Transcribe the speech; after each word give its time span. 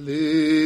Hallelujah. 0.00 0.59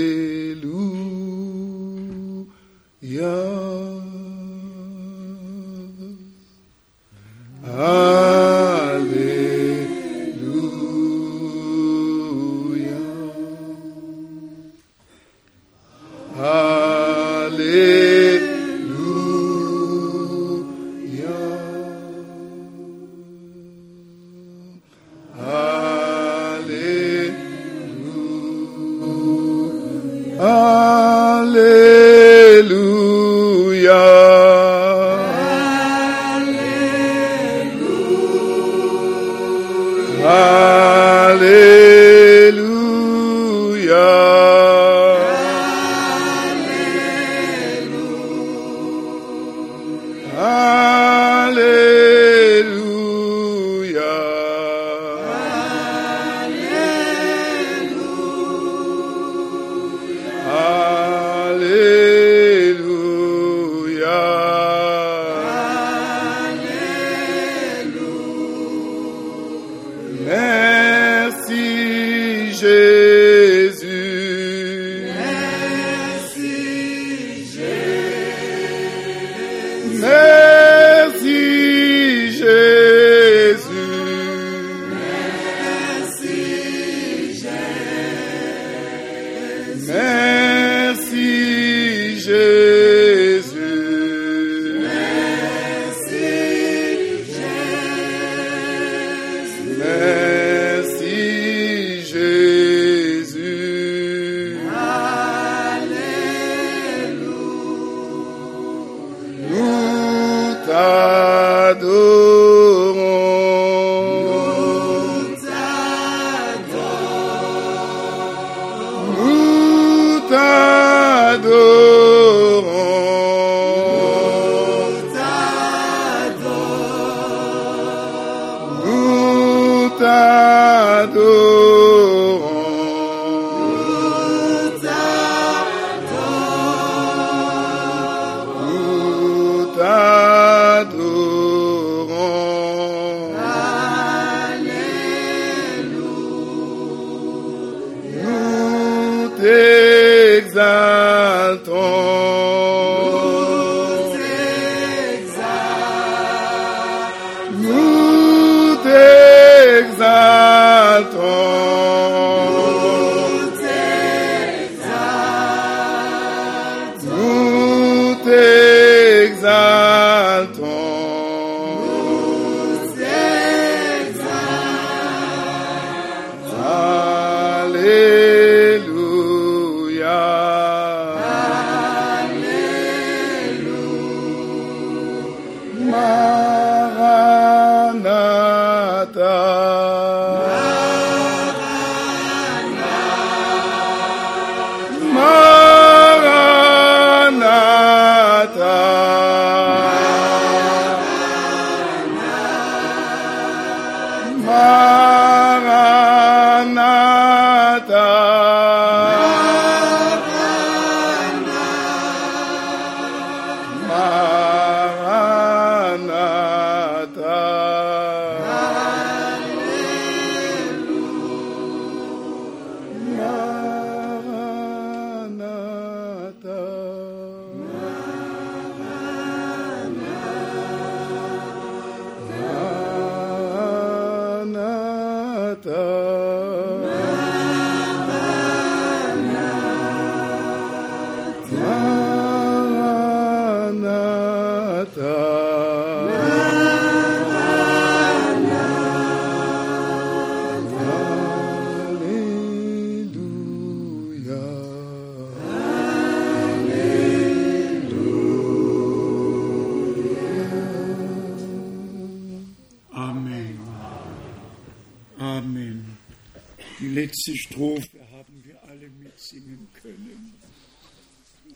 Strophe 267.33 268.01
haben 268.13 268.43
wir 268.45 268.63
alle 268.69 268.91
mitsingen 268.91 269.67
können. 269.83 270.35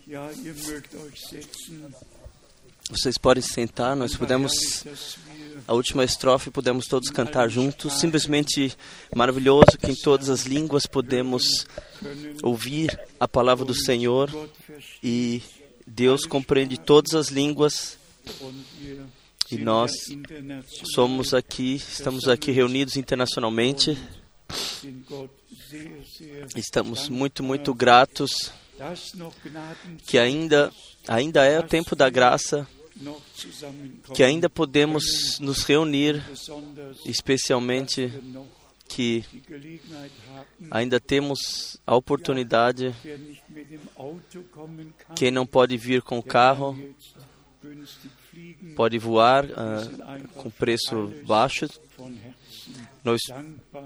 Ja, 0.07 0.31
ihr 0.31 0.55
mögt 0.55 0.95
euch 0.95 1.21
setzen. 1.21 1.95
Vocês 2.91 3.19
podem 3.19 3.43
sentar, 3.43 3.95
nós 3.95 4.17
podemos. 4.17 4.85
A 5.67 5.75
última 5.75 6.05
estrofe 6.05 6.51
podemos 6.51 6.87
todos 6.87 7.11
cantar 7.11 7.51
juntos. 7.51 8.01
Simplesmente 8.01 8.75
maravilhoso 9.15 9.77
que 9.79 9.91
em 9.91 9.95
todas 9.95 10.31
as 10.31 10.45
línguas 10.45 10.87
podemos 10.87 11.67
ouvir 12.43 12.99
a 13.21 13.29
palavra 13.29 13.67
do 13.67 13.75
Senhor 13.75 14.31
e 15.03 15.43
Deus 15.87 16.25
compreende 16.25 16.79
todas 16.79 17.15
as 17.15 17.29
línguas 17.29 17.99
e 19.51 19.59
nós 19.59 19.93
somos 20.95 21.35
aqui, 21.35 21.77
estamos 21.77 22.29
aqui 22.29 22.51
reunidos 22.51 22.97
internacionalmente 22.97 23.99
Estamos 26.69 27.09
muito, 27.09 27.43
muito 27.43 27.73
gratos 27.73 28.53
que 30.07 30.19
ainda, 30.19 30.71
ainda 31.09 31.43
é 31.43 31.59
o 31.59 31.63
tempo 31.63 31.97
da 31.97 32.11
graça, 32.11 32.69
que 34.15 34.23
ainda 34.23 34.51
podemos 34.51 35.39
nos 35.41 35.65
reunir, 35.65 36.23
especialmente 37.07 38.13
que 38.87 39.25
ainda 40.71 41.01
temos 41.01 41.81
a 41.87 41.97
oportunidade. 41.97 42.95
Quem 45.17 45.31
não 45.31 45.47
pode 45.47 45.75
vir 45.79 46.03
com 46.03 46.19
o 46.19 46.23
carro 46.23 46.79
pode 48.77 48.99
voar 48.99 49.47
uh, 49.47 50.29
com 50.35 50.51
preço 50.51 51.15
baixo. 51.27 51.67
Nós 53.05 53.21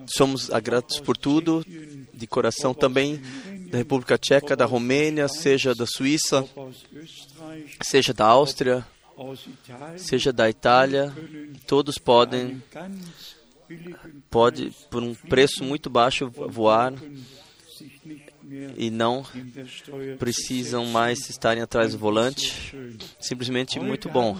somos 0.06 0.48
gratos 0.62 1.00
por 1.00 1.16
tudo, 1.16 1.64
de 2.12 2.26
coração 2.26 2.74
também, 2.74 3.20
da 3.70 3.78
República 3.78 4.18
Tcheca, 4.18 4.56
da 4.56 4.64
Romênia, 4.64 5.28
seja 5.28 5.74
da 5.74 5.86
Suíça, 5.86 6.46
seja 7.82 8.12
da 8.12 8.26
Áustria, 8.26 8.86
seja 9.96 10.32
da 10.32 10.48
Itália, 10.48 11.12
todos 11.66 11.98
podem, 11.98 12.62
pode 14.30 14.72
por 14.90 15.02
um 15.02 15.14
preço 15.14 15.62
muito 15.64 15.88
baixo 15.88 16.30
voar 16.30 16.94
e 18.76 18.90
não 18.90 19.24
precisam 20.18 20.86
mais 20.86 21.30
estarem 21.30 21.62
atrás 21.62 21.92
do 21.92 21.98
volante. 21.98 22.74
Simplesmente 23.20 23.78
muito 23.80 24.08
bom. 24.08 24.38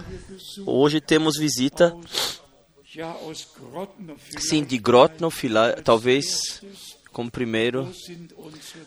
Hoje 0.65 1.01
temos 1.01 1.37
visita, 1.37 1.95
sim, 4.37 4.63
de 4.63 4.77
Grotno, 4.77 5.29
talvez 5.83 6.61
como 7.11 7.29
primeiro. 7.31 7.91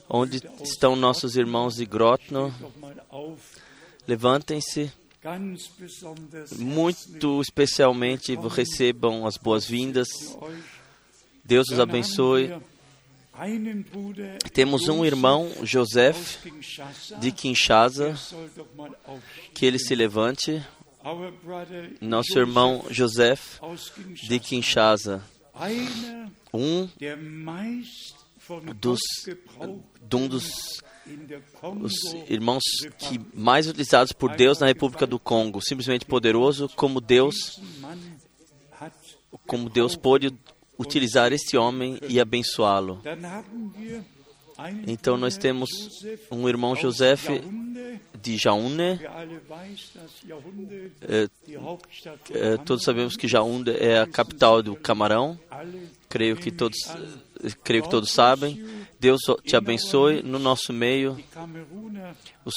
Onde 0.09 0.43
estão 0.63 0.97
nossos 0.97 1.37
irmãos 1.37 1.77
de 1.77 1.87
Grotno? 1.87 2.55
Levantem-se. 4.07 4.93
Muito 6.59 7.41
especialmente 7.41 8.37
recebam 8.37 9.27
as 9.27 9.37
boas-vindas. 9.37 10.09
Deus 11.45 11.69
os 11.69 11.81
abençoe. 11.81 12.53
Temos 14.53 14.89
um 14.89 15.05
irmão, 15.05 15.51
Joseph, 15.63 16.45
de 17.19 17.33
Kinshasa, 17.33 18.19
que 19.53 19.67
ele 19.67 19.79
se 19.79 19.95
levante. 19.95 20.65
Nosso 22.01 22.37
irmão 22.37 22.85
Joseph, 22.91 23.61
de 24.29 24.41
Kinshasa, 24.41 25.23
um 26.53 26.89
dos, 28.75 29.01
um 30.13 30.29
dos 30.29 30.51
os 31.63 31.93
irmãos 32.29 32.63
que 32.99 33.21
mais 33.33 33.69
utilizados 33.69 34.13
por 34.13 34.35
Deus 34.35 34.59
na 34.59 34.67
República 34.67 35.07
do 35.07 35.19
Congo, 35.19 35.61
simplesmente 35.63 36.05
poderoso, 36.05 36.69
como 36.75 37.01
Deus, 37.01 37.61
como 39.47 39.71
Deus 39.71 39.95
pôde 39.95 40.35
utilizar 40.77 41.33
este 41.33 41.57
homem 41.57 41.99
e 42.09 42.21
abençoá-lo. 42.21 43.01
Então 44.87 45.17
nós 45.17 45.37
temos 45.37 45.71
um 46.31 46.49
irmão 46.49 46.75
José 46.75 47.15
de 48.23 48.37
Jaúne. 48.37 49.01
É, 51.03 51.29
é, 52.31 52.57
todos 52.59 52.85
sabemos 52.85 53.17
que 53.17 53.29
Jaúne 53.29 53.71
é 53.71 54.01
a 54.01 54.07
capital 54.07 54.63
do 54.63 54.75
Camarão. 54.77 55.39
Creio 56.09 56.37
que 56.37 56.51
todos, 56.51 56.79
creio 57.63 57.83
que 57.83 57.91
todos 57.91 58.11
sabem. 58.11 58.65
Deus 58.99 59.21
te 59.45 59.57
abençoe 59.57 60.23
no 60.23 60.39
nosso 60.39 60.73
meio. 60.73 61.23
Os, 62.45 62.55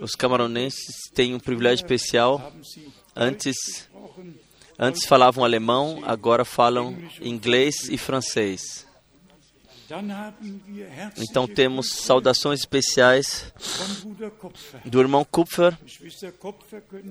os 0.00 0.12
camaronenses 0.12 1.10
têm 1.14 1.34
um 1.34 1.40
privilégio 1.40 1.82
especial. 1.82 2.52
Antes 3.14 3.88
Antes 4.78 5.06
falavam 5.06 5.42
alemão, 5.42 6.02
agora 6.04 6.44
falam 6.44 6.94
inglês 7.22 7.88
e 7.88 7.96
francês. 7.96 8.85
Então 11.18 11.46
temos 11.46 11.92
saudações 11.92 12.60
especiais 12.60 13.52
do 14.84 15.00
irmão 15.00 15.24
Kupfer. 15.24 15.76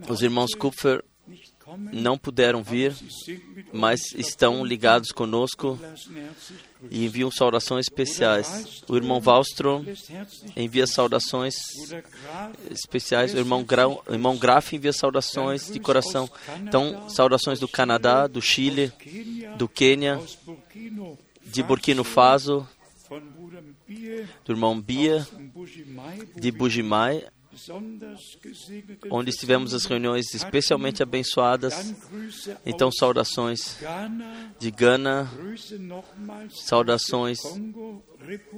Os 0.10 0.22
irmãos 0.22 0.54
Kupfer 0.54 1.04
não 1.92 2.18
puderam 2.18 2.62
vir, 2.62 2.96
mas 3.74 4.14
estão 4.14 4.64
ligados 4.64 5.12
conosco 5.12 5.80
e 6.92 7.04
enviam 7.04 7.32
saudações 7.32 7.88
especiais. 7.88 8.84
O 8.88 8.96
irmão 8.96 9.20
Wallström 9.20 9.84
envia 10.56 10.86
saudações 10.86 11.56
especiais. 12.70 13.34
O 13.34 13.38
irmão, 13.38 13.64
Grau, 13.64 14.04
o 14.08 14.14
irmão 14.14 14.38
Graf 14.38 14.74
envia 14.74 14.94
saudações 14.94 15.72
de 15.72 15.80
coração. 15.80 16.30
Então, 16.62 17.10
saudações 17.10 17.60
do 17.60 17.68
Canadá, 17.68 18.28
do 18.28 18.42
Chile, 18.42 18.94
do 19.58 19.68
Quênia, 19.68 20.20
de 21.56 21.64
Burkina 21.64 22.04
Faso, 22.04 22.68
do 24.44 24.52
irmão 24.52 24.82
Bia, 24.82 25.26
de 26.36 26.52
Bujimai, 26.52 27.26
onde 29.10 29.32
tivemos 29.32 29.74
as 29.74 29.86
reuniões 29.86 30.34
especialmente 30.34 31.02
abençoadas. 31.02 31.96
Então, 32.66 32.92
saudações 32.92 33.78
de 34.60 34.70
Gana, 34.70 35.32
saudações 36.50 37.40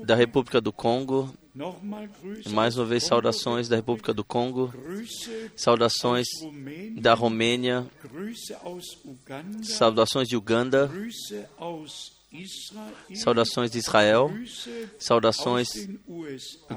da 0.03 0.15
República 0.15 0.59
do 0.59 0.73
Congo, 0.73 1.31
mais 2.49 2.77
uma 2.77 2.85
vez, 2.85 3.03
saudações 3.03 3.69
da 3.69 3.75
República 3.75 4.11
do 4.11 4.23
Congo, 4.23 4.73
saudações 5.55 6.25
da 6.99 7.13
Romênia, 7.13 7.85
saudações 9.61 10.27
de 10.27 10.35
Uganda, 10.35 10.89
saudações 13.15 13.71
de 13.71 13.77
Israel, 13.77 14.31
saudações 14.99 15.67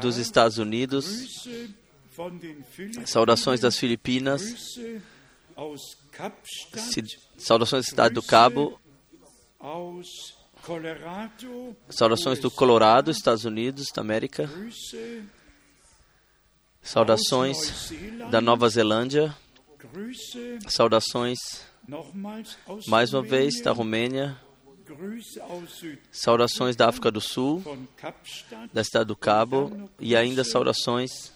dos 0.00 0.16
Estados 0.16 0.58
Unidos, 0.58 1.46
Saudações 3.06 3.60
das 3.60 3.78
Filipinas, 3.78 4.42
saudações 7.38 7.86
da 7.86 7.90
cidade 7.90 8.14
do 8.14 8.22
Cabo, 8.22 8.78
saudações 11.88 12.38
do 12.38 12.50
Colorado, 12.50 13.10
Estados 13.10 13.44
Unidos 13.44 13.86
da 13.94 14.02
América, 14.02 14.50
saudações 16.82 17.90
da 18.30 18.40
Nova 18.40 18.68
Zelândia, 18.68 19.34
saudações 20.68 21.38
mais 22.86 23.14
uma 23.14 23.22
vez 23.22 23.62
da 23.62 23.72
Romênia, 23.72 24.38
saudações 26.10 26.76
da 26.76 26.88
África 26.88 27.10
do 27.10 27.20
Sul, 27.20 27.62
da 28.72 28.84
cidade 28.84 29.06
do 29.06 29.16
Cabo 29.16 29.90
e 29.98 30.16
ainda 30.16 30.44
saudações 30.44 31.32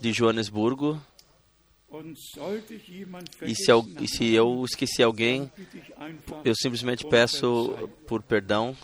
de 0.00 0.12
Joanesburgo. 0.12 1.00
E 3.42 3.54
se, 3.54 3.70
eu, 3.70 3.86
e 4.00 4.08
se 4.08 4.34
eu 4.34 4.64
esqueci 4.64 5.00
alguém, 5.00 5.50
eu 6.44 6.52
simplesmente 6.56 7.06
peço 7.06 7.88
por 8.08 8.20
perdão. 8.20 8.76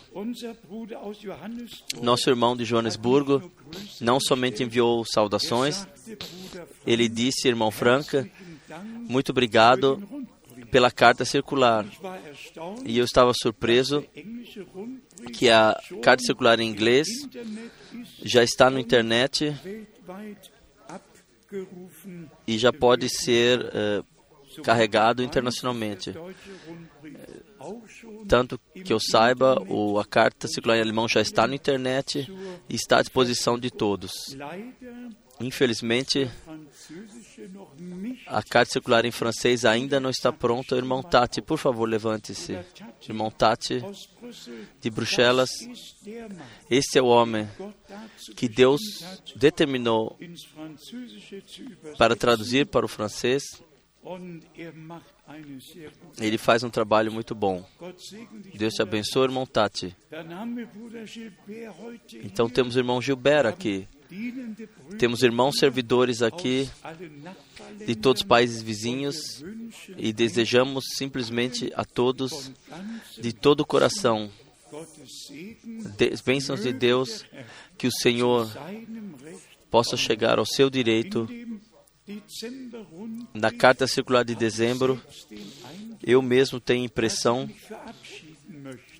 Nosso 2.01 2.29
irmão 2.29 2.55
de 2.55 2.63
Joanesburgo 2.63 3.51
não 3.99 4.17
somente 4.17 4.63
enviou 4.63 5.03
saudações, 5.03 5.85
ele 6.87 7.09
disse, 7.09 7.49
irmão 7.49 7.69
Franca, 7.69 8.29
muito 9.09 9.31
obrigado 9.31 10.01
pela 10.71 10.89
carta 10.89 11.25
circular. 11.25 11.85
E 12.85 12.97
eu 12.97 13.05
estava 13.05 13.31
surpreso 13.33 14.03
que 15.33 15.49
a 15.49 15.79
carta 16.01 16.23
circular 16.23 16.59
em 16.59 16.69
inglês 16.69 17.07
já 18.23 18.43
está 18.43 18.69
na 18.69 18.79
internet 18.79 19.53
e 22.47 22.57
já 22.57 22.71
pode 22.71 23.09
ser 23.09 23.59
uh, 23.59 24.63
carregado 24.63 25.21
internacionalmente. 25.21 26.13
Tanto 28.27 28.59
que 28.83 28.91
eu 28.91 28.99
saiba, 28.99 29.61
o, 29.67 29.99
a 29.99 30.05
carta 30.05 30.47
circular 30.47 30.77
em 30.77 30.81
alemão 30.81 31.07
já 31.07 31.21
está 31.21 31.45
na 31.45 31.55
internet 31.55 32.27
e 32.69 32.75
está 32.75 32.99
à 32.99 33.01
disposição 33.01 33.59
de 33.59 33.69
todos. 33.69 34.11
Infelizmente, 35.41 36.29
a 38.27 38.43
carta 38.43 38.73
circular 38.73 39.05
em 39.05 39.11
francês 39.11 39.65
ainda 39.65 39.99
não 39.99 40.09
está 40.09 40.31
pronta. 40.31 40.75
Irmão 40.75 41.01
Tati, 41.01 41.41
por 41.41 41.57
favor, 41.57 41.87
levante-se. 41.87 42.57
Irmão 43.07 43.31
Tati, 43.31 43.81
de 44.79 44.89
Bruxelas. 44.89 45.49
Este 46.69 46.99
é 46.99 47.01
o 47.01 47.07
homem 47.07 47.47
que 48.35 48.47
Deus 48.47 48.81
determinou 49.35 50.17
para 51.97 52.15
traduzir 52.15 52.67
para 52.67 52.85
o 52.85 52.89
francês. 52.89 53.43
Ele 56.19 56.37
faz 56.37 56.63
um 56.63 56.69
trabalho 56.69 57.11
muito 57.11 57.35
bom. 57.35 57.65
Deus 58.55 58.73
te 58.73 58.81
abençoe, 58.81 59.23
irmão 59.23 59.45
Tati. 59.45 59.95
Então 62.23 62.49
temos 62.49 62.75
o 62.75 62.79
irmão 62.79 63.01
Gilberto 63.01 63.47
aqui. 63.47 63.87
Temos 64.99 65.23
irmãos 65.23 65.57
servidores 65.57 66.21
aqui 66.21 66.69
de 67.85 67.95
todos 67.95 68.21
os 68.21 68.27
países 68.27 68.61
vizinhos 68.61 69.43
e 69.97 70.11
desejamos 70.11 70.83
simplesmente 70.97 71.71
a 71.75 71.85
todos, 71.85 72.51
de 73.19 73.31
todo 73.31 73.61
o 73.61 73.65
coração, 73.65 74.29
bênçãos 76.25 76.61
de 76.61 76.73
Deus, 76.73 77.25
que 77.77 77.87
o 77.87 77.91
Senhor 77.91 78.51
possa 79.69 79.95
chegar 79.95 80.39
ao 80.39 80.45
seu 80.45 80.69
direito. 80.69 81.27
Na 83.33 83.51
carta 83.51 83.87
circular 83.87 84.25
de 84.25 84.35
dezembro, 84.35 85.01
eu 86.03 86.21
mesmo 86.21 86.59
tenho 86.59 86.81
a 86.81 86.85
impressão 86.85 87.49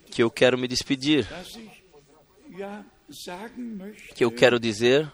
que 0.10 0.24
eu 0.24 0.32
quero 0.32 0.58
me 0.58 0.68
despedir 0.68 1.28
que 4.16 4.24
eu 4.24 4.32
quero 4.32 4.60
dizer, 4.60 5.12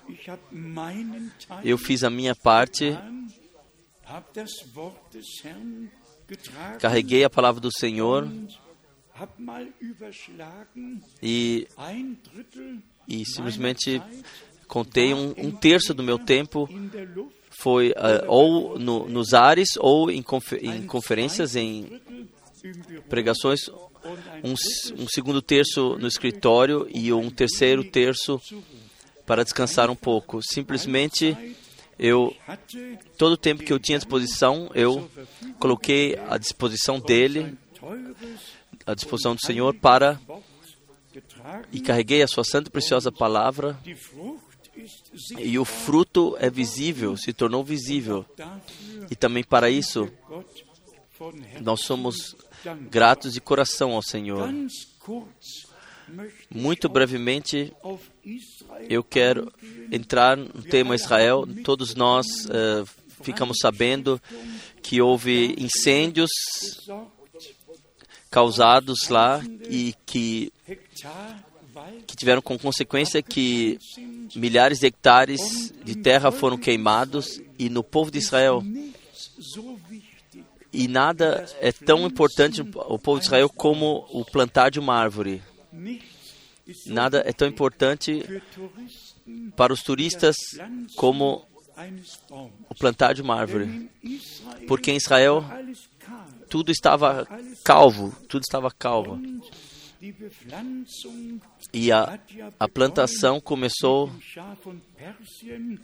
eu 1.63 1.77
fiz 1.77 2.03
a 2.03 2.09
minha 2.09 2.35
parte, 2.35 2.97
carreguei 6.79 7.23
a 7.23 7.29
palavra 7.29 7.61
do 7.61 7.71
Senhor 7.71 8.29
e, 11.21 11.67
e 13.07 13.25
simplesmente 13.25 14.01
contei 14.67 15.13
um, 15.13 15.33
um, 15.37 15.51
terço 15.51 15.93
do 15.93 16.03
meu 16.03 16.19
tempo 16.19 16.69
foi 17.59 17.89
uh, 17.91 18.27
ou 18.27 18.77
no, 18.77 19.07
nos 19.09 19.33
ares 19.33 19.69
ou 19.79 20.11
em, 20.11 20.21
confer, 20.21 20.63
em 20.63 20.85
conferências, 20.85 21.55
em 21.55 21.99
pregações, 23.09 23.67
um, 24.43 24.53
um 25.01 25.07
segundo 25.07 25.41
terço 25.41 25.97
no 25.97 26.07
escritório 26.07 26.87
e 26.93 27.11
um 27.11 27.29
terceiro 27.29 27.83
terço 27.83 28.41
para 29.25 29.43
descansar 29.43 29.89
um 29.89 29.95
pouco. 29.95 30.39
Simplesmente 30.41 31.55
eu 31.99 32.35
todo 33.17 33.33
o 33.33 33.37
tempo 33.37 33.63
que 33.63 33.73
eu 33.73 33.79
tinha 33.79 33.97
à 33.97 33.99
disposição, 33.99 34.69
eu 34.73 35.09
coloquei 35.59 36.17
à 36.27 36.37
disposição 36.37 36.99
dele, 36.99 37.57
à 38.85 38.93
disposição 38.93 39.35
do 39.35 39.45
Senhor 39.45 39.73
para 39.73 40.19
e 41.71 41.79
carreguei 41.79 42.21
a 42.21 42.27
sua 42.27 42.43
santa 42.43 42.69
e 42.69 42.71
preciosa 42.71 43.11
palavra. 43.11 43.77
E 45.39 45.57
o 45.57 45.65
fruto 45.65 46.37
é 46.39 46.49
visível, 46.51 47.17
se 47.17 47.33
tornou 47.33 47.63
visível. 47.63 48.25
E 49.09 49.15
também 49.15 49.43
para 49.43 49.69
isso 49.69 50.07
nós 51.61 51.81
somos 51.81 52.35
gratos 52.89 53.33
de 53.33 53.41
coração 53.41 53.93
ao 53.93 54.01
Senhor. 54.01 54.49
Muito 56.49 56.87
brevemente, 56.87 57.73
eu 58.89 59.03
quero 59.03 59.51
entrar 59.91 60.37
no 60.37 60.63
tema 60.63 60.95
Israel. 60.95 61.45
Todos 61.63 61.95
nós 61.95 62.25
uh, 62.45 62.87
ficamos 63.21 63.57
sabendo 63.61 64.21
que 64.81 65.01
houve 65.01 65.53
incêndios 65.57 66.29
causados 68.29 69.09
lá 69.09 69.41
e 69.69 69.93
que, 70.05 70.51
que 72.05 72.15
tiveram 72.15 72.41
como 72.41 72.59
consequência 72.59 73.21
que 73.21 73.77
milhares 74.35 74.79
de 74.79 74.87
hectares 74.87 75.73
de 75.83 75.95
terra 75.95 76.31
foram 76.31 76.57
queimados 76.57 77.41
e 77.57 77.69
no 77.69 77.83
povo 77.83 78.11
de 78.11 78.19
Israel 78.19 78.63
e 80.77 80.87
nada 80.87 81.43
é 81.59 81.71
tão 81.71 82.05
importante 82.05 82.61
o 82.61 82.99
povo 82.99 83.19
de 83.19 83.25
Israel 83.25 83.49
como 83.49 84.07
o 84.11 84.23
plantar 84.23 84.69
de 84.69 84.79
uma 84.79 84.93
árvore. 84.93 85.41
Nada 86.85 87.23
é 87.25 87.33
tão 87.33 87.47
importante 87.47 88.23
para 89.55 89.73
os 89.73 89.81
turistas 89.81 90.35
como 90.95 91.43
o 92.69 92.75
plantar 92.75 93.13
de 93.15 93.23
uma 93.23 93.35
árvore. 93.35 93.89
Porque 94.67 94.91
em 94.91 94.97
Israel 94.97 95.43
tudo 96.47 96.71
estava 96.71 97.27
calvo, 97.63 98.15
tudo 98.29 98.43
estava 98.43 98.69
calvo. 98.69 99.19
E 101.73 101.91
a, 101.91 102.19
a 102.59 102.69
plantação 102.69 103.41
começou 103.41 104.11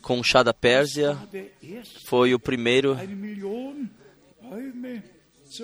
com 0.04 0.20
o 0.20 0.24
chá 0.24 0.44
da 0.44 0.54
Pérsia, 0.54 1.18
foi 2.06 2.36
o 2.36 2.40
primeiro 2.40 2.96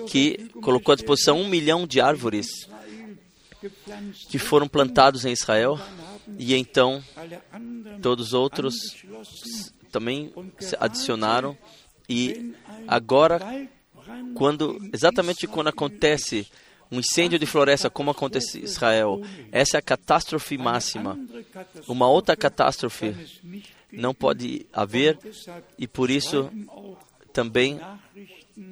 que 0.08 0.48
colocou 0.62 0.92
à 0.92 0.96
disposição 0.96 1.40
um 1.40 1.48
milhão 1.48 1.86
de 1.86 2.00
árvores 2.00 2.48
que 4.28 4.38
foram 4.38 4.68
plantados 4.68 5.24
em 5.24 5.32
Israel 5.32 5.78
e 6.38 6.54
então 6.54 7.02
todos 8.00 8.28
os 8.28 8.34
outros 8.34 8.74
também 9.90 10.32
se 10.58 10.76
adicionaram 10.78 11.56
e 12.08 12.54
agora 12.86 13.68
quando 14.34 14.78
exatamente 14.92 15.46
quando 15.46 15.68
acontece 15.68 16.46
um 16.90 16.98
incêndio 16.98 17.38
de 17.38 17.46
floresta 17.46 17.88
como 17.88 18.10
acontece 18.10 18.58
em 18.58 18.64
Israel, 18.64 19.22
essa 19.52 19.76
é 19.76 19.78
a 19.78 19.82
catástrofe 19.82 20.58
máxima. 20.58 21.16
Uma 21.86 22.08
outra 22.08 22.36
catástrofe 22.36 23.14
não 23.92 24.12
pode 24.12 24.66
haver 24.72 25.16
e 25.78 25.86
por 25.86 26.10
isso 26.10 26.50
também 27.32 27.80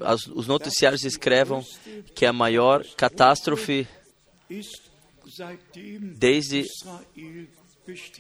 as, 0.01 0.27
os 0.27 0.47
noticiários 0.47 1.05
escrevam 1.05 1.65
que 2.15 2.27
a 2.27 2.33
maior 2.33 2.85
catástrofe 2.97 3.87
desde 6.17 6.65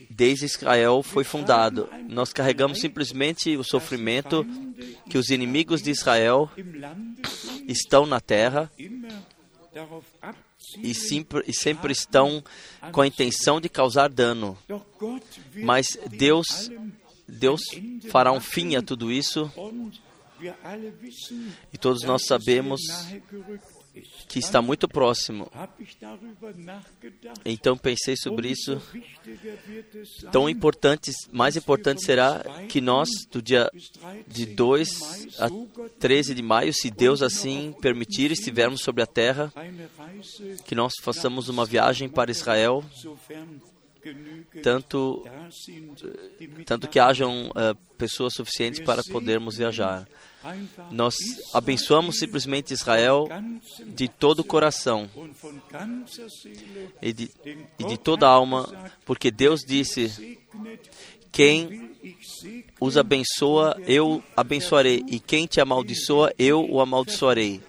desde 0.08 0.46
Israel 0.46 1.02
foi 1.02 1.24
fundado. 1.24 1.88
Nós 2.08 2.32
carregamos 2.32 2.80
simplesmente 2.80 3.56
o 3.56 3.64
sofrimento 3.64 4.46
que 5.10 5.18
os 5.18 5.28
inimigos 5.28 5.82
de 5.82 5.90
Israel 5.90 6.50
estão 7.66 8.06
na 8.06 8.20
terra 8.20 8.70
e 10.82 10.94
sempre, 10.94 11.44
e 11.46 11.52
sempre 11.52 11.92
estão 11.92 12.42
com 12.92 13.02
a 13.02 13.06
intenção 13.06 13.60
de 13.60 13.68
causar 13.68 14.08
dano. 14.08 14.56
Mas 15.54 15.98
Deus, 16.10 16.70
Deus 17.28 17.60
fará 18.10 18.32
um 18.32 18.40
fim 18.40 18.74
a 18.76 18.82
tudo 18.82 19.12
isso 19.12 19.52
e 21.72 21.78
todos 21.78 22.02
nós 22.02 22.24
sabemos 22.26 22.80
que 24.28 24.38
está 24.38 24.60
muito 24.62 24.88
próximo. 24.88 25.50
Então 27.44 27.76
pensei 27.76 28.16
sobre 28.16 28.50
isso. 28.50 28.80
Tão 30.30 30.48
importante, 30.48 31.10
mais 31.32 31.56
importante 31.56 32.04
será 32.04 32.42
que 32.68 32.80
nós, 32.80 33.08
do 33.30 33.42
dia 33.42 33.70
de 34.26 34.46
2 34.46 35.38
a 35.38 35.48
13 35.98 36.34
de 36.34 36.42
maio, 36.42 36.72
se 36.72 36.90
Deus 36.90 37.22
assim 37.22 37.74
permitir, 37.80 38.30
estivermos 38.30 38.82
sobre 38.82 39.02
a 39.02 39.06
terra, 39.06 39.52
que 40.64 40.74
nós 40.74 40.92
façamos 41.02 41.48
uma 41.48 41.64
viagem 41.64 42.08
para 42.08 42.30
Israel 42.30 42.84
tanto, 44.62 45.24
tanto 46.64 46.88
que 46.88 46.98
hajam 46.98 47.48
uh, 47.48 47.74
pessoas 47.96 48.34
suficientes 48.34 48.80
para 48.80 49.02
podermos 49.02 49.56
viajar. 49.56 50.06
Nós 50.90 51.16
abençoamos 51.52 52.18
simplesmente 52.18 52.72
Israel 52.72 53.28
de 53.86 54.08
todo 54.08 54.40
o 54.40 54.44
coração 54.44 55.10
e 57.02 57.12
de, 57.12 57.30
e 57.78 57.84
de 57.84 57.98
toda 57.98 58.26
a 58.26 58.30
alma, 58.30 58.92
porque 59.04 59.30
Deus 59.30 59.60
disse: 59.66 60.38
quem 61.32 61.90
os 62.80 62.96
abençoa, 62.96 63.76
eu 63.86 64.22
abençoarei, 64.36 65.04
e 65.08 65.18
quem 65.18 65.46
te 65.46 65.60
amaldiçoa, 65.60 66.32
eu 66.38 66.64
o 66.70 66.80
amaldiçoarei. 66.80 67.60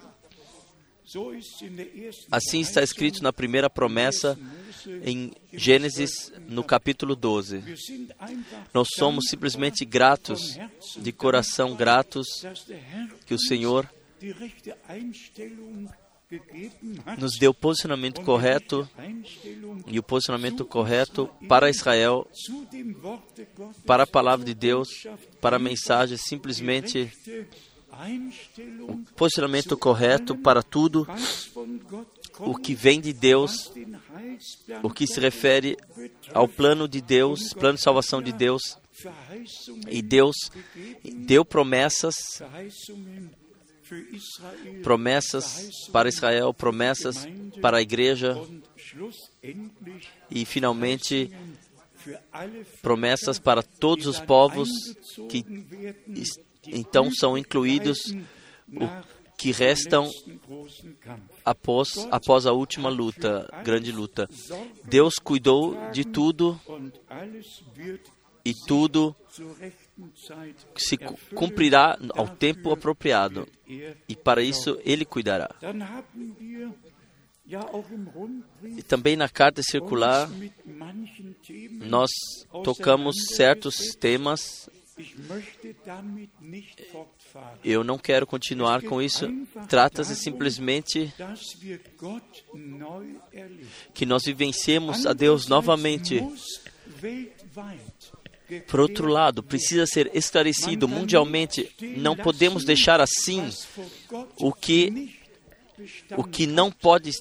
Assim 2.31 2.59
está 2.59 2.83
escrito 2.83 3.23
na 3.23 3.33
primeira 3.33 3.69
promessa 3.69 4.37
em 5.03 5.31
Gênesis, 5.53 6.31
no 6.47 6.63
capítulo 6.63 7.15
12. 7.15 7.63
Nós 8.73 8.87
somos 8.95 9.25
simplesmente 9.29 9.85
gratos, 9.85 10.57
de 10.97 11.11
coração 11.11 11.75
gratos, 11.75 12.27
que 13.25 13.33
o 13.33 13.39
Senhor 13.39 13.89
nos 17.17 17.37
deu 17.39 17.51
o 17.51 17.53
posicionamento 17.53 18.21
correto 18.21 18.87
e 19.87 19.97
o 19.97 20.03
posicionamento 20.03 20.63
correto 20.63 21.27
para 21.47 21.69
Israel, 21.69 22.27
para 23.85 24.03
a 24.03 24.07
palavra 24.07 24.45
de 24.45 24.53
Deus, 24.53 24.89
para 25.41 25.55
a 25.55 25.59
mensagem 25.59 26.17
simplesmente 26.17 27.11
o 28.81 28.97
posicionamento 29.15 29.75
correto 29.75 30.35
para 30.35 30.61
tudo 30.61 31.07
o 32.39 32.55
que 32.55 32.73
vem 32.73 32.99
de 33.01 33.13
Deus, 33.13 33.71
o 34.81 34.89
que 34.89 35.05
se 35.05 35.19
refere 35.19 35.77
ao 36.33 36.47
plano 36.47 36.87
de 36.87 37.01
Deus, 37.01 37.53
plano 37.53 37.75
de 37.75 37.83
salvação 37.83 38.21
de 38.21 38.31
Deus. 38.31 38.77
E 39.89 40.01
Deus 40.01 40.35
deu 41.03 41.45
promessas 41.45 42.15
promessas 44.83 45.87
para 45.91 46.09
Israel, 46.09 46.53
promessas 46.53 47.27
para 47.61 47.77
a 47.77 47.81
igreja 47.81 48.37
e, 50.29 50.45
finalmente, 50.45 51.31
promessas 52.81 53.39
para 53.39 53.63
todos 53.63 54.05
os 54.05 54.19
povos 54.19 54.69
que 55.29 55.45
então 56.67 57.11
são 57.11 57.37
incluídos 57.37 58.13
o 58.71 58.87
que 59.39 59.53
restam 59.53 60.11
após, 61.45 61.87
após 62.11 62.45
a 62.45 62.51
última 62.51 62.89
luta, 62.89 63.49
grande 63.63 63.89
luta. 63.89 64.29
Deus 64.83 65.15
cuidou 65.15 65.77
de 65.91 66.03
tudo 66.03 66.59
e 68.43 68.53
tudo 68.67 69.15
se 70.75 70.97
cumprirá 71.33 71.97
ao 72.15 72.27
tempo 72.27 72.69
apropriado. 72.69 73.47
E 73.65 74.13
para 74.13 74.43
isso 74.43 74.77
Ele 74.83 75.05
cuidará. 75.05 75.49
E 78.77 78.83
também 78.83 79.15
na 79.15 79.29
carta 79.29 79.61
circular 79.63 80.29
nós 81.79 82.09
tocamos 82.65 83.15
certos 83.35 83.95
temas. 83.97 84.69
Eu 87.63 87.83
não 87.83 87.97
quero 87.97 88.27
continuar 88.27 88.81
com 88.81 89.01
isso. 89.01 89.27
Trata-se 89.67 90.15
simplesmente 90.15 91.13
que 93.93 94.05
nós 94.05 94.23
vivenciemos 94.25 95.05
a 95.05 95.13
Deus 95.13 95.47
novamente. 95.47 96.21
Por 98.67 98.79
outro 98.79 99.07
lado, 99.07 99.43
precisa 99.43 99.85
ser 99.85 100.09
esclarecido 100.13 100.87
mundialmente. 100.87 101.71
Não 101.97 102.15
podemos 102.15 102.65
deixar 102.65 102.99
assim 102.99 103.47
o 104.37 104.51
que 104.51 105.17
o 106.17 106.23
que 106.23 106.45
não 106.45 106.69
pode 106.71 107.11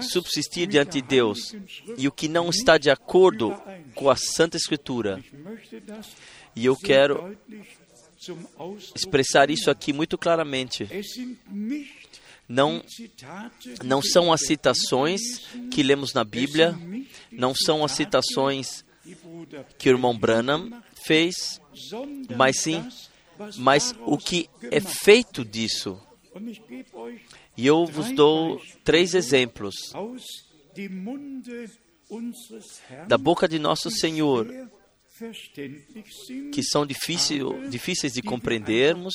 subsistir 0.00 0.68
diante 0.68 1.00
de 1.00 1.02
Deus 1.02 1.56
e 1.98 2.06
o 2.06 2.12
que 2.12 2.28
não 2.28 2.50
está 2.50 2.78
de 2.78 2.88
acordo 2.90 3.60
com 3.94 4.08
a 4.08 4.16
Santa 4.16 4.56
Escritura. 4.56 5.22
E 6.56 6.64
eu 6.64 6.74
quero 6.74 7.36
expressar 8.94 9.50
isso 9.50 9.70
aqui 9.70 9.92
muito 9.92 10.16
claramente. 10.16 10.88
Não, 12.48 12.82
não 13.84 14.00
são 14.00 14.32
as 14.32 14.46
citações 14.46 15.20
que 15.70 15.82
lemos 15.82 16.14
na 16.14 16.24
Bíblia, 16.24 16.74
não 17.30 17.54
são 17.54 17.84
as 17.84 17.92
citações 17.92 18.84
que 19.78 19.88
o 19.88 19.92
irmão 19.92 20.16
Branham 20.16 20.82
fez, 21.04 21.60
mas 22.36 22.60
sim, 22.60 22.88
mas 23.58 23.94
o 24.00 24.16
que 24.16 24.48
é 24.70 24.80
feito 24.80 25.44
disso. 25.44 26.00
E 27.56 27.66
eu 27.66 27.84
vos 27.84 28.10
dou 28.12 28.60
três 28.82 29.14
exemplos. 29.14 29.74
da 33.08 33.18
boca 33.18 33.48
de 33.48 33.58
nosso 33.58 33.90
Senhor, 33.90 34.46
que 36.52 36.62
são 36.62 36.86
difícil, 36.86 37.68
difíceis 37.68 38.12
de 38.12 38.22
compreendermos, 38.22 39.14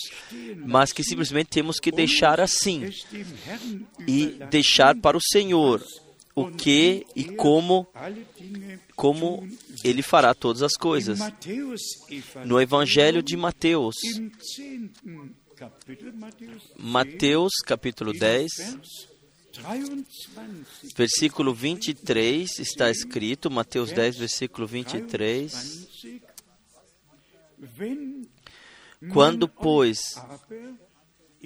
mas 0.58 0.91
que 0.91 1.03
simplesmente 1.03 1.50
temos 1.50 1.79
que 1.79 1.91
deixar 1.91 2.39
assim 2.39 2.89
e 4.08 4.38
deixar 4.50 4.96
para 4.96 5.17
o 5.17 5.22
Senhor 5.22 5.84
o 6.34 6.50
que 6.50 7.05
e 7.15 7.25
como 7.25 7.88
como 8.96 9.48
ele 9.84 10.01
fará 10.01 10.34
todas 10.34 10.62
as 10.62 10.74
coisas. 10.74 11.20
No 12.46 12.62
Evangelho 12.62 13.22
de 13.22 13.36
Mateus, 13.36 13.96
im 14.03 14.31
zehnten 14.55 15.36
Kapitel, 15.62 16.12
Matthäus 16.13 16.63
10, 16.75 16.79
Mateus 16.79 17.51
capítulo 17.63 18.13
10, 18.13 18.51
Vers 18.58 18.72
23, 18.72 19.11
versículo 20.96 21.53
23, 21.53 22.60
está 22.60 22.89
escrito, 22.89 23.50
Mateus 23.51 23.91
10, 23.91 24.17
versículo 24.17 24.67
23. 24.67 25.51
23, 25.51 26.22
Wenn 27.77 28.27
Quando, 29.10 29.47
pois, 29.47 29.99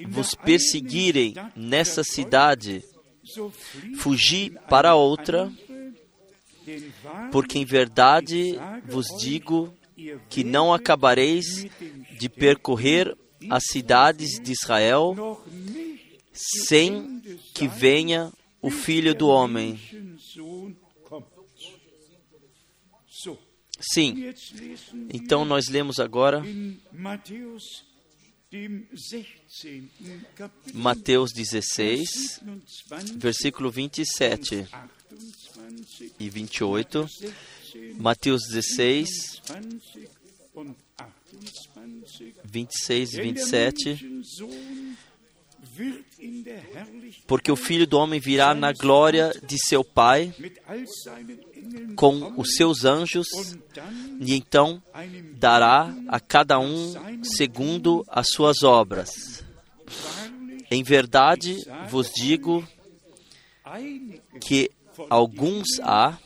vos 0.10 0.36
perseguirem 0.36 1.34
nessa 1.56 2.04
cidade, 2.04 2.84
fugi 3.98 4.52
para 4.70 4.96
outra, 4.96 5.52
porque 7.32 7.58
em 7.58 7.66
verdade 7.66 8.60
vos 8.86 9.08
digo 9.20 9.74
que 10.30 10.44
não 10.44 10.74
acabareis 10.74 11.66
de 12.20 12.28
percorrer 12.28 13.16
as 13.50 13.64
cidades 13.72 14.40
de 14.40 14.52
Israel 14.52 15.42
sem 16.36 17.22
que 17.54 17.68
venha 17.68 18.32
o 18.62 18.70
Filho 18.70 19.16
do 19.16 19.28
Homem. 19.28 19.80
Sim, 23.94 24.34
então 25.14 25.46
nós 25.46 25.68
lemos 25.68 26.00
agora 26.00 26.40
in 26.48 26.80
Matthäus, 26.92 27.86
dem 28.50 28.88
16. 28.92 29.90
Kapitel, 30.36 30.80
Mateus 30.80 31.32
16, 31.34 32.42
27 32.42 33.18
versículo 33.18 33.70
27 33.70 34.68
28, 35.12 36.16
e 36.20 36.30
28. 36.30 37.08
16, 37.08 37.98
Mateus 37.98 38.42
16, 38.50 39.42
20 39.46 40.10
und 40.54 40.76
28. 40.98 42.36
26 42.46 43.14
e 43.14 43.18
Denn 43.18 43.34
der 43.34 43.46
27. 43.46 44.06
Porque 47.28 47.52
o 47.52 47.56
Filho 47.56 47.88
do 47.88 47.98
Homem 47.98 48.20
virá 48.20 48.54
na 48.54 48.72
glória 48.72 49.32
de 49.46 49.58
seu 49.58 49.84
Pai 49.84 50.34
com 51.96 52.34
os 52.38 52.56
seus 52.56 52.86
anjos, 52.86 53.28
e 54.20 54.34
então 54.34 54.82
dará 55.38 55.94
a 56.08 56.20
cada 56.20 56.60
um 56.60 57.24
segundo 57.24 58.06
as 58.08 58.30
suas 58.30 58.64
obras. 58.64 59.44
Em 60.70 60.84
verdade 60.84 61.66
vos 61.90 62.12
digo 62.12 62.68
que 64.42 64.72
alguns 65.10 65.80
há 65.82 66.18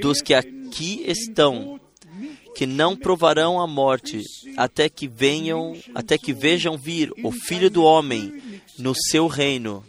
dos 0.00 0.20
que 0.22 0.34
aqui 0.34 1.04
estão 1.06 1.80
que 2.54 2.66
não 2.66 2.96
provarão 2.96 3.60
a 3.60 3.66
morte 3.66 4.22
até 4.56 4.88
que 4.88 5.06
venham, 5.08 5.78
até 5.94 6.18
que 6.18 6.32
vejam 6.32 6.76
vir 6.76 7.12
o 7.22 7.30
Filho 7.30 7.70
do 7.70 7.82
Homem 7.82 8.60
no 8.78 8.94
seu 8.94 9.26
reino. 9.26 9.84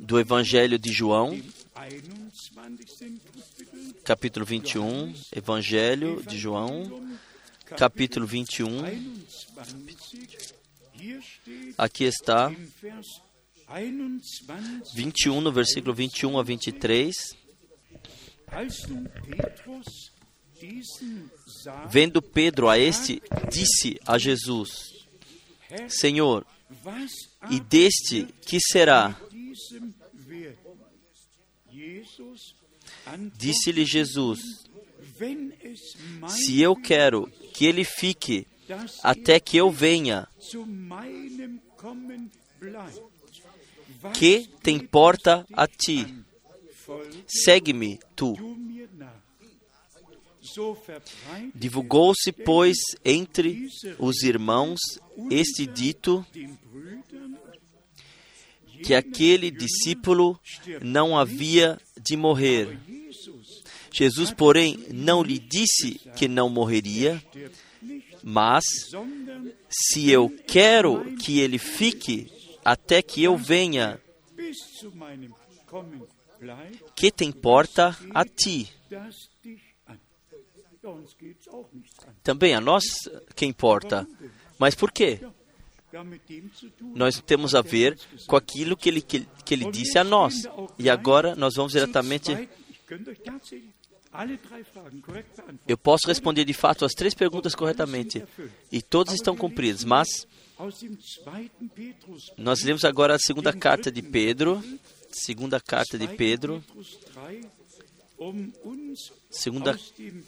Do 0.00 0.18
Evangelho 0.18 0.78
de 0.78 0.92
João, 0.92 1.30
dem 1.30 1.40
21. 1.40 3.18
Kapitel, 3.24 4.02
capítulo 4.04 4.46
21, 4.46 5.14
Evangelho 5.34 6.22
de 6.22 6.38
João, 6.38 7.06
capítulo 7.76 8.26
21. 8.26 8.82
21. 8.82 9.24
Hier 11.04 11.20
steht 11.20 11.74
Aqui 11.76 12.04
está 12.04 12.50
im 12.50 12.70
Vers 12.80 13.06
21, 13.68 14.80
21 14.94 15.40
no 15.40 15.52
versículo 15.52 15.94
21 15.94 16.38
a 16.38 16.42
23. 16.42 17.14
Vendo 21.90 22.22
Pedro 22.22 22.68
a 22.68 22.78
este, 22.78 23.22
disse 23.50 24.00
a 24.06 24.18
Jesus: 24.18 25.06
Senhor, 25.88 26.46
e 27.50 27.60
deste 27.60 28.26
que 28.46 28.58
será? 28.60 29.16
Disse-lhe 33.36 33.84
Jesus: 33.84 34.40
Se 36.28 36.60
eu 36.60 36.74
quero 36.76 37.30
que 37.52 37.66
ele 37.66 37.84
fique 37.84 38.46
até 39.02 39.38
que 39.38 39.56
eu 39.56 39.70
venha, 39.70 40.28
que 44.14 44.46
te 44.62 44.70
geht 44.70 44.70
importa 44.70 45.46
es 45.48 45.54
a 45.56 45.66
ti? 45.66 46.24
Segue-me, 47.26 47.98
tu. 48.14 48.34
Divulgou-se, 51.54 52.30
pois, 52.32 52.76
entre 53.04 53.66
os 53.98 54.22
irmãos 54.22 54.78
este 55.30 55.66
dito 55.66 56.24
que 58.82 58.94
aquele 58.94 59.50
discípulo 59.50 60.38
não 60.82 61.18
havia 61.18 61.80
de 62.00 62.16
morrer. 62.16 62.78
Jesus 63.90 64.32
porém, 64.32 64.86
não 64.90 65.22
lhe 65.22 65.38
disse 65.38 66.00
que 66.16 66.28
não 66.28 66.50
morreria, 66.50 67.22
mas 68.22 68.64
se 69.70 70.10
eu 70.10 70.28
quero 70.46 71.16
que 71.16 71.38
ele 71.38 71.58
fique 71.58 72.30
até 72.64 73.00
que 73.00 73.22
eu 73.22 73.36
venha, 73.36 74.00
que 76.94 77.10
te 77.10 77.24
importa 77.24 77.96
a 78.12 78.24
ti? 78.24 78.70
Também 82.22 82.54
a 82.54 82.60
nós 82.60 82.84
que 83.34 83.46
importa. 83.46 84.06
Mas 84.58 84.74
por 84.74 84.92
quê? 84.92 85.20
Nós 86.94 87.20
temos 87.20 87.54
a 87.54 87.62
ver 87.62 87.98
com 88.26 88.36
aquilo 88.36 88.76
que 88.76 88.88
ele, 88.88 89.00
que, 89.00 89.26
que 89.44 89.54
ele 89.54 89.70
disse 89.70 89.98
a 89.98 90.04
nós. 90.04 90.34
E 90.78 90.90
agora 90.90 91.34
nós 91.36 91.54
vamos 91.54 91.72
diretamente. 91.72 92.48
Eu 95.66 95.78
posso 95.78 96.06
responder 96.06 96.44
de 96.44 96.52
fato 96.52 96.84
as 96.84 96.92
três 96.92 97.14
perguntas 97.14 97.54
corretamente. 97.54 98.24
E 98.70 98.82
todas 98.82 99.14
estão 99.14 99.36
cumpridas. 99.36 99.84
Mas 99.84 100.26
nós 102.36 102.62
lemos 102.62 102.84
agora 102.84 103.14
a 103.14 103.18
segunda 103.18 103.52
carta 103.52 103.90
de 103.90 104.02
Pedro. 104.02 104.62
Segunda 105.14 105.60
carta 105.60 105.96
de 105.96 106.08
Pedro. 106.08 106.62
Segunda, 109.30 109.78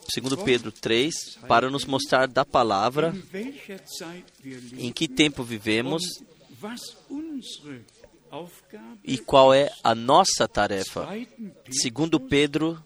segundo 0.09 0.39
Pedro 0.39 0.71
3, 0.71 1.39
para 1.49 1.71
nos 1.71 1.85
mostrar 1.85 2.29
da 2.29 2.45
palavra 2.45 3.15
em 4.77 4.93
que 4.93 5.09
tempo 5.09 5.43
vivemos 5.43 6.03
e 9.05 9.19
qual 9.19 9.53
é 9.53 9.71
a 9.83 9.95
nossa 9.95 10.47
tarefa. 10.49 11.09
Segundo 11.71 12.21
Pedro, 12.21 12.85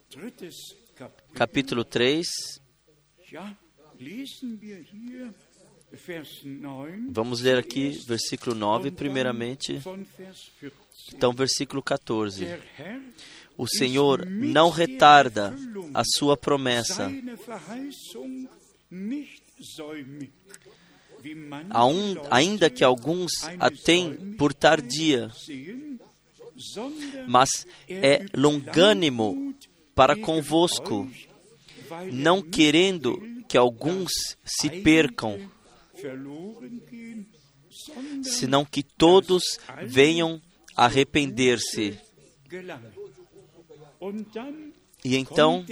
capítulo 1.33 1.83
3, 1.83 2.27
vamos 7.09 7.41
ler 7.41 7.57
aqui 7.57 7.99
versículo 8.07 8.55
9, 8.55 8.91
primeiramente, 8.91 9.81
então 11.13 11.33
versículo 11.33 11.81
14. 11.81 12.47
O 13.57 13.67
Senhor 13.67 14.25
não 14.25 14.69
retarda 14.69 15.55
a 15.93 16.03
sua 16.03 16.35
promessa, 16.35 17.11
ainda 22.29 22.69
que 22.69 22.83
alguns 22.83 23.31
a 23.59 23.69
têm 23.69 24.35
por 24.37 24.53
tardia, 24.53 25.29
mas 27.27 27.49
é 27.87 28.25
longânimo 28.35 29.53
para 29.93 30.15
convosco, 30.15 31.09
não 32.11 32.41
querendo 32.41 33.21
que 33.47 33.57
alguns 33.57 34.11
se 34.43 34.69
percam, 34.81 35.39
senão 38.23 38.65
que 38.65 38.81
todos 38.81 39.43
venham 39.85 40.41
arrepender-se. 40.75 41.97
E 45.03 45.15
então 45.15 45.65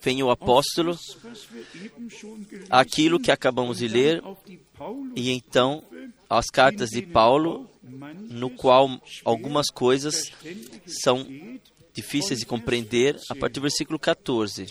vem 0.00 0.22
o 0.22 0.30
apóstolo, 0.30 0.98
aquilo 2.68 3.20
que 3.20 3.30
acabamos 3.30 3.78
de 3.78 3.86
ler, 3.86 4.22
e 5.14 5.30
então 5.30 5.84
as 6.28 6.46
cartas 6.46 6.90
de 6.90 7.02
Paulo, 7.02 7.70
no 7.82 8.50
qual 8.50 9.00
algumas 9.24 9.68
coisas 9.68 10.32
são 10.86 11.26
difíceis 11.94 12.40
de 12.40 12.46
compreender, 12.46 13.16
a 13.28 13.34
partir 13.34 13.60
do 13.60 13.62
versículo 13.62 13.98
14. 13.98 14.66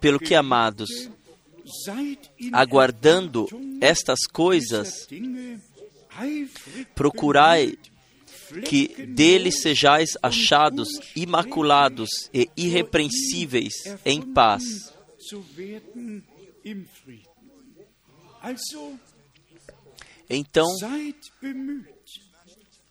Pelo 0.00 0.18
que, 0.18 0.34
amados, 0.34 1.10
aguardando 2.52 3.46
estas 3.80 4.26
coisas, 4.26 5.06
procurai 6.94 7.76
que 8.64 9.06
dele 9.06 9.52
sejais 9.52 10.16
achados 10.22 10.88
imaculados 11.14 12.08
e 12.32 12.50
irrepreensíveis 12.56 13.74
em 14.04 14.20
paz. 14.22 14.62
Então, 20.28 20.66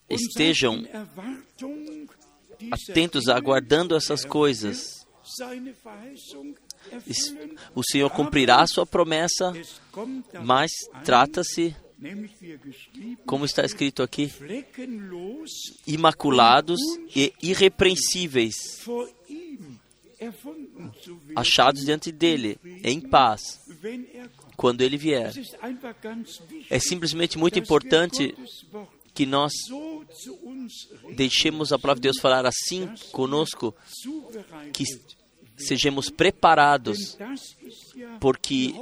estejam 0.09 0.85
atentos, 2.71 3.27
aguardando 3.27 3.95
essas 3.95 4.25
coisas. 4.25 4.99
O 7.75 7.83
Senhor 7.83 8.09
cumprirá 8.09 8.61
a 8.61 8.67
sua 8.67 8.85
promessa, 8.85 9.53
mas 10.43 10.71
trata-se 11.03 11.75
como 13.25 13.45
está 13.45 13.63
escrito 13.63 14.01
aqui, 14.01 14.31
imaculados 15.85 16.79
e 17.15 17.33
irrepreensíveis, 17.41 18.55
achados 21.35 21.83
diante 21.83 22.11
dele, 22.11 22.57
em 22.83 22.99
paz, 22.99 23.59
quando 24.55 24.81
ele 24.81 24.97
vier. 24.97 25.33
É 26.69 26.79
simplesmente 26.79 27.37
muito 27.37 27.59
importante 27.59 28.35
que 29.13 29.25
nós 29.25 29.51
deixemos 31.15 31.73
a 31.73 31.79
palavra 31.79 31.99
de 31.99 32.07
Deus 32.07 32.19
falar 32.19 32.45
assim 32.45 32.89
conosco, 33.11 33.75
que 34.73 34.85
sejamos 35.57 36.09
preparados, 36.09 37.17
porque 38.19 38.73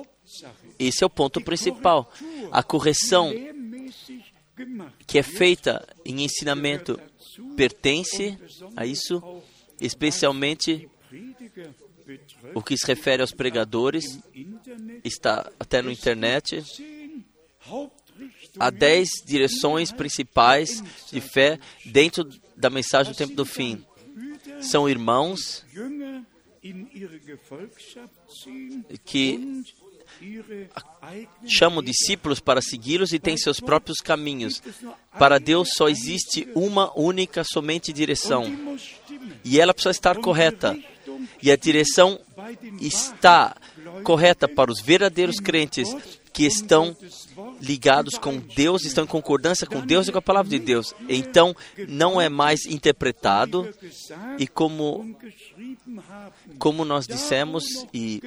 esse 0.79 1.03
é 1.03 1.07
o 1.07 1.09
ponto 1.09 1.41
principal. 1.41 2.11
A 2.51 2.63
correção 2.63 3.31
que 5.05 5.17
é 5.17 5.23
feita 5.23 5.87
em 6.05 6.23
ensinamento 6.23 6.99
pertence 7.55 8.37
a 8.75 8.85
isso, 8.85 9.21
especialmente 9.79 10.89
o 12.53 12.61
que 12.61 12.77
se 12.77 12.87
refere 12.87 13.21
aos 13.21 13.31
pregadores, 13.31 14.19
está 15.03 15.51
até 15.59 15.81
no 15.81 15.91
internet. 15.91 16.63
Há 18.59 18.69
dez 18.69 19.09
direções 19.25 19.91
principais 19.91 20.81
de 21.11 21.21
fé 21.21 21.59
dentro 21.85 22.27
da 22.55 22.69
mensagem 22.69 23.13
do 23.13 23.17
tempo 23.17 23.35
do 23.35 23.45
fim. 23.45 23.83
São 24.61 24.89
irmãos 24.89 25.63
que 29.05 29.63
chamam 31.47 31.83
discípulos 31.83 32.39
para 32.39 32.61
segui-los 32.61 33.13
e 33.13 33.19
têm 33.19 33.37
seus 33.37 33.59
próprios 33.59 33.97
caminhos. 33.99 34.61
Para 35.17 35.39
Deus 35.39 35.69
só 35.75 35.87
existe 35.87 36.47
uma 36.55 36.91
única, 36.97 37.43
somente 37.43 37.93
direção. 37.93 38.45
E 39.43 39.59
ela 39.59 39.73
precisa 39.73 39.91
estar 39.91 40.17
correta. 40.17 40.77
E 41.41 41.51
a 41.51 41.55
direção 41.55 42.19
está 42.79 43.55
correta 44.03 44.47
para 44.47 44.71
os 44.71 44.81
verdadeiros 44.81 45.39
crentes 45.39 45.95
que 46.37 46.45
estão 46.45 46.95
ligados 47.59 48.15
com 48.17 48.37
Deus, 48.37 48.85
estão 48.85 49.05
em 49.05 49.07
concordância 49.07 49.65
com 49.65 49.81
Deus 49.81 50.07
e 50.07 50.11
com 50.11 50.19
a 50.19 50.21
palavra 50.21 50.51
de 50.51 50.59
Deus. 50.59 50.93
Então, 51.09 51.55
não 51.87 52.21
é 52.21 52.29
mais 52.29 52.67
interpretado 52.67 53.67
e 54.37 54.47
como 54.47 55.17
como 56.59 56.85
nós 56.85 57.07
dissemos 57.07 57.87
e 57.91 58.21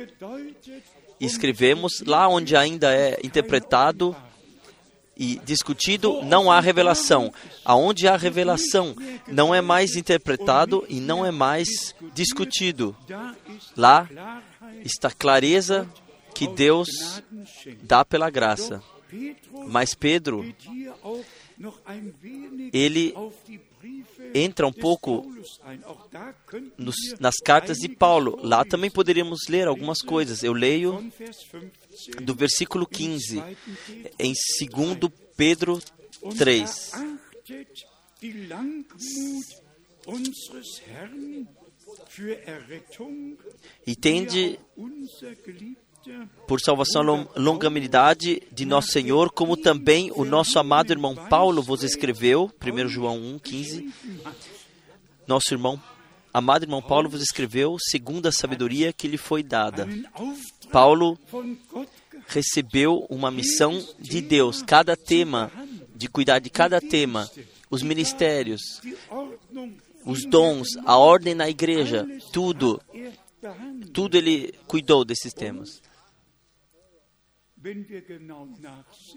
escrevemos, 1.20 2.02
lá 2.06 2.28
onde 2.28 2.56
ainda 2.56 2.92
é 2.94 3.18
interpretado 3.22 4.16
e 5.16 5.38
discutido, 5.44 6.22
não 6.22 6.50
há 6.50 6.60
revelação. 6.60 7.32
Aonde 7.62 8.08
há 8.08 8.16
revelação, 8.16 8.96
não 9.28 9.54
é 9.54 9.60
mais 9.60 9.94
interpretado 9.94 10.84
e 10.88 10.98
não 10.98 11.26
é 11.26 11.30
mais 11.30 11.94
discutido. 12.14 12.96
Lá 13.76 14.08
está 14.82 15.10
clareza 15.10 15.86
que 16.34 16.48
Deus 16.48 17.22
dá 17.82 18.02
pela 18.02 18.30
graça. 18.30 18.82
Mas 19.68 19.94
Pedro, 19.94 20.42
ele 22.72 23.14
entra 24.34 24.66
um 24.66 24.72
pouco 24.72 25.26
nos, 26.76 26.96
nas 27.18 27.36
cartas 27.36 27.78
de 27.78 27.88
Paulo. 27.88 28.38
Lá 28.42 28.64
também 28.64 28.90
poderíamos 28.90 29.40
ler 29.48 29.66
algumas 29.66 30.00
coisas. 30.02 30.42
Eu 30.42 30.52
leio 30.52 31.10
do 32.22 32.34
versículo 32.34 32.86
15, 32.86 33.42
em 34.18 34.32
2 34.68 35.12
Pedro 35.36 35.80
3. 36.36 36.92
E 43.86 43.96
tende 43.96 44.58
por 46.46 46.60
salvação 46.60 47.28
longanimidade 47.36 48.42
de 48.52 48.64
nosso 48.64 48.88
Senhor, 48.88 49.30
como 49.30 49.56
também 49.56 50.10
o 50.14 50.24
nosso 50.24 50.58
amado 50.58 50.92
irmão 50.92 51.14
Paulo 51.14 51.62
vos 51.62 51.82
escreveu, 51.82 52.50
1 52.60 52.88
João 52.88 53.18
1, 53.18 53.38
15. 53.38 53.94
Nosso 55.26 55.54
irmão, 55.54 55.80
amado 56.32 56.64
irmão 56.64 56.82
Paulo 56.82 57.08
vos 57.08 57.22
escreveu 57.22 57.76
segundo 57.78 58.26
a 58.26 58.32
sabedoria 58.32 58.92
que 58.92 59.06
lhe 59.06 59.18
foi 59.18 59.42
dada. 59.42 59.86
Paulo 60.72 61.18
recebeu 62.26 63.06
uma 63.08 63.30
missão 63.30 63.84
de 63.98 64.20
Deus, 64.20 64.62
cada 64.62 64.96
tema, 64.96 65.52
de 65.94 66.08
cuidar 66.08 66.38
de 66.38 66.50
cada 66.50 66.80
tema, 66.80 67.30
os 67.70 67.82
ministérios, 67.82 68.60
os 70.04 70.24
dons, 70.24 70.68
a 70.84 70.96
ordem 70.96 71.34
na 71.34 71.48
igreja, 71.48 72.06
tudo 72.32 72.80
tudo 73.92 74.16
ele 74.16 74.54
cuidou 74.66 75.04
desses 75.04 75.32
temas. 75.32 75.80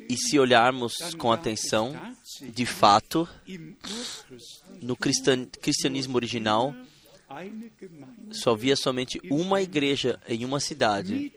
E 0.10 0.18
se 0.18 0.38
olharmos 0.38 0.94
com 1.18 1.32
atenção, 1.32 1.94
de 2.42 2.66
fato, 2.66 3.28
no 4.82 4.98
cristianismo 4.98 6.16
original, 6.16 6.76
só 8.32 8.52
havia 8.52 8.76
somente 8.76 9.20
uma 9.30 9.62
igreja 9.62 10.20
em 10.28 10.44
uma 10.44 10.60
cidade. 10.60 11.32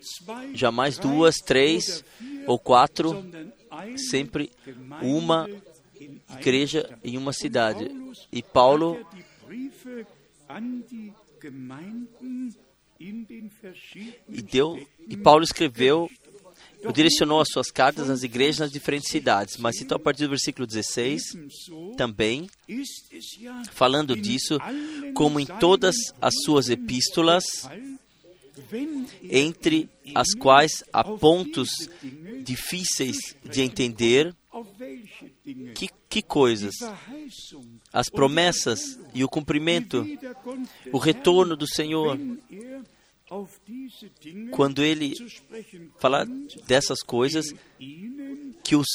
Jamais 0.52 0.98
duas, 0.98 1.36
três 1.36 2.04
ou 2.46 2.58
quatro, 2.58 3.24
sempre 3.96 4.50
uma 5.00 5.48
igreja 6.38 6.98
em 7.04 7.16
uma 7.16 7.32
cidade. 7.32 7.88
E 8.32 8.42
Paulo 8.42 8.98
e 14.28 14.42
deu 14.42 14.86
e 15.06 15.16
Paulo 15.16 15.44
escreveu 15.44 16.10
ou 16.84 16.92
direcionou 16.92 17.40
as 17.40 17.48
suas 17.50 17.70
cartas 17.70 18.08
às 18.10 18.22
igrejas 18.22 18.58
nas 18.58 18.72
diferentes 18.72 19.10
cidades. 19.10 19.56
Mas 19.56 19.80
então 19.80 19.96
a 19.96 20.00
partir 20.00 20.24
do 20.24 20.30
versículo 20.30 20.66
16, 20.66 21.34
ebenso 21.34 21.94
também 21.96 22.48
falando 23.72 24.14
disso, 24.16 24.58
como 25.14 25.40
em 25.40 25.46
todas 25.46 25.96
as 26.20 26.34
suas 26.44 26.68
epístolas, 26.68 27.44
entre 29.22 29.88
as 30.14 30.34
quais 30.34 30.82
há 30.92 31.04
pontos 31.04 31.70
difíceis 32.42 33.36
de 33.44 33.62
entender, 33.62 34.34
que, 35.74 35.88
que 36.08 36.22
coisas? 36.22 36.74
As 37.92 38.08
promessas 38.08 38.98
e 39.14 39.22
o 39.22 39.28
cumprimento, 39.28 40.06
o 40.92 40.98
retorno 40.98 41.56
do 41.56 41.66
Senhor. 41.66 42.18
Quando 44.52 44.82
ele 44.84 45.14
falar 45.98 46.26
dessas 46.66 47.02
coisas, 47.02 47.46
que 48.62 48.76
os 48.76 48.86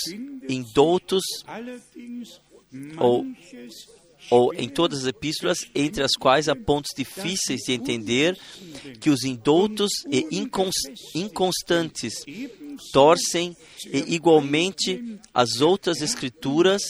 indoutos 0.49 1.23
ou- 2.97 3.25
ou 4.29 4.53
em 4.53 4.69
todas 4.69 4.99
as 5.01 5.07
epístolas, 5.07 5.65
entre 5.75 6.03
as 6.03 6.13
quais 6.13 6.47
há 6.47 6.55
pontos 6.55 6.91
difíceis 6.95 7.61
de 7.65 7.73
entender, 7.73 8.37
que 9.01 9.09
os 9.09 9.23
indoutos 9.23 9.91
e 10.09 10.25
incons 10.31 10.75
inconstantes 11.13 12.23
torcem 12.93 13.55
e 13.91 14.13
igualmente 14.15 15.19
as 15.33 15.59
outras 15.59 16.01
escrituras, 16.01 16.81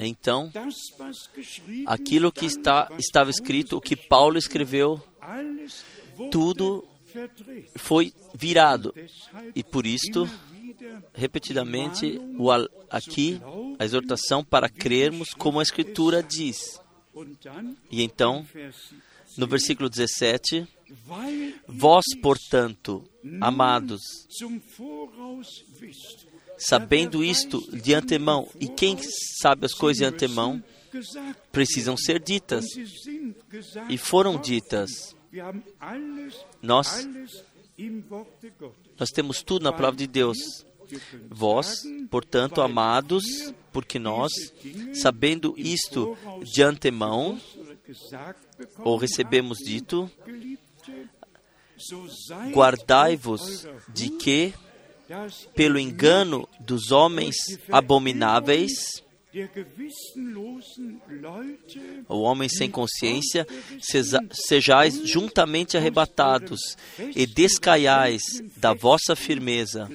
então 0.00 0.50
aquilo 1.86 2.32
que 2.32 2.46
está, 2.46 2.88
estava 2.98 3.30
escrito, 3.30 3.76
o 3.76 3.80
que 3.80 3.94
Paulo 3.94 4.36
escreveu, 4.36 5.00
tudo 6.30 6.84
foi 7.76 8.12
virado. 8.34 8.92
E 9.54 9.62
por 9.62 9.86
isto, 9.86 10.28
repetidamente, 11.14 12.20
o, 12.36 12.50
aqui, 12.90 13.40
a 13.78 13.84
exortação 13.84 14.44
para 14.44 14.68
crermos 14.68 15.30
como 15.30 15.60
a 15.60 15.62
Escritura 15.62 16.22
diz. 16.22 16.80
E 17.90 18.02
então, 18.02 18.46
no 19.36 19.46
versículo 19.46 19.88
17, 19.88 20.60
weil 20.60 20.77
Vós, 21.66 22.04
portanto, 22.22 23.04
amados, 23.40 24.00
sabendo 26.58 27.22
isto 27.22 27.60
de 27.76 27.94
antemão, 27.94 28.48
e 28.58 28.68
quem 28.68 28.96
sabe 29.40 29.66
as 29.66 29.74
coisas 29.74 29.98
de 29.98 30.04
antemão, 30.04 30.62
precisam 31.52 31.96
ser 31.96 32.22
ditas, 32.22 32.64
e 33.88 33.98
foram 33.98 34.40
ditas. 34.40 35.14
Nós, 36.62 37.06
nós 38.98 39.10
temos 39.10 39.42
tudo 39.42 39.62
na 39.62 39.72
palavra 39.72 39.98
de 39.98 40.06
Deus. 40.06 40.38
Vós, 41.28 41.82
portanto, 42.10 42.62
amados, 42.62 43.24
porque 43.72 43.98
nós, 43.98 44.32
sabendo 44.94 45.54
isto 45.58 46.16
de 46.42 46.62
antemão, 46.62 47.38
ou 48.78 48.96
recebemos 48.96 49.58
dito, 49.58 50.10
guardai-vos 52.52 53.66
de 53.88 54.10
que, 54.10 54.52
pelo 55.54 55.78
engano 55.78 56.48
dos 56.60 56.90
homens 56.90 57.36
abomináveis, 57.70 59.02
ou 62.08 62.22
homens 62.22 62.56
sem 62.56 62.70
consciência, 62.70 63.46
seja- 63.80 64.20
sejais 64.32 65.06
juntamente 65.06 65.76
arrebatados 65.76 66.76
e 67.14 67.26
descaiais 67.26 68.22
da 68.56 68.72
vossa 68.74 69.14
firmeza, 69.14 69.88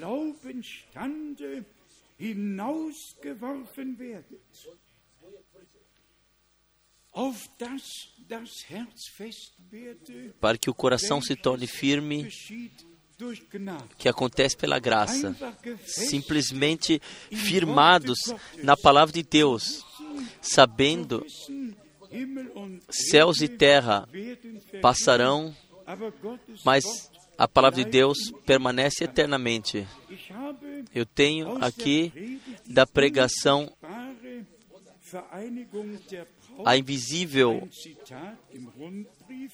para 10.40 10.58
que 10.58 10.70
o 10.70 10.74
coração 10.74 11.22
se 11.22 11.36
torne 11.36 11.68
firme, 11.68 12.28
que 13.98 14.10
acontece 14.10 14.58
pela 14.58 14.80
graça. 14.80 15.36
Simplesmente 15.86 17.00
firmados 17.32 18.34
na 18.64 18.76
palavra 18.76 19.14
de 19.14 19.24
Deus, 19.24 19.86
sabendo 20.42 21.26
céus 22.90 23.42
e 23.42 23.48
terra 23.48 24.08
passarão, 24.82 25.56
mas 26.66 26.84
a 27.38 27.48
palavra 27.48 27.84
de 27.84 27.90
Deus 27.90 28.32
permanece 28.46 29.04
eternamente. 29.04 29.88
Eu 30.94 31.06
tenho 31.06 31.64
aqui 31.64 32.40
da 32.66 32.86
pregação 32.86 33.72
a 36.66 36.78
invisível 36.78 37.68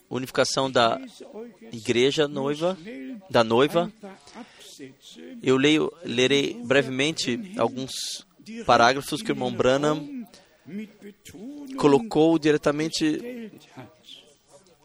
unificação 0.09 0.69
da 0.69 0.99
igreja 1.71 2.27
noiva, 2.27 2.77
da 3.29 3.43
noiva. 3.43 3.91
Eu 5.41 5.57
leio, 5.57 5.91
lerei 6.03 6.53
brevemente 6.63 7.53
alguns 7.57 7.91
parágrafos 8.65 9.21
que 9.21 9.31
o 9.31 9.33
irmão 9.33 9.51
Branham 9.51 10.25
colocou 11.77 12.37
diretamente 12.37 13.51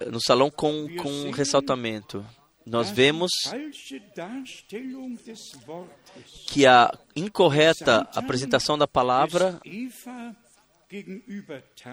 no 0.06 0.20
salão 0.20 0.50
com, 0.50 0.86
com 0.96 1.30
ressaltamento. 1.30 2.24
Nós 2.66 2.90
vemos 2.90 3.30
que 6.48 6.66
a 6.66 6.90
incorreta 7.14 8.08
apresentação 8.14 8.78
da 8.78 8.88
palavra, 8.88 9.60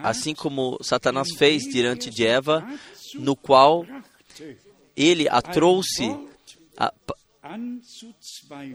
assim 0.03 0.33
como 0.35 0.77
Satanás 0.81 1.27
fez 1.37 1.63
diante 1.63 2.09
de 2.09 2.25
Eva, 2.25 2.67
no 3.15 3.35
qual 3.35 3.85
ele 4.95 5.27
a 5.29 5.41
trouxe 5.41 6.15
a- 6.77 6.93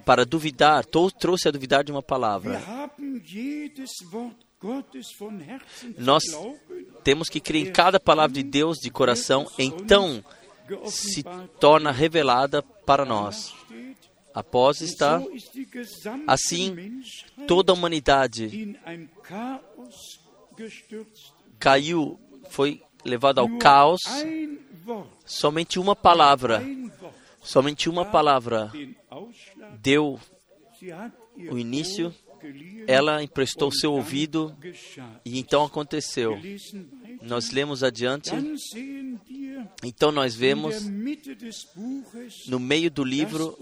para 0.05 0.25
duvidar, 0.27 0.85
trouxe 0.85 1.49
a 1.49 1.51
duvidar 1.51 1.85
de 1.85 1.93
uma 1.93 2.03
palavra. 2.03 2.61
Nós 5.99 6.23
temos 7.05 7.29
que 7.29 7.41
crer 7.41 7.67
em 7.69 7.73
cada 7.73 8.01
palavra 8.01 8.35
de 8.35 8.43
Deus 8.43 8.79
de 8.79 8.91
coração, 8.91 9.47
então 9.59 10.25
se 10.87 11.23
torna 11.61 11.93
revelada 11.93 12.63
para 12.63 13.05
nós. 13.05 13.55
steht. 13.67 13.97
Após 14.35 14.81
está 14.83 15.23
assim 16.27 17.01
toda 17.47 17.73
a 17.73 17.75
humanidade 17.75 18.77
caiu, 21.59 22.19
foi 22.51 22.83
levada 23.05 23.41
ao 23.41 23.59
caos. 23.59 24.01
Somente 25.25 25.79
uma 25.79 25.97
palavra, 25.97 26.63
somente 27.43 27.89
uma 27.89 28.05
palavra 28.05 28.71
deu 29.81 30.21
o 31.51 31.59
início, 31.59 32.15
ela 32.87 33.23
emprestou 33.23 33.73
seu 33.73 33.93
ouvido 33.93 34.57
e 35.25 35.39
então 35.39 35.65
aconteceu. 35.65 36.39
Nós 37.23 37.51
lemos 37.51 37.83
adiante, 37.83 38.31
então 39.83 40.13
nós 40.13 40.35
vemos 40.35 40.87
no 42.47 42.61
meio 42.61 42.91
do 42.91 43.03
livro 43.03 43.59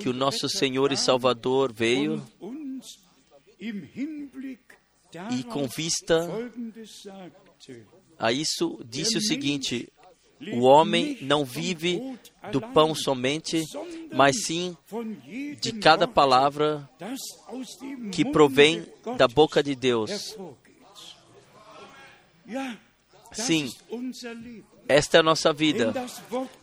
que 0.00 0.08
o 0.08 0.12
nosso 0.12 0.48
Senhor 0.48 0.90
e 0.90 0.96
Salvador 0.96 1.72
veio 1.72 2.22
e 5.30 5.42
com 5.44 5.66
vista 5.66 6.28
a 8.18 8.32
isso 8.32 8.80
disse 8.84 9.16
o 9.16 9.20
seguinte: 9.20 9.88
o 10.52 10.60
homem 10.60 11.18
não 11.22 11.44
vive 11.44 12.00
do 12.52 12.60
pão 12.60 12.94
somente, 12.94 13.64
mas 14.12 14.44
sim 14.44 14.76
de 15.60 15.72
cada 15.72 16.06
palavra 16.06 16.88
que 18.12 18.24
provém 18.24 18.86
da 19.16 19.26
boca 19.26 19.62
de 19.62 19.74
Deus. 19.74 20.36
Sim, 23.32 23.70
esta 24.88 25.18
é 25.18 25.20
a 25.20 25.22
nossa 25.22 25.52
vida, 25.52 25.92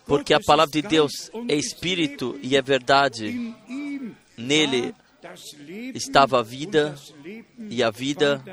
porque 0.05 0.33
a 0.33 0.39
palavra 0.39 0.71
de 0.71 0.81
Deus 0.81 1.29
é 1.47 1.55
espírito 1.55 2.39
e 2.41 2.55
é 2.55 2.61
verdade. 2.61 3.53
Nele 4.37 4.93
estava 5.93 6.39
a 6.39 6.43
vida 6.43 6.95
e 7.69 7.83
a 7.83 7.89
vida 7.89 8.43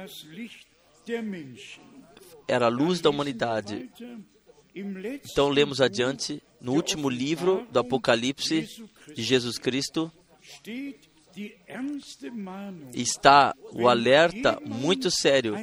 era 2.48 2.66
a 2.66 2.68
luz 2.68 3.00
da 3.00 3.10
humanidade. 3.10 3.90
Então 4.74 5.48
lemos 5.48 5.80
adiante, 5.80 6.42
no 6.60 6.72
último 6.72 7.08
livro 7.08 7.66
do 7.70 7.78
Apocalipse 7.78 8.66
de 9.14 9.22
Jesus 9.22 9.58
Cristo, 9.58 10.10
está 12.94 13.54
o 13.72 13.88
alerta 13.88 14.58
muito 14.64 15.10
sério. 15.10 15.54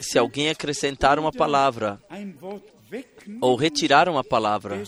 Se 0.00 0.18
alguém 0.18 0.50
acrescentar 0.50 1.18
uma 1.18 1.32
palavra 1.32 2.00
ou 3.40 3.56
retirar 3.56 4.08
uma 4.08 4.22
palavra, 4.22 4.82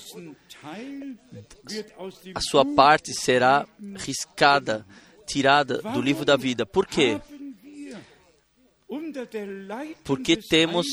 a 2.35 2.41
sua 2.41 2.65
parte 2.65 3.13
será 3.13 3.67
riscada, 3.97 4.87
tirada 5.27 5.83
do 5.83 6.01
livro 6.01 6.25
da 6.25 6.37
vida. 6.37 6.65
Por 6.65 6.87
quê? 6.87 7.21
Porque 10.05 10.37
temos 10.37 10.87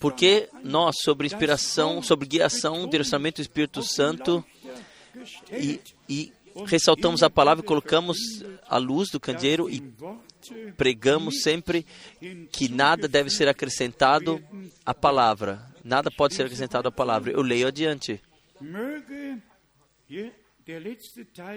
porque 0.00 0.48
nós, 0.62 0.96
sobre 1.02 1.26
inspiração, 1.26 2.02
sobre 2.02 2.26
guiação, 2.26 2.88
direcionamento 2.88 3.36
do 3.36 3.42
Espírito 3.42 3.82
Santo, 3.82 4.44
e, 5.52 5.80
e 6.08 6.32
ressaltamos 6.66 7.22
a 7.22 7.30
palavra, 7.30 7.62
colocamos 7.62 8.16
a 8.66 8.76
luz 8.76 9.10
do 9.10 9.20
candeeiro 9.20 9.70
e 9.70 9.80
pregamos 10.76 11.42
sempre 11.42 11.86
que 12.50 12.68
nada 12.68 13.06
deve 13.06 13.30
ser 13.30 13.48
acrescentado 13.48 14.42
à 14.84 14.92
palavra. 14.92 15.73
Nada 15.84 16.10
pode 16.10 16.34
ser 16.34 16.44
acrescentado 16.44 16.88
à 16.88 16.90
palavra. 16.90 17.30
Eu 17.30 17.42
leio 17.42 17.68
adiante. 17.68 18.20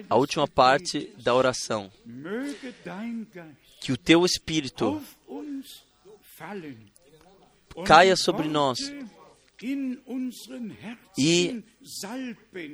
A 0.09 0.15
última 0.17 0.45
parte 0.47 1.13
da 1.17 1.33
oração. 1.33 1.89
Que 3.79 3.93
o 3.93 3.97
teu 3.97 4.25
espírito 4.25 5.01
caia 7.85 8.15
sobre 8.17 8.49
nós 8.49 8.79
e 11.17 11.63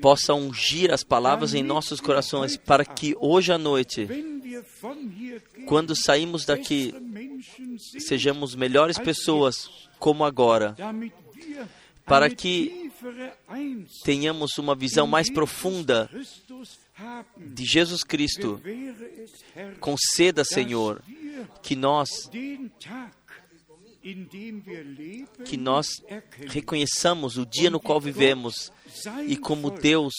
possa 0.01 0.33
ungir 0.33 0.91
as 0.91 1.03
palavras 1.03 1.53
em 1.53 1.63
nossos 1.63 2.01
corações, 2.01 2.57
para 2.57 2.83
que 2.83 3.15
hoje 3.19 3.53
à 3.53 3.57
noite, 3.57 4.07
quando 5.67 5.95
saímos 5.95 6.45
daqui, 6.45 6.93
sejamos 7.99 8.55
melhores 8.55 8.97
pessoas 8.97 9.69
como 9.97 10.25
agora, 10.25 10.75
para 12.05 12.29
que 12.29 12.91
tenhamos 14.03 14.57
uma 14.57 14.75
visão 14.75 15.07
mais 15.07 15.31
profunda 15.31 16.09
de 17.37 17.65
Jesus 17.65 18.03
Cristo. 18.03 18.61
Conceda, 19.79 20.43
Senhor, 20.43 21.01
que 21.61 21.75
nós 21.75 22.29
que 25.45 25.55
nós 25.55 25.87
reconheçamos 26.49 27.37
o 27.37 27.45
dia 27.45 27.69
no 27.69 27.79
qual 27.79 28.01
vivemos 28.01 28.69
e 29.25 29.37
como 29.37 29.71
Deus, 29.71 30.13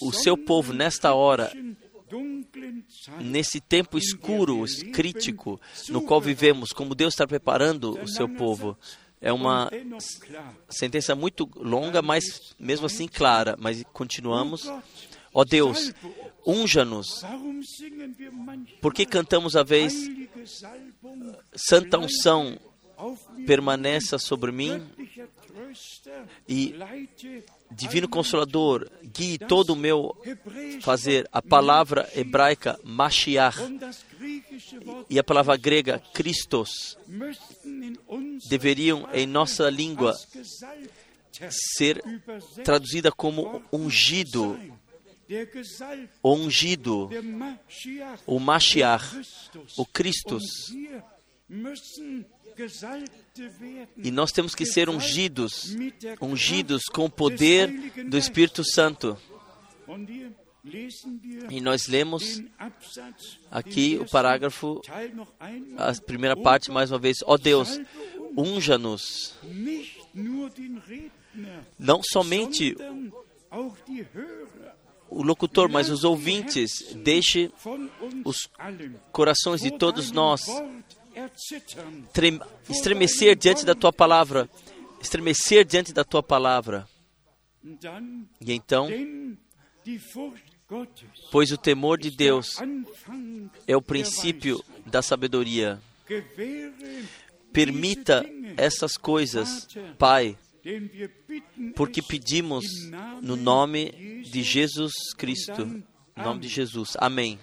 o 0.00 0.10
seu 0.10 0.38
povo 0.38 0.72
nesta 0.72 1.12
hora, 1.12 1.52
nesse 3.20 3.60
tempo 3.60 3.98
escuro, 3.98 4.64
crítico, 4.92 5.60
no 5.88 6.02
qual 6.02 6.20
vivemos, 6.20 6.72
como 6.72 6.94
Deus 6.94 7.14
está 7.14 7.26
preparando 7.26 7.98
o 8.02 8.08
seu 8.08 8.28
povo. 8.28 8.76
É 9.20 9.32
uma 9.32 9.70
sentença 10.68 11.14
muito 11.14 11.48
longa, 11.54 12.02
mas 12.02 12.54
mesmo 12.58 12.86
assim 12.86 13.06
clara. 13.06 13.56
Mas 13.58 13.82
continuamos. 13.92 14.68
Ó 15.32 15.44
Deus, 15.44 15.92
unja-nos. 16.46 17.22
Por 18.80 18.92
que 18.92 19.06
cantamos 19.06 19.54
a 19.54 19.62
vez, 19.62 19.94
Santa 21.54 21.98
unção 21.98 22.58
permaneça 23.46 24.18
sobre 24.18 24.52
mim 24.52 24.82
e 26.48 26.74
Divino 27.74 28.08
Consolador, 28.08 28.90
guie 29.02 29.38
todo 29.38 29.70
o 29.70 29.76
meu 29.76 30.16
fazer. 30.80 31.28
A 31.32 31.40
palavra 31.40 32.08
hebraica 32.14 32.78
Mashiach. 32.84 33.58
E 35.08 35.18
a 35.18 35.24
palavra 35.24 35.56
grega 35.56 36.02
Christos. 36.12 36.98
Deveriam 38.48 39.08
em 39.12 39.26
nossa 39.26 39.68
língua 39.70 40.16
ser 41.50 42.02
traduzida 42.64 43.10
como 43.10 43.62
ungido. 43.72 44.58
Ungido, 46.22 47.08
o 48.26 48.38
Mashiach, 48.38 49.22
o 49.78 49.86
Cristo. 49.86 50.38
E 53.96 54.10
nós 54.10 54.32
temos 54.32 54.54
que 54.54 54.64
ser 54.64 54.88
ungidos, 54.88 55.76
ungidos 56.20 56.84
com 56.84 57.04
o 57.04 57.10
poder 57.10 57.68
do 58.08 58.16
Espírito 58.16 58.64
Santo. 58.64 59.18
E 61.50 61.60
nós 61.60 61.88
lemos 61.88 62.42
aqui 63.50 63.98
o 64.00 64.08
parágrafo, 64.08 64.80
a 65.76 65.92
primeira 66.00 66.36
parte 66.36 66.70
mais 66.70 66.90
uma 66.90 66.98
vez. 66.98 67.18
Ó 67.24 67.34
oh 67.34 67.38
Deus, 67.38 67.80
unja-nos. 68.36 69.34
Não 71.78 72.00
somente 72.02 72.76
o 75.10 75.22
locutor, 75.22 75.68
mas 75.68 75.90
os 75.90 76.04
ouvintes, 76.04 76.94
deixe 76.96 77.52
os 78.24 78.48
corações 79.10 79.60
de 79.60 79.70
todos 79.70 80.10
nós 80.10 80.42
estremecer 82.68 83.36
diante 83.36 83.64
da 83.64 83.74
tua 83.74 83.92
palavra, 83.92 84.48
estremecer 85.00 85.64
diante 85.64 85.92
da 85.92 86.04
tua 86.04 86.22
palavra. 86.22 86.88
E 88.40 88.52
então, 88.52 88.88
pois 91.30 91.52
o 91.52 91.56
temor 91.56 91.98
de 91.98 92.10
Deus 92.10 92.56
é 93.66 93.76
o 93.76 93.82
princípio 93.82 94.62
da 94.86 95.02
sabedoria. 95.02 95.80
Permita 97.52 98.24
essas 98.56 98.96
coisas, 98.96 99.68
Pai, 99.98 100.38
porque 101.76 102.00
pedimos 102.00 102.64
no 103.20 103.36
nome 103.36 104.22
de 104.22 104.42
Jesus 104.42 104.92
Cristo, 105.16 105.82
no 106.16 106.24
nome 106.24 106.40
de 106.40 106.48
Jesus. 106.48 106.96
Amém. 106.98 107.38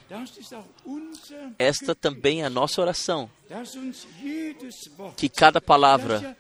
Esta 1.58 1.96
também 1.96 2.42
é 2.42 2.46
a 2.46 2.50
nossa 2.50 2.82
oração. 2.82 3.30
Que 5.18 5.30
cada 5.30 5.60
palavra 5.60 6.38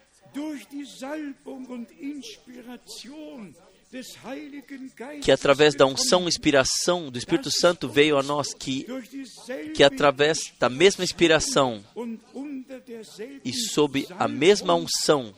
que 5.22 5.32
através 5.32 5.74
da 5.74 5.86
unção 5.88 6.26
e 6.26 6.28
inspiração 6.28 7.10
do 7.10 7.18
Espírito 7.18 7.50
Santo 7.50 7.90
veio 7.90 8.20
a 8.20 8.24
nós, 8.24 8.54
que, 8.54 8.86
que 9.76 9.84
através 9.84 10.38
da 10.60 10.70
mesma 10.70 11.04
inspiração 11.04 11.84
e 13.44 13.52
sob 13.52 14.08
a 14.20 14.28
mesma 14.28 14.76
unção 14.76 15.34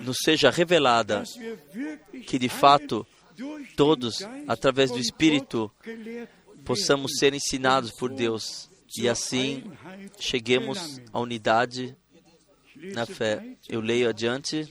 nos 0.00 0.16
seja 0.24 0.50
revelada, 0.50 1.22
que 2.26 2.38
de 2.38 2.48
fato 2.48 3.06
todos, 3.76 4.18
através 4.46 4.90
do 4.90 4.98
Espírito, 4.98 5.70
possamos 6.64 7.12
ser 7.18 7.34
ensinados 7.34 7.90
por 7.92 8.10
Deus 8.10 8.68
e 8.96 9.08
assim 9.08 9.64
cheguemos 10.18 11.00
à 11.12 11.20
unidade 11.20 11.96
na 12.94 13.06
fé. 13.06 13.56
Eu 13.68 13.80
leio 13.80 14.08
adiante. 14.08 14.66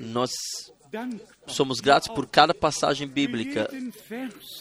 Nós 0.00 0.30
somos 1.46 1.80
gratos 1.80 2.08
por 2.08 2.26
cada 2.26 2.54
passagem 2.54 3.06
bíblica, 3.06 3.68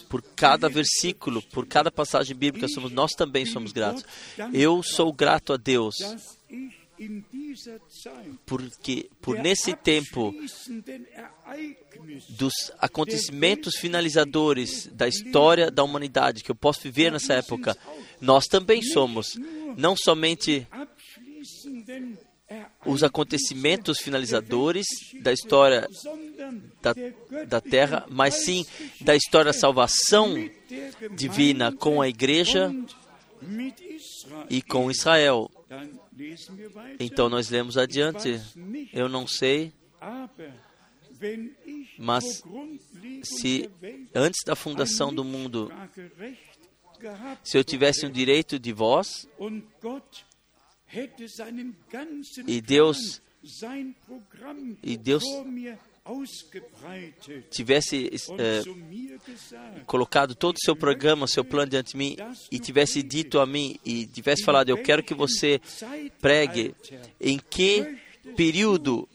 por 0.09 0.21
cada 0.35 0.67
versículo, 0.67 1.41
por 1.41 1.65
cada 1.65 1.91
passagem 1.91 2.35
bíblica, 2.35 2.67
somos, 2.67 2.91
nós 2.91 3.11
também 3.11 3.45
somos 3.45 3.71
gratos. 3.71 4.03
Eu 4.51 4.81
sou 4.83 5.13
grato 5.13 5.53
a 5.53 5.57
Deus 5.57 5.95
porque 8.45 9.09
por 9.21 9.37
nesse 9.39 9.75
tempo 9.75 10.33
dos 12.29 12.53
acontecimentos 12.79 13.75
finalizadores 13.77 14.87
da 14.87 15.07
história 15.07 15.71
da 15.71 15.83
humanidade 15.83 16.43
que 16.43 16.51
eu 16.51 16.55
posso 16.55 16.81
viver 16.81 17.11
nessa 17.11 17.33
época, 17.33 17.77
nós 18.19 18.45
também 18.45 18.81
somos 18.81 19.37
não 19.77 19.95
somente 19.95 20.67
os 22.85 23.03
acontecimentos 23.03 23.99
finalizadores 23.99 24.85
da 25.21 25.31
história 25.31 25.87
da, 26.81 26.93
da 27.45 27.61
terra, 27.61 28.05
mas 28.09 28.35
sim 28.35 28.65
da 29.01 29.15
história 29.15 29.51
da 29.51 29.57
salvação 29.57 30.35
divina 31.15 31.71
com 31.71 32.01
a 32.01 32.07
igreja 32.07 32.73
e 34.49 34.61
com 34.61 34.91
Israel. 34.91 35.49
Então 36.99 37.29
nós 37.29 37.49
lemos 37.49 37.77
adiante. 37.77 38.39
Eu 38.91 39.09
não 39.09 39.27
sei, 39.27 39.73
mas 41.97 42.43
se 43.23 43.69
antes 44.13 44.43
da 44.45 44.55
fundação 44.55 45.13
do 45.13 45.23
mundo, 45.23 45.71
se 47.43 47.57
eu 47.57 47.63
tivesse 47.63 48.05
um 48.05 48.11
direito 48.11 48.59
de 48.59 48.71
voz, 48.71 49.27
e 52.47 52.61
Deus 52.61 53.21
e 54.83 54.97
Deus 54.97 55.23
tivesse 57.49 58.11
é, 58.37 58.61
colocado 59.85 60.35
todo 60.35 60.57
o 60.57 60.59
seu 60.63 60.75
programa, 60.75 61.27
seu 61.27 61.45
plano 61.45 61.71
diante 61.71 61.91
de 61.91 61.97
mim 61.97 62.17
e 62.51 62.59
tivesse 62.59 63.01
dito 63.01 63.39
a 63.39 63.45
mim 63.45 63.77
e 63.85 64.05
tivesse 64.05 64.43
falado, 64.43 64.69
eu 64.69 64.77
quero 64.83 65.01
que 65.01 65.13
você 65.13 65.61
pregue 66.19 66.75
em 67.21 67.39
que 67.39 67.97
período, 68.35 69.07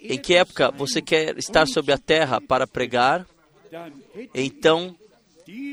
em 0.00 0.18
que 0.18 0.34
época 0.34 0.72
você 0.72 1.00
quer 1.00 1.38
estar 1.38 1.66
sobre 1.68 1.92
a 1.92 1.98
terra 1.98 2.40
para 2.40 2.66
pregar, 2.66 3.24
então 4.34 4.96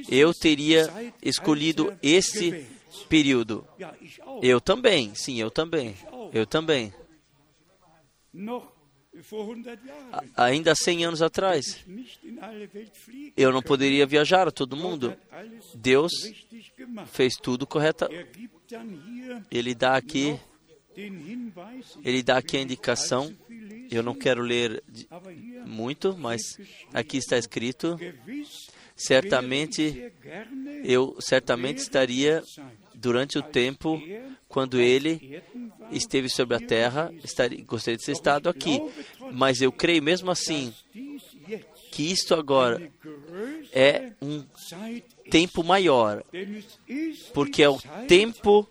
eu 0.09 0.31
teria 0.31 1.13
escolhido 1.23 1.97
esse 2.03 2.67
período. 3.07 3.65
Eu 4.43 4.61
também, 4.61 5.15
sim, 5.15 5.41
eu 5.41 5.49
também. 5.49 5.95
Eu 6.31 6.45
também. 6.45 6.93
Ainda 10.35 10.75
100 10.75 11.05
anos 11.05 11.21
atrás, 11.21 11.85
eu 13.35 13.51
não 13.51 13.61
poderia 13.61 14.05
viajar 14.05 14.47
a 14.47 14.51
todo 14.51 14.77
mundo. 14.77 15.15
Deus 15.75 16.11
fez 17.07 17.35
tudo 17.35 17.65
correto. 17.65 18.07
Ele 19.51 19.73
dá 19.73 19.95
aqui, 19.95 20.39
ele 22.03 22.23
dá 22.23 22.37
aqui 22.37 22.57
a 22.57 22.61
indicação. 22.61 23.35
Eu 23.91 24.03
não 24.03 24.13
quero 24.13 24.41
ler 24.41 24.83
muito, 25.65 26.15
mas 26.17 26.41
aqui 26.93 27.17
está 27.17 27.37
escrito. 27.37 27.97
Certamente, 28.95 30.11
eu 30.83 31.17
certamente 31.19 31.77
estaria 31.77 32.43
durante 32.99 33.37
o 33.37 33.41
tempo 33.41 34.01
quando 34.47 34.79
ele 34.79 35.41
esteve 35.91 36.29
sobre 36.29 36.55
a 36.55 36.59
terra, 36.59 37.11
estaria, 37.23 37.63
gostaria 37.63 37.97
de 37.97 38.03
ser 38.03 38.11
estado 38.11 38.49
aqui. 38.49 38.81
Mas 39.31 39.61
eu 39.61 39.71
creio 39.71 40.03
mesmo 40.03 40.29
assim 40.31 40.73
que 41.91 42.11
isto 42.11 42.33
agora 42.33 42.91
é 43.71 44.11
um 44.21 44.43
tempo 45.29 45.63
maior, 45.63 46.23
porque 47.33 47.63
é 47.63 47.69
o 47.69 47.79
tempo 48.07 48.67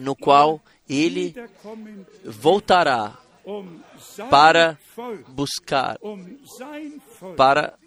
no 0.00 0.16
qual 0.16 0.60
ele 0.88 1.34
voltará 2.24 3.18
para 4.30 4.78
buscar, 5.28 5.98
para 7.36 7.78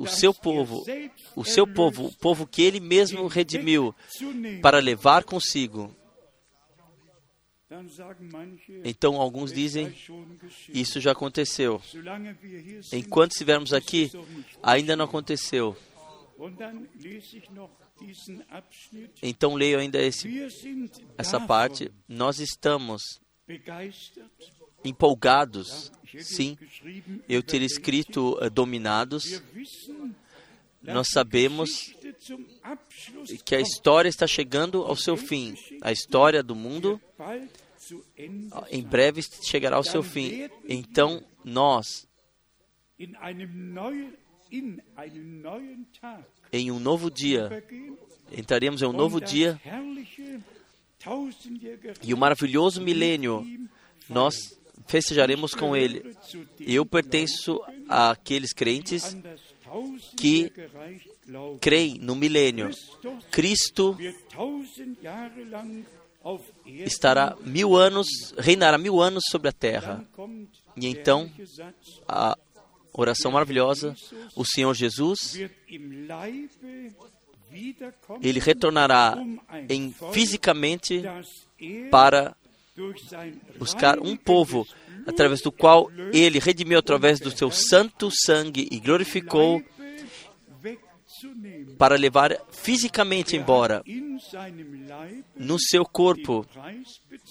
o 0.00 0.06
seu 0.06 0.32
povo, 0.32 0.82
o 1.36 1.44
seu 1.44 1.66
povo, 1.66 2.06
o 2.06 2.16
povo 2.16 2.46
que 2.46 2.62
ele 2.62 2.80
mesmo 2.80 3.26
redimiu, 3.26 3.94
para 4.62 4.78
levar 4.78 5.24
consigo. 5.24 5.94
Então 8.82 9.20
alguns 9.20 9.52
dizem, 9.52 9.94
isso 10.70 11.00
já 11.00 11.12
aconteceu. 11.12 11.82
Enquanto 12.92 13.32
estivermos 13.32 13.74
aqui, 13.74 14.10
ainda 14.62 14.96
não 14.96 15.04
aconteceu. 15.04 15.76
Então 19.22 19.54
leio 19.54 19.78
ainda 19.78 20.00
esse, 20.00 20.28
essa 21.18 21.38
parte. 21.38 21.92
Nós 22.08 22.40
estamos 22.40 23.20
empolgados 24.84 25.90
Sim, 26.18 26.58
eu 27.28 27.42
teria 27.42 27.66
escrito 27.66 28.36
uh, 28.38 28.50
dominados. 28.50 29.42
Nós 30.82 31.08
sabemos 31.12 31.94
que 33.44 33.54
a 33.54 33.60
história 33.60 34.08
está 34.08 34.26
chegando 34.26 34.82
ao 34.82 34.96
seu 34.96 35.16
fim. 35.16 35.54
A 35.80 35.92
história 35.92 36.42
do 36.42 36.54
mundo 36.54 37.00
em 38.70 38.82
breve 38.82 39.22
chegará 39.44 39.76
ao 39.76 39.84
seu 39.84 40.02
fim. 40.02 40.48
Então, 40.68 41.22
nós, 41.44 42.08
em 46.52 46.70
um 46.70 46.80
novo 46.80 47.10
dia, 47.10 47.64
entraremos 48.32 48.82
em 48.82 48.86
um 48.86 48.92
novo 48.92 49.20
dia 49.20 49.60
e 52.02 52.12
o 52.12 52.18
maravilhoso 52.18 52.82
milênio, 52.82 53.46
nós 54.08 54.59
festejaremos 54.86 55.52
com 55.54 55.76
ele. 55.76 56.16
Eu 56.58 56.84
pertenço 56.84 57.60
àqueles 57.88 58.52
crentes 58.52 59.16
que 60.16 60.52
creem 61.60 61.98
no 61.98 62.14
milênio. 62.14 62.70
Cristo 63.30 63.96
estará 66.66 67.36
mil 67.40 67.76
anos, 67.76 68.06
reinará 68.38 68.76
mil 68.76 69.00
anos 69.00 69.24
sobre 69.30 69.48
a 69.48 69.52
terra. 69.52 70.04
E 70.76 70.86
então, 70.86 71.30
a 72.06 72.36
oração 72.92 73.30
maravilhosa, 73.32 73.94
o 74.36 74.44
Senhor 74.44 74.74
Jesus, 74.74 75.38
ele 78.22 78.40
retornará 78.40 79.16
em, 79.68 79.94
fisicamente 80.12 81.02
para 81.90 82.36
buscar 83.58 83.98
um 83.98 84.16
povo 84.16 84.66
através 85.06 85.40
do 85.40 85.50
qual 85.50 85.90
ele 86.12 86.38
redimiu 86.38 86.78
através 86.78 87.20
do 87.20 87.30
seu 87.30 87.50
santo 87.50 88.10
sangue 88.10 88.68
e 88.70 88.78
glorificou 88.78 89.62
para 91.78 91.96
levar 91.96 92.36
fisicamente 92.50 93.36
embora. 93.36 93.82
No 95.36 95.58
seu 95.58 95.84
corpo, 95.84 96.46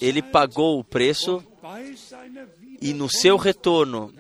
ele 0.02 0.22
pagou 0.22 0.80
o 0.80 0.84
preço 0.84 1.44
e 2.82 2.94
no 2.94 3.10
seu 3.10 3.38
retorno 3.38 4.14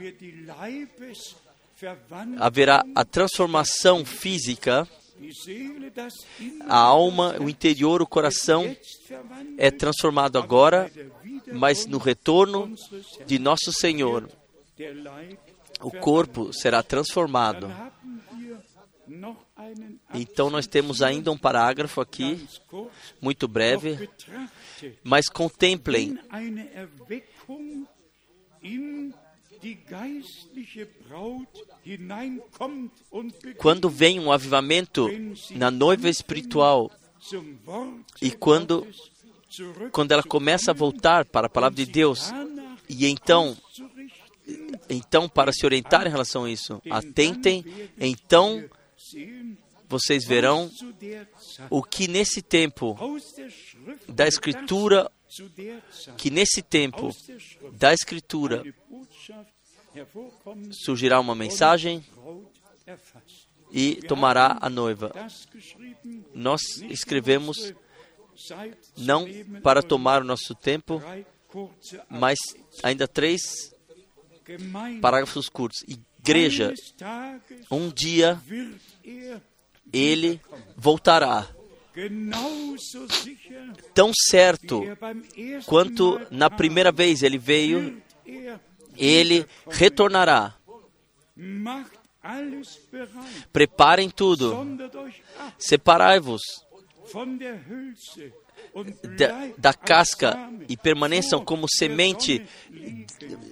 haverá 2.39 2.83
a 2.93 3.05
transformação 3.05 4.03
física 4.03 4.87
a 6.67 6.77
alma, 6.77 7.35
o 7.39 7.49
interior, 7.49 8.01
o 8.01 8.07
coração 8.07 8.75
é 9.57 9.69
transformado 9.69 10.37
agora, 10.37 10.89
mas 11.53 11.85
no 11.85 11.97
retorno 11.97 12.73
de 13.25 13.39
nosso 13.39 13.71
Senhor, 13.71 14.29
o 15.81 15.91
corpo 15.91 16.51
será 16.53 16.83
transformado. 16.83 17.71
Então, 20.13 20.49
nós 20.49 20.67
temos 20.67 21.01
ainda 21.01 21.31
um 21.31 21.37
parágrafo 21.37 21.99
aqui, 21.99 22.47
muito 23.19 23.47
breve, 23.47 24.09
mas 25.03 25.27
contemplem 25.27 26.17
quando 33.57 33.89
vem 33.89 34.19
um 34.19 34.31
avivamento 34.31 35.07
na 35.51 35.69
noiva 35.69 36.07
espiritual 36.07 36.91
e 38.21 38.31
quando, 38.31 38.87
quando 39.91 40.11
ela 40.11 40.23
começa 40.23 40.71
a 40.71 40.73
voltar 40.73 41.25
para 41.25 41.47
a 41.47 41.49
palavra 41.49 41.75
de 41.75 41.85
Deus, 41.85 42.31
e 42.87 43.05
então, 43.05 43.57
então 44.89 45.27
para 45.29 45.51
se 45.51 45.65
orientar 45.65 46.07
em 46.07 46.09
relação 46.09 46.45
a 46.45 46.51
isso, 46.51 46.81
atentem, 46.89 47.63
então 47.99 48.63
vocês 49.87 50.25
verão 50.25 50.69
o 51.69 51.81
que 51.81 52.07
nesse 52.07 52.41
tempo 52.41 52.97
da 54.07 54.27
Escritura, 54.27 55.11
que 56.17 56.29
nesse 56.29 56.61
tempo 56.61 57.09
da 57.73 57.93
Escritura 57.93 58.63
surgirá 60.71 61.19
uma 61.19 61.33
mensagem 61.33 62.03
e 63.71 63.95
tomará 64.07 64.57
a 64.61 64.69
noiva. 64.69 65.11
Nós 66.33 66.61
escrevemos 66.89 67.73
não 68.97 69.27
para 69.61 69.81
tomar 69.81 70.21
o 70.21 70.25
nosso 70.25 70.55
tempo, 70.55 71.01
mas 72.09 72.37
ainda 72.83 73.07
três 73.07 73.41
parágrafos 75.01 75.49
curtos. 75.49 75.83
Igreja, 75.87 76.73
um 77.71 77.89
dia 77.89 78.39
ele 79.91 80.39
voltará 80.75 81.47
Tão 83.93 84.11
certo 84.13 84.83
er 85.35 85.63
quanto 85.65 86.21
na 86.31 86.49
primeira 86.49 86.91
vez 86.91 87.23
ele 87.23 87.37
veio, 87.37 88.01
ele 88.95 89.45
retornará. 89.67 90.55
Preparem 93.51 94.09
tudo, 94.09 94.55
separai-vos 95.57 96.41
da, 99.17 99.47
da 99.57 99.73
casca 99.73 100.37
e 100.67 100.75
permaneçam 100.77 101.43
como 101.43 101.67
semente 101.69 102.45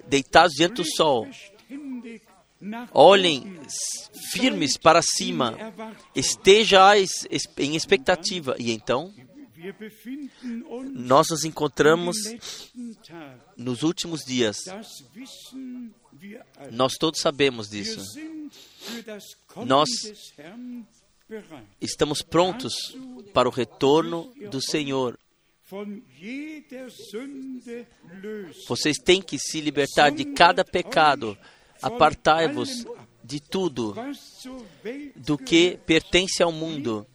deitados 0.08 0.54
diante 0.54 0.76
do 0.76 0.86
sol. 0.86 1.28
Olhem 2.92 3.60
firmes 4.32 4.78
para 4.78 5.02
cima, 5.02 5.56
estejais 6.16 7.28
es- 7.30 7.48
em 7.58 7.76
expectativa. 7.76 8.56
E 8.58 8.72
então 8.72 9.14
nós 10.94 11.28
nos 11.30 11.44
encontramos 11.46 12.18
nos 13.56 13.84
últimos 13.84 14.24
dias. 14.26 14.58
Nós 16.72 16.94
todos 16.94 17.20
sabemos 17.20 17.70
disso. 17.70 18.02
Nós-. 19.66 20.34
Estamos 21.82 22.22
prontos 22.22 22.74
para 23.34 23.48
o 23.48 23.52
retorno 23.52 24.32
do 24.50 24.62
Senhor. 24.62 25.20
Vocês 28.68 28.98
têm 28.98 29.22
que 29.22 29.38
se 29.38 29.60
libertar 29.60 30.10
de 30.12 30.26
cada 30.26 30.64
pecado. 30.64 31.38
Apartai-vos 31.82 32.86
de 33.24 33.42
tudo 33.42 33.94
do 35.16 35.38
que 35.38 35.78
pertence 35.86 36.42
ao 36.42 36.52
mundo. 36.52 37.06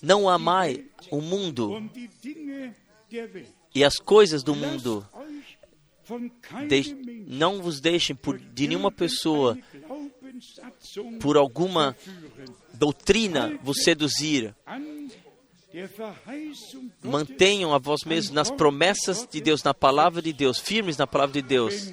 Não 0.00 0.28
amai 0.28 0.86
o 1.10 1.20
mundo 1.20 1.90
e 3.74 3.84
as 3.84 3.96
coisas 3.96 4.42
do 4.42 4.54
mundo. 4.54 5.06
De- 6.68 6.94
não 7.26 7.62
vos 7.62 7.80
deixem 7.80 8.14
por, 8.14 8.38
de 8.38 8.68
nenhuma 8.68 8.92
pessoa, 8.92 9.58
por 11.20 11.36
alguma 11.36 11.96
doutrina, 12.72 13.58
vos 13.62 13.82
seduzir. 13.82 14.54
Mantenham 17.02 17.74
a 17.74 17.78
vós 17.78 18.04
mesmos 18.04 18.34
nas 18.34 18.50
promessas 18.50 19.26
de 19.30 19.40
Deus, 19.40 19.62
na 19.62 19.74
palavra 19.74 20.22
de 20.22 20.32
Deus, 20.32 20.58
firmes 20.58 20.96
na 20.96 21.06
palavra 21.06 21.34
de 21.34 21.42
Deus. 21.42 21.92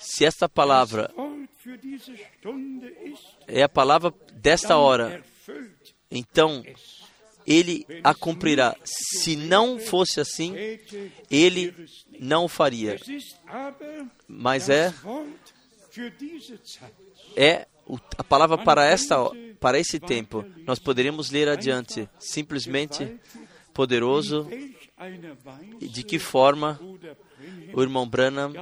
Se 0.00 0.24
esta 0.24 0.48
palavra 0.48 1.12
é 3.46 3.62
a 3.62 3.68
palavra 3.68 4.14
desta 4.34 4.76
hora, 4.76 5.24
então 6.10 6.64
ele 7.46 7.86
a 8.04 8.14
cumprirá. 8.14 8.76
Se 8.84 9.34
não 9.34 9.78
fosse 9.78 10.20
assim, 10.20 10.54
ele 11.30 11.74
não 12.20 12.44
o 12.44 12.48
faria. 12.48 12.98
Mas 14.28 14.68
é 14.68 14.94
é 17.36 17.66
a 18.16 18.24
palavra 18.24 18.58
para 18.58 18.84
esta 18.84 19.16
para 19.60 19.78
esse 19.78 19.98
tempo. 19.98 20.44
Nós 20.64 20.78
poderíamos 20.78 21.30
ler 21.30 21.48
adiante, 21.48 22.08
simplesmente 22.18 23.18
poderoso 23.72 24.48
de 25.80 26.02
que 26.02 26.18
forma 26.18 26.80
o 27.72 27.82
irmão 27.82 28.08
Branham 28.08 28.52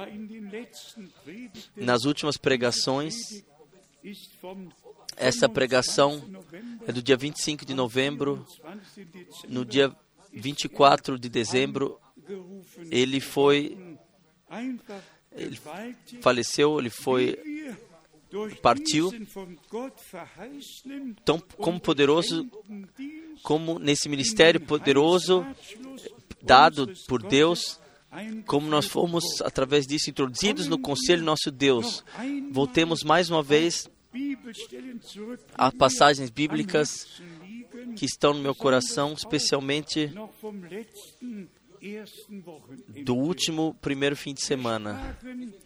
nas 1.75 2.05
últimas 2.05 2.37
pregações, 2.37 3.43
essa 5.15 5.49
pregação 5.49 6.19
25. 6.19 6.31
November 6.31 6.87
é 6.87 6.91
do 6.91 7.01
dia 7.01 7.17
25 7.17 7.65
de 7.65 7.73
novembro, 7.73 8.45
20. 8.95 9.05
Dezember 9.05 9.49
no 9.49 9.65
dia 9.65 9.95
24 10.33 11.19
de 11.19 11.29
dezembro 11.29 11.99
ele 12.91 13.19
foi 13.19 13.97
Gewaltig, 15.37 16.21
faleceu, 16.21 16.79
ele 16.79 16.89
foi 16.89 17.37
partiu. 18.61 19.11
tão 21.23 21.39
como 21.39 21.79
poderoso 21.79 22.49
como 23.43 23.79
nesse 23.79 24.09
ministério 24.09 24.59
poderoso 24.59 25.45
dado 26.41 26.91
por 27.07 27.21
Deus, 27.21 27.79
como 28.45 28.67
nós 28.67 28.85
fomos 28.85 29.41
através 29.41 29.85
disso 29.85 30.09
introduzidos 30.09 30.67
no 30.67 30.79
conselho 30.79 31.23
nosso 31.23 31.51
Deus. 31.51 32.03
Voltemos 32.51 33.03
mais 33.03 33.29
uma 33.29 33.43
vez 33.43 33.89
a 35.53 35.71
passagens 35.71 36.29
bíblicas 36.29 37.21
que 37.95 38.05
estão 38.05 38.33
no 38.33 38.41
meu 38.41 38.55
coração, 38.55 39.13
especialmente 39.13 40.11
do 43.03 43.15
último 43.15 43.75
primeiro 43.81 44.15
fim 44.15 44.33
de 44.33 44.43
semana. 44.43 45.17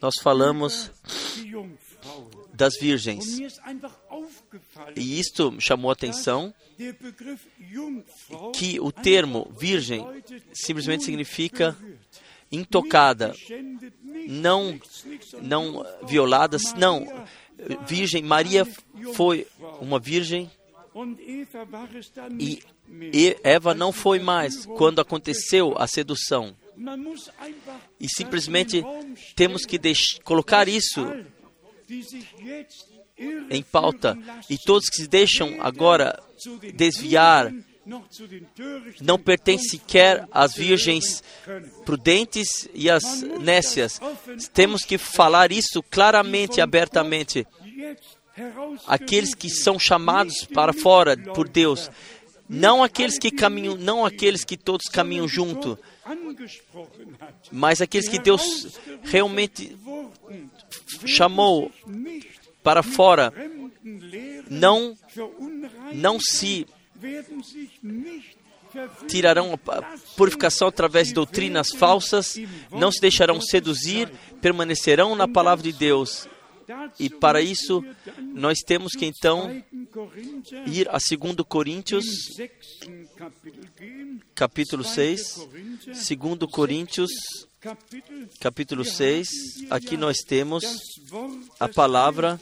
Nós 0.02 0.16
falamos 0.22 0.92
das 2.54 2.74
virgens. 2.80 3.40
E 4.96 5.20
isto 5.20 5.56
chamou 5.60 5.90
a 5.90 5.94
atenção 5.94 6.54
que 8.56 8.80
o 8.80 8.92
termo 8.92 9.52
virgem 9.58 10.06
simplesmente 10.54 11.04
significa 11.04 11.78
intocada, 12.52 13.34
não 14.28 14.80
não 15.42 15.86
violadas, 16.08 16.74
não. 16.74 17.06
Virgem 17.88 18.24
Maria 18.24 18.66
foi 19.14 19.48
uma 19.80 20.00
virgem 20.00 20.50
E 23.14 23.38
Eva 23.44 23.74
não 23.74 23.92
foi 23.92 24.20
mais 24.20 24.66
quando 24.66 25.00
aconteceu 25.00 25.74
a 25.78 25.88
sedução. 25.88 26.56
E 28.00 28.08
simplesmente 28.10 28.84
temos 29.36 29.66
que 29.66 29.80
colocar 30.24 30.68
isso 30.68 31.02
em 33.50 33.62
pauta. 33.62 34.18
e 34.50 34.58
todos 34.58 34.90
que 34.90 35.04
se 35.04 35.08
deixam 35.08 35.58
agora 35.62 36.22
desviar 36.74 37.54
não 39.02 39.18
pertence 39.18 39.70
sequer 39.70 40.28
às 40.32 40.54
virgens 40.54 41.24
prudentes 41.84 42.70
e 42.74 42.90
às 42.90 43.22
nécias. 43.22 44.00
Temos 44.54 44.84
que 44.84 44.98
falar 44.98 45.52
isso 45.52 45.82
claramente 45.90 46.58
e 46.58 46.62
abertamente. 46.62 47.46
Aqueles 48.88 49.34
que 49.34 49.50
são 49.50 49.78
chamados 49.78 50.46
para 50.46 50.74
fora 50.74 51.18
por 51.18 51.48
Deus, 51.48 51.90
não 52.48 52.84
aqueles 52.84 53.18
que 53.18 53.32
caminham, 53.32 53.76
não 53.76 54.06
aqueles 54.06 54.44
que 54.44 54.58
todos 54.58 54.88
caminham 54.90 55.28
junto, 55.28 55.78
mas 57.52 57.82
aqueles 57.82 58.10
que 58.10 58.20
Deus 58.20 58.80
realmente 59.04 59.78
chamou 61.06 61.72
para 62.64 62.84
fora, 62.84 63.34
não 64.50 64.98
não 65.94 66.20
se 66.20 66.66
tirarão 69.08 69.54
a 69.54 69.82
purificação 70.16 70.68
através 70.68 71.10
de 71.10 71.14
doutrinas 71.14 71.70
falsas, 71.72 72.38
não 72.72 72.92
se 72.92 73.02
deixarão 73.02 73.42
seduzir, 73.42 74.10
permanecerão 74.42 75.16
na 75.16 75.28
palavra 75.28 75.64
de 75.64 75.74
Deus. 75.74 76.28
E 77.00 77.10
para 77.10 77.42
isso, 77.42 77.84
nós 78.34 78.60
temos 78.60 78.94
que 78.94 79.06
então 79.06 79.64
ir 80.68 80.88
a 80.90 80.98
2 80.98 81.36
Coríntios, 81.48 82.06
capítulo 84.36 84.84
6. 84.84 85.48
2 85.86 86.52
Coríntios, 86.52 87.12
capítulo 88.40 88.84
6. 88.84 89.28
Aqui 89.70 89.98
nós 89.98 90.18
temos 90.20 90.64
a 91.60 91.68
palavra 91.68 92.40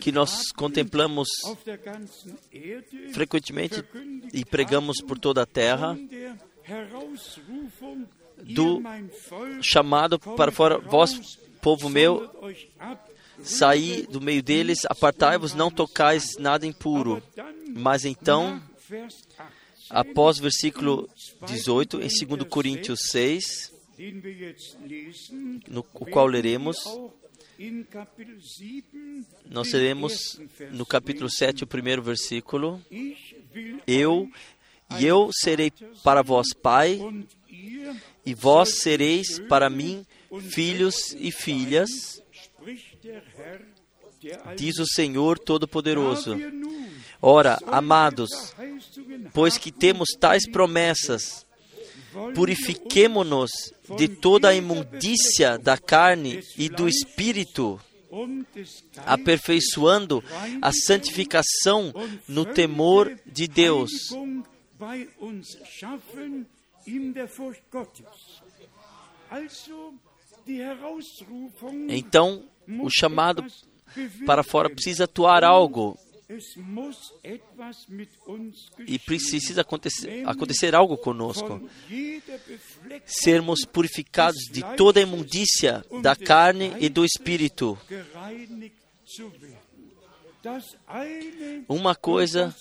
que 0.00 0.12
nós 0.12 0.52
contemplamos 0.52 1.28
frequentemente 3.12 3.84
e 4.32 4.44
pregamos 4.44 5.00
por 5.00 5.18
toda 5.18 5.42
a 5.42 5.46
terra, 5.46 5.96
do 8.42 8.82
chamado 9.62 10.18
para 10.18 10.52
fora, 10.52 10.78
vós, 10.78 11.38
povo 11.66 11.90
meu, 11.90 12.30
saí 13.42 14.06
do 14.06 14.20
meio 14.20 14.40
deles, 14.40 14.86
apartai-vos, 14.88 15.52
não 15.52 15.68
tocais 15.68 16.36
nada 16.38 16.64
impuro. 16.64 17.20
Mas 17.74 18.04
então, 18.04 18.62
após 19.90 20.38
versículo 20.38 21.10
18, 21.44 21.96
em 22.02 22.26
2 22.36 22.48
Coríntios 22.48 23.00
6, 23.10 23.72
no 25.66 25.80
o 25.80 26.06
qual 26.06 26.28
leremos, 26.28 26.76
nós 29.44 29.72
leremos 29.72 30.40
no 30.70 30.86
capítulo 30.86 31.28
7, 31.28 31.64
o 31.64 31.66
primeiro 31.66 32.00
versículo, 32.00 32.80
eu 33.88 34.30
e 35.00 35.04
eu 35.04 35.30
serei 35.32 35.72
para 36.04 36.22
vós 36.22 36.54
pai, 36.54 37.00
e 38.24 38.34
vós 38.34 38.78
sereis 38.78 39.40
para 39.48 39.68
mim 39.68 40.06
filhos 40.40 41.16
e 41.18 41.30
filhas, 41.30 41.90
diz 44.56 44.78
o 44.78 44.86
Senhor 44.86 45.38
Todo-Poderoso. 45.38 46.36
Ora, 47.20 47.58
amados, 47.66 48.54
pois 49.32 49.56
que 49.56 49.72
temos 49.72 50.08
tais 50.18 50.48
promessas, 50.50 51.46
purifiquemo-nos 52.34 53.50
de 53.96 54.08
toda 54.08 54.48
a 54.48 54.54
imundícia 54.54 55.58
da 55.58 55.78
carne 55.78 56.40
e 56.56 56.68
do 56.68 56.88
espírito, 56.88 57.80
aperfeiçoando 59.04 60.22
a 60.60 60.70
santificação 60.72 61.92
no 62.28 62.44
temor 62.44 63.18
de 63.26 63.46
Deus. 63.46 63.90
Então, 71.88 72.44
o 72.68 72.88
chamado 72.90 73.44
para 74.24 74.42
fora 74.42 74.70
precisa 74.70 75.04
atuar 75.04 75.44
algo. 75.44 75.98
E 78.86 78.98
precisa 78.98 79.60
acontecer, 79.60 80.26
acontecer 80.26 80.74
algo 80.74 80.96
conosco. 80.96 81.60
Sermos 83.04 83.64
purificados 83.64 84.42
de 84.50 84.62
toda 84.76 84.98
a 84.98 85.02
imundícia 85.04 85.84
da 86.02 86.16
carne 86.16 86.74
e 86.80 86.88
do 86.88 87.04
espírito. 87.04 87.78
Uma 91.68 91.94
coisa 91.94 92.54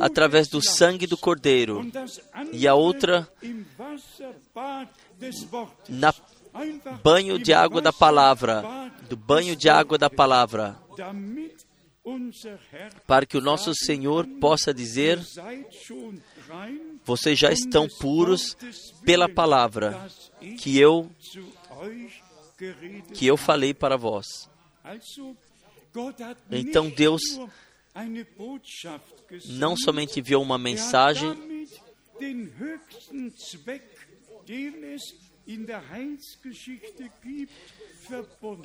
através 0.00 0.48
do 0.48 0.62
sangue 0.62 1.06
do 1.06 1.16
Cordeiro, 1.16 1.90
e 2.52 2.66
a 2.66 2.74
outra 2.74 3.30
na 5.88 6.12
banho 7.02 7.38
de 7.38 7.52
água 7.52 7.80
da 7.80 7.92
palavra, 7.92 8.64
do 9.08 9.16
banho 9.16 9.56
de 9.56 9.68
água 9.68 9.98
da 9.98 10.10
palavra, 10.10 10.76
para 13.06 13.26
que 13.26 13.36
o 13.36 13.40
nosso 13.40 13.74
Senhor 13.74 14.26
possa 14.40 14.72
dizer: 14.72 15.18
Vocês 17.04 17.38
já 17.38 17.52
estão 17.52 17.86
puros 17.98 18.56
pela 19.04 19.28
palavra 19.28 20.08
que 20.58 20.78
eu 20.78 21.10
que 23.14 23.26
eu 23.26 23.36
falei 23.36 23.72
para 23.72 23.96
vós. 23.96 24.26
Então 26.50 26.88
Deus 26.88 27.22
não 29.46 29.76
somente 29.76 30.20
enviou 30.20 30.42
uma 30.42 30.58
mensagem, 30.58 31.36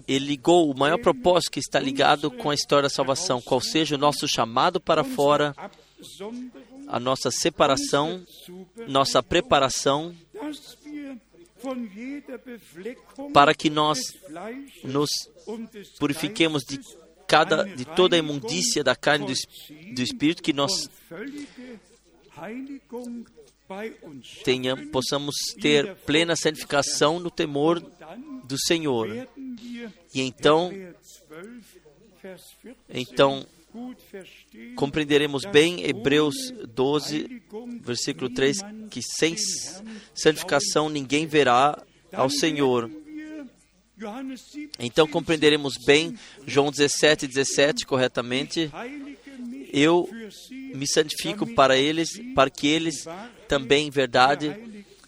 ele 0.07 0.25
ligou 0.25 0.71
o 0.71 0.77
maior 0.77 0.99
propósito 0.99 1.51
que 1.51 1.59
está 1.59 1.79
ligado 1.79 2.31
com 2.31 2.49
a 2.49 2.53
história 2.53 2.83
da 2.83 2.89
salvação, 2.89 3.41
qual 3.41 3.61
seja 3.61 3.95
o 3.95 3.97
nosso 3.97 4.27
chamado 4.27 4.79
para 4.79 5.03
fora, 5.03 5.55
a 6.87 6.99
nossa 6.99 7.31
separação, 7.31 8.25
nossa 8.87 9.21
preparação, 9.21 10.15
para 13.33 13.53
que 13.53 13.69
nós 13.69 13.99
nos 14.83 15.09
purifiquemos 15.99 16.63
de 16.63 16.79
cada 17.27 17.63
de 17.63 17.85
toda 17.85 18.15
a 18.15 18.19
imundícia 18.19 18.83
da 18.83 18.95
carne 18.95 19.25
do, 19.25 19.33
do 19.95 20.01
espírito, 20.01 20.43
que 20.43 20.53
nós 20.53 20.89
tenha, 24.43 24.75
possamos 24.87 25.35
ter 25.61 25.95
plena 25.97 26.35
santificação 26.35 27.19
no 27.19 27.31
temor 27.31 27.79
do 28.43 28.57
Senhor. 28.59 29.27
E 30.13 30.21
então, 30.21 30.71
então 32.89 33.45
compreenderemos 34.75 35.43
bem 35.45 35.83
Hebreus 35.83 36.35
12, 36.73 37.41
versículo 37.81 38.29
3, 38.29 38.59
que 38.89 39.01
sem 39.01 39.35
santificação 40.13 40.89
ninguém 40.89 41.27
verá 41.27 41.81
ao 42.13 42.29
Senhor. 42.29 42.89
Então 44.79 45.07
compreenderemos 45.07 45.75
bem 45.85 46.17
João 46.45 46.69
17, 46.69 47.27
17 47.27 47.85
corretamente. 47.85 48.69
Eu 49.71 50.09
me 50.75 50.87
santifico 50.87 51.47
para 51.53 51.77
eles, 51.77 52.09
para 52.33 52.49
que 52.49 52.67
eles 52.67 53.05
também, 53.47 53.87
em 53.87 53.91
verdade, 53.91 54.55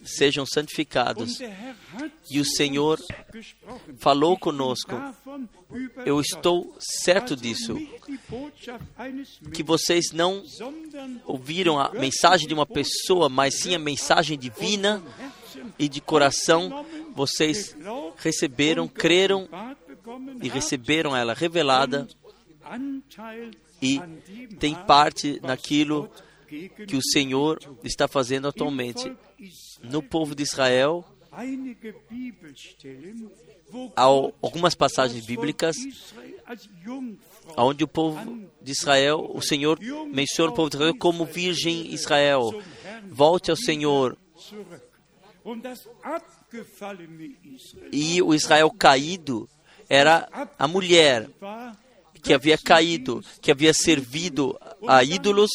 sejam 0.04 0.44
santificados. 0.46 1.40
E 2.30 2.40
o 2.40 2.44
Senhor 2.44 2.98
falou 3.98 4.38
conosco. 4.38 4.92
Eu 6.04 6.20
estou 6.20 6.74
certo 6.78 7.36
disso. 7.36 7.76
Que 9.52 9.62
vocês 9.62 10.12
não 10.12 10.42
ouviram 11.24 11.78
a 11.78 11.92
mensagem 11.92 12.46
de 12.46 12.54
uma 12.54 12.66
pessoa, 12.66 13.28
mas 13.28 13.60
sim 13.60 13.74
a 13.74 13.78
mensagem 13.78 14.38
divina 14.38 15.02
e 15.78 15.88
de 15.88 16.00
coração. 16.00 16.86
Vocês 17.14 17.76
receberam, 18.16 18.88
creram 18.88 19.48
e 20.42 20.48
receberam 20.48 21.14
ela 21.16 21.34
revelada 21.34 22.08
e 23.80 24.00
tem 24.58 24.74
parte 24.74 25.40
naquilo 25.42 26.10
que 26.86 26.96
o 26.96 27.02
Senhor 27.02 27.58
está 27.84 28.08
fazendo 28.08 28.48
atualmente. 28.48 29.14
No 29.82 30.02
povo 30.02 30.34
de 30.34 30.42
Israel, 30.42 31.04
há 33.94 34.02
algumas 34.42 34.74
passagens 34.74 35.24
bíblicas 35.24 35.76
onde 37.56 37.84
o 37.84 37.88
povo 37.88 38.48
de 38.60 38.72
Israel, 38.72 39.30
o 39.32 39.40
Senhor 39.40 39.78
menciona 40.06 40.50
o 40.50 40.54
povo 40.54 40.70
de 40.70 40.76
Israel 40.76 40.96
como 40.96 41.24
virgem 41.24 41.92
Israel. 41.92 42.50
Volte 43.08 43.50
ao 43.50 43.56
Senhor. 43.56 44.16
E 47.92 48.22
o 48.22 48.34
Israel 48.34 48.70
caído 48.70 49.48
era 49.88 50.28
a 50.58 50.68
mulher 50.68 51.28
que 52.22 52.34
havia 52.34 52.58
caído, 52.58 53.22
que 53.40 53.50
havia 53.50 53.72
servido 53.72 54.58
a 54.86 55.02
ídolos, 55.02 55.50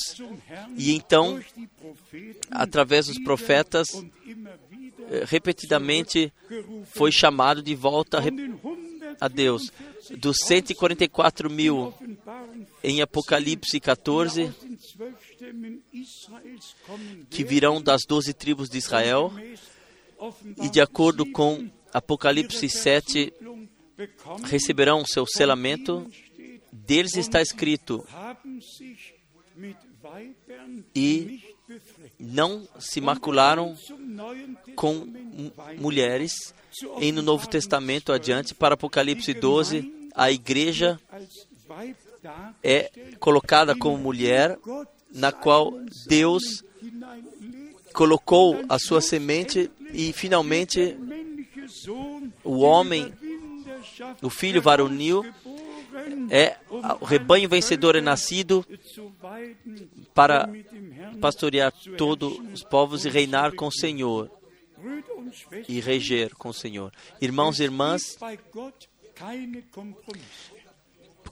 e 0.77 0.93
então, 0.93 1.39
através 2.51 3.07
dos 3.07 3.19
profetas, 3.19 3.87
eh, 5.09 5.23
repetidamente 5.25 6.31
foi 6.95 7.11
chamado 7.11 7.61
de 7.61 7.75
volta 7.75 8.19
a 9.19 9.27
Deus. 9.27 9.71
Dos 10.17 10.37
144 10.45 11.49
mil 11.49 11.93
em 12.83 13.01
Apocalipse 13.01 13.79
14, 13.79 14.53
que 17.29 17.43
virão 17.43 17.81
das 17.81 18.01
doze 18.07 18.33
tribos 18.33 18.69
de 18.69 18.77
Israel, 18.77 19.31
e 20.61 20.69
de 20.69 20.81
acordo 20.81 21.25
com 21.25 21.69
Apocalipse 21.93 22.69
7, 22.69 23.33
receberão 24.45 25.05
seu 25.05 25.25
selamento 25.25 26.09
deles 26.73 27.15
está 27.15 27.41
escrito: 27.41 28.05
e 30.95 31.41
não 32.19 32.67
se 32.79 32.99
macularam 32.99 33.75
com 34.75 35.07
mulheres. 35.77 36.53
E 36.99 37.11
no 37.11 37.21
Novo 37.21 37.47
Testamento 37.47 38.11
adiante, 38.11 38.55
para 38.55 38.73
Apocalipse 38.73 39.33
12, 39.33 40.09
a 40.15 40.31
igreja 40.31 40.99
é 42.63 42.91
colocada 43.19 43.75
como 43.75 43.97
mulher, 43.97 44.57
na 45.13 45.31
qual 45.31 45.71
Deus 46.07 46.63
colocou 47.93 48.59
a 48.67 48.79
sua 48.79 49.01
semente 49.01 49.69
e 49.93 50.11
finalmente 50.11 50.97
o 52.43 52.59
homem, 52.61 53.13
o 54.21 54.29
filho 54.29 54.61
varonil, 54.61 55.23
é 56.29 56.57
o 56.99 57.05
rebanho 57.05 57.49
vencedor 57.49 57.95
é 57.95 58.01
nascido 58.01 58.65
para 60.13 60.49
pastorear 61.19 61.71
todos 61.97 62.37
os 62.53 62.63
povos 62.63 63.05
e 63.05 63.09
reinar 63.09 63.53
com 63.53 63.67
o 63.67 63.71
Senhor 63.71 64.31
e 65.67 65.79
reger 65.79 66.35
com 66.35 66.49
o 66.49 66.53
Senhor. 66.53 66.91
Irmãos 67.21 67.59
e 67.59 67.63
irmãs, 67.63 68.17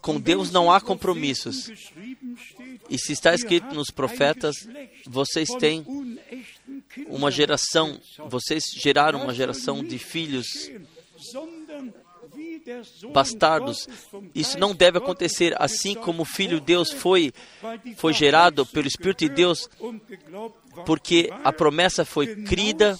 com 0.01 0.19
Deus 0.19 0.51
não 0.51 0.71
há 0.71 0.81
compromissos. 0.81 1.71
E 2.89 2.97
se 2.97 3.13
está 3.13 3.33
escrito 3.33 3.73
nos 3.73 3.89
profetas, 3.89 4.55
vocês 5.05 5.49
têm 5.59 5.85
uma 7.07 7.29
geração, 7.29 7.99
vocês 8.27 8.63
geraram 8.75 9.23
uma 9.23 9.33
geração 9.33 9.83
de 9.83 9.97
filhos 9.97 10.47
bastardos. 13.13 13.87
Isso 14.33 14.57
não 14.59 14.73
deve 14.73 14.97
acontecer 14.97 15.55
assim 15.57 15.95
como 15.95 16.23
o 16.23 16.25
Filho 16.25 16.59
de 16.59 16.65
Deus 16.65 16.91
foi, 16.91 17.31
foi 17.97 18.13
gerado 18.13 18.65
pelo 18.65 18.87
Espírito 18.87 19.19
de 19.19 19.29
Deus, 19.29 19.69
porque 20.85 21.29
a 21.43 21.51
promessa 21.51 22.05
foi 22.05 22.43
crida 22.43 22.97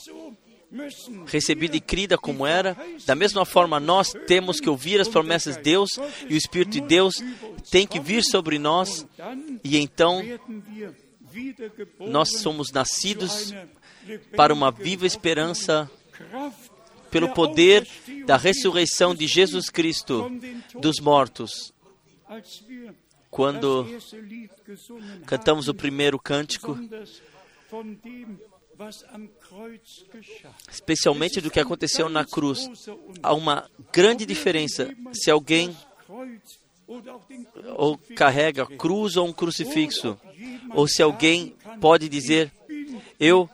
recebida 1.25 1.75
e 1.75 1.81
crida 1.81 2.17
como 2.17 2.47
era, 2.47 2.77
da 3.05 3.13
mesma 3.13 3.45
forma 3.45 3.79
nós 3.79 4.13
temos 4.25 4.59
que 4.59 4.69
ouvir 4.69 5.01
as 5.01 5.07
promessas 5.07 5.57
de 5.57 5.63
Deus 5.63 5.89
e 6.29 6.33
o 6.33 6.37
Espírito 6.37 6.71
de 6.71 6.81
Deus 6.81 7.15
tem 7.69 7.85
que 7.85 7.99
vir 7.99 8.23
sobre 8.23 8.57
nós 8.57 9.05
e 9.63 9.77
então 9.77 10.21
nós 11.99 12.39
somos 12.39 12.71
nascidos 12.71 13.53
para 14.35 14.53
uma 14.53 14.71
viva 14.71 15.05
esperança 15.05 15.91
pelo 17.11 17.33
poder 17.33 17.87
da 18.25 18.37
ressurreição 18.37 19.13
de 19.13 19.27
Jesus 19.27 19.69
Cristo 19.69 20.31
dos 20.79 20.99
mortos. 20.99 21.73
Quando 23.29 23.85
cantamos 25.25 25.67
o 25.67 25.73
primeiro 25.73 26.17
cântico, 26.17 26.77
especialmente 30.69 31.39
do 31.39 31.51
que 31.51 31.59
aconteceu 31.59 32.09
na 32.09 32.25
cruz, 32.25 32.69
há 33.21 33.33
uma 33.33 33.69
grande 33.91 34.25
diferença 34.25 34.93
se 35.13 35.29
alguém 35.29 35.75
ou 37.77 37.97
carrega 38.15 38.65
cruz 38.65 39.15
ou 39.15 39.27
um 39.27 39.33
crucifixo, 39.33 40.19
ou 40.73 40.87
se 40.87 41.01
alguém 41.01 41.55
pode 41.79 42.09
dizer: 42.09 42.51
Eu 43.19 43.49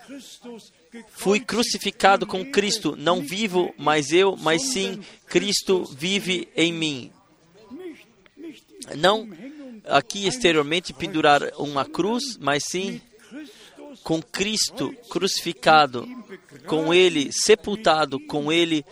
fui 1.09 1.39
crucificado 1.39 2.25
com 2.25 2.45
Cristo, 2.45 2.95
não 2.97 3.21
vivo 3.21 3.73
mais 3.77 4.11
eu, 4.11 4.35
mas 4.37 4.61
sim 4.63 5.01
Cristo 5.27 5.83
vive 5.95 6.47
em 6.55 6.71
mim. 6.71 7.11
Não 8.97 9.27
aqui 9.85 10.27
exteriormente 10.27 10.93
pendurar 10.93 11.41
uma 11.57 11.85
cruz, 11.85 12.37
mas 12.39 12.63
sim 12.69 13.01
com 14.03 14.21
Cristo 14.21 14.93
crucificado, 15.09 16.07
com 16.65 16.93
Ele 16.93 17.29
sepultado, 17.31 18.19
com 18.19 18.51
Ele 18.51 18.85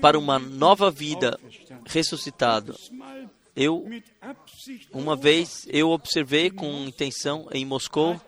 para 0.00 0.18
uma 0.18 0.38
nova 0.38 0.90
vida 0.90 1.38
ressuscitado. 1.86 2.74
Eu, 3.54 3.88
uma 4.92 5.16
vez, 5.16 5.66
eu 5.70 5.88
observei 5.88 6.50
com 6.50 6.84
intenção 6.84 7.48
em 7.50 7.64
Moscou, 7.64 8.20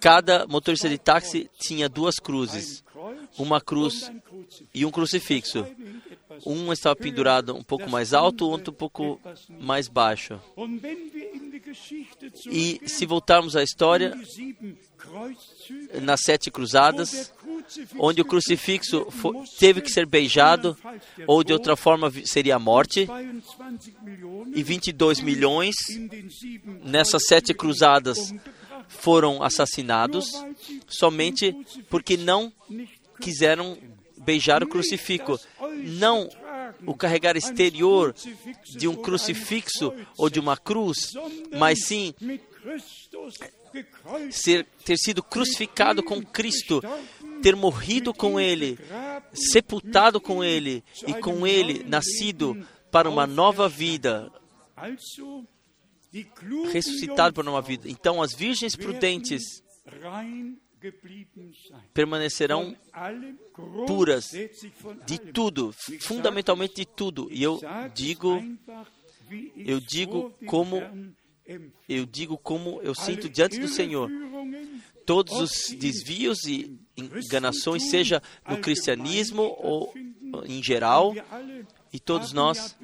cada 0.00 0.46
motorista 0.46 0.88
de 0.88 0.98
táxi 0.98 1.50
tinha 1.58 1.88
duas 1.88 2.16
cruzes, 2.16 2.84
uma 3.38 3.60
cruz 3.60 4.10
e 4.74 4.84
um 4.84 4.90
crucifixo. 4.90 5.66
Um 6.46 6.72
estava 6.72 6.94
pendurado 6.94 7.54
um 7.54 7.62
pouco 7.62 7.88
mais 7.90 8.12
alto, 8.12 8.48
outro 8.48 8.72
um 8.72 8.76
pouco 8.76 9.20
mais 9.58 9.88
baixo. 9.88 10.40
E 12.46 12.80
se 12.86 13.04
voltarmos 13.04 13.56
à 13.56 13.62
história, 13.62 14.14
nas 16.00 16.20
sete 16.22 16.50
cruzadas, 16.50 17.32
onde 17.98 18.20
o 18.20 18.24
crucifixo 18.24 19.06
teve 19.58 19.80
que 19.80 19.90
ser 19.90 20.06
beijado, 20.06 20.76
ou 21.26 21.42
de 21.42 21.52
outra 21.52 21.76
forma 21.76 22.10
seria 22.24 22.56
a 22.56 22.58
morte, 22.58 23.06
e 24.54 24.62
22 24.62 25.20
milhões 25.20 25.74
nessas 26.82 27.24
sete 27.26 27.52
cruzadas 27.52 28.32
foram 28.98 29.42
assassinados 29.42 30.30
somente 30.88 31.54
porque 31.88 32.16
não 32.16 32.52
quiseram 33.20 33.78
beijar 34.18 34.62
o 34.62 34.68
crucifixo. 34.68 35.38
Não 35.84 36.28
o 36.86 36.94
carregar 36.94 37.36
exterior 37.36 38.14
de 38.76 38.86
um 38.86 38.94
crucifixo 38.94 39.92
ou 40.16 40.28
de 40.28 40.38
uma 40.38 40.56
cruz, 40.56 41.12
mas 41.56 41.84
sim 41.84 42.14
ser, 44.30 44.66
ter 44.84 44.96
sido 44.96 45.22
crucificado 45.22 46.02
com 46.02 46.22
Cristo, 46.22 46.82
ter 47.42 47.56
morrido 47.56 48.12
com 48.12 48.38
Ele, 48.38 48.78
sepultado 49.32 50.20
com 50.20 50.42
Ele 50.42 50.84
e 51.06 51.14
com 51.14 51.46
Ele 51.46 51.84
nascido 51.84 52.66
para 52.90 53.08
uma 53.08 53.26
nova 53.26 53.68
vida, 53.68 54.30
ressuscitado 56.72 57.34
para 57.34 57.42
uma 57.42 57.52
nova 57.52 57.66
vida. 57.66 57.88
Então, 57.88 58.22
as 58.22 58.34
virgens 58.34 58.74
prudentes 58.74 59.62
permanecerão 61.92 62.76
puras 63.86 64.30
de 65.06 65.18
tudo, 65.32 65.74
fundamentalmente 66.00 66.74
de 66.74 66.86
tudo. 66.86 67.28
E 67.30 67.42
eu 67.42 67.60
digo, 67.94 68.42
eu 69.56 69.80
digo 69.80 70.32
como 70.46 70.82
eu 71.88 72.04
digo 72.04 72.36
como 72.36 72.80
eu 72.82 72.94
sinto 72.94 73.28
diante 73.28 73.58
do 73.58 73.68
Senhor. 73.68 74.10
Todos 75.06 75.40
os 75.40 75.74
desvios 75.74 76.44
e 76.44 76.78
enganações, 76.94 77.88
seja 77.88 78.22
no 78.46 78.58
cristianismo 78.58 79.56
ou 79.58 79.94
em 80.44 80.62
geral, 80.62 81.14
e 81.92 81.98
todos 81.98 82.32
nós, 82.32 82.76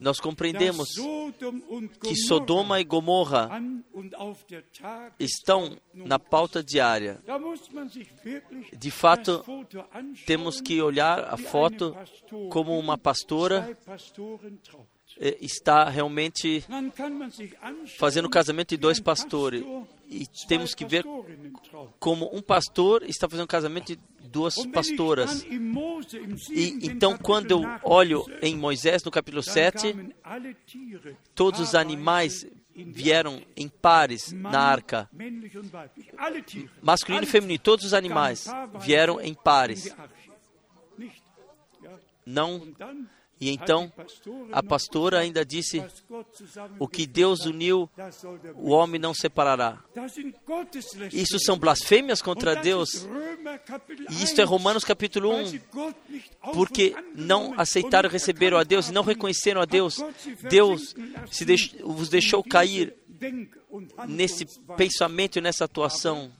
nós 0.00 0.18
compreendemos 0.18 0.88
que 2.02 2.16
Sodoma 2.16 2.80
e 2.80 2.84
Gomorra 2.84 3.50
estão 5.18 5.76
na 5.94 6.18
pauta 6.18 6.62
diária. 6.62 7.20
De 8.76 8.90
fato, 8.90 9.44
temos 10.26 10.60
que 10.60 10.80
olhar 10.82 11.32
a 11.32 11.36
foto 11.36 11.96
como 12.50 12.78
uma 12.78 12.98
pastora 12.98 13.76
está 15.40 15.88
realmente 15.88 16.64
fazendo 17.98 18.26
o 18.26 18.30
casamento 18.30 18.70
de 18.70 18.76
dois 18.76 19.00
pastores. 19.00 19.64
E 20.08 20.26
temos 20.46 20.74
que 20.74 20.84
ver 20.84 21.04
como 21.98 22.28
um 22.34 22.42
pastor 22.42 23.02
está 23.04 23.28
fazendo 23.28 23.44
o 23.44 23.48
casamento 23.48 23.96
de 23.96 24.00
duas 24.28 24.54
pastoras. 24.66 25.44
E 26.50 26.78
então, 26.82 27.16
quando 27.16 27.50
eu 27.52 27.62
olho 27.82 28.26
em 28.42 28.56
Moisés, 28.56 29.02
no 29.04 29.10
capítulo 29.10 29.42
7, 29.42 29.94
todos 31.34 31.60
os 31.60 31.74
animais 31.74 32.46
vieram 32.74 33.42
em 33.56 33.68
pares 33.68 34.32
na 34.32 34.60
arca. 34.60 35.08
Masculino 36.82 37.24
e 37.24 37.26
feminino, 37.26 37.58
todos 37.58 37.84
os 37.84 37.94
animais 37.94 38.46
vieram 38.80 39.20
em 39.20 39.34
pares. 39.34 39.94
Não 42.24 42.72
e 43.42 43.50
então 43.50 43.92
a 44.52 44.62
pastora 44.62 45.18
ainda 45.18 45.44
disse: 45.44 45.84
O 46.78 46.86
que 46.86 47.08
Deus 47.08 47.44
uniu, 47.44 47.90
o 48.54 48.70
homem 48.70 49.00
não 49.00 49.12
separará. 49.12 49.82
Isso 51.12 51.40
são 51.40 51.58
blasfêmias 51.58 52.22
contra 52.22 52.54
Deus. 52.54 53.04
E 54.10 54.22
isto 54.22 54.40
é 54.40 54.44
Romanos 54.44 54.84
capítulo 54.84 55.34
1. 55.34 55.58
Porque 56.54 56.94
não 57.16 57.58
aceitaram 57.58 58.08
receber 58.08 58.54
a 58.54 58.62
Deus 58.62 58.90
e 58.90 58.92
não 58.92 59.02
reconheceram 59.02 59.60
a 59.60 59.64
Deus. 59.64 59.96
Deus 60.48 60.94
se 61.28 61.44
vos 61.82 62.08
deixou 62.08 62.44
cair 62.44 62.94
nesse 64.06 64.46
pensamento 64.76 65.40
e 65.40 65.42
nessa 65.42 65.64
atuação. 65.64 66.30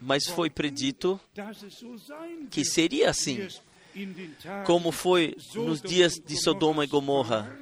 Mas 0.00 0.26
foi 0.26 0.50
predito 0.50 1.20
que 2.50 2.64
seria 2.64 3.08
assim 3.10 3.48
como 4.66 4.92
foi 4.92 5.36
nos 5.54 5.80
dias 5.80 6.14
de 6.14 6.36
Sodoma 6.36 6.84
e 6.84 6.88
Gomorra, 6.88 7.58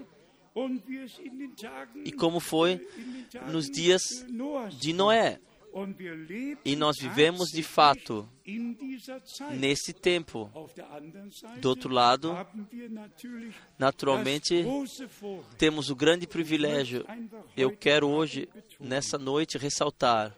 e 2.04 2.12
como 2.12 2.40
foi 2.40 2.86
nos 3.48 3.70
dias 3.70 4.02
de 4.78 4.92
Noé. 4.92 5.40
E 6.64 6.74
nós 6.74 6.96
vivemos 7.00 7.50
de 7.50 7.62
fato 7.62 8.28
nesse 9.52 9.92
tempo. 9.92 10.50
Do 11.60 11.68
outro 11.68 11.92
lado, 11.92 12.36
naturalmente, 13.78 14.64
temos 15.56 15.88
o 15.88 15.94
grande 15.94 16.26
privilégio. 16.26 17.06
Eu 17.56 17.70
quero 17.76 18.08
hoje, 18.08 18.48
nessa 18.80 19.16
noite, 19.16 19.58
ressaltar 19.58 20.36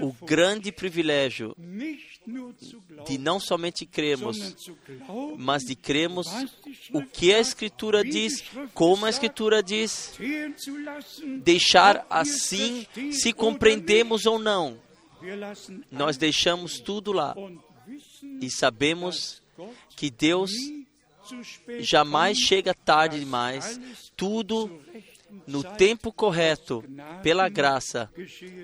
o 0.00 0.12
grande 0.24 0.70
privilégio 0.70 1.56
de 3.06 3.18
não 3.18 3.38
somente 3.38 3.84
cremos, 3.84 4.54
mas 5.36 5.62
de 5.62 5.74
cremos 5.74 6.26
o 6.92 7.02
que 7.02 7.32
a 7.34 7.38
Escritura 7.38 8.02
diz, 8.02 8.42
como 8.72 9.04
a 9.04 9.10
Escritura 9.10 9.62
diz, 9.62 10.12
deixar 11.42 12.06
assim 12.08 12.86
se 13.12 13.32
compreendemos 13.32 14.24
ou 14.26 14.38
não. 14.38 14.78
Nós 15.90 16.16
deixamos 16.16 16.80
tudo 16.80 17.12
lá 17.12 17.34
e 18.40 18.50
sabemos 18.50 19.42
que 19.96 20.10
Deus 20.10 20.50
jamais 21.80 22.38
chega 22.38 22.74
tarde 22.74 23.20
demais, 23.20 23.80
tudo 24.16 24.80
no 25.46 25.62
tempo 25.76 26.12
correto, 26.12 26.84
pela 27.22 27.48
graça, 27.48 28.10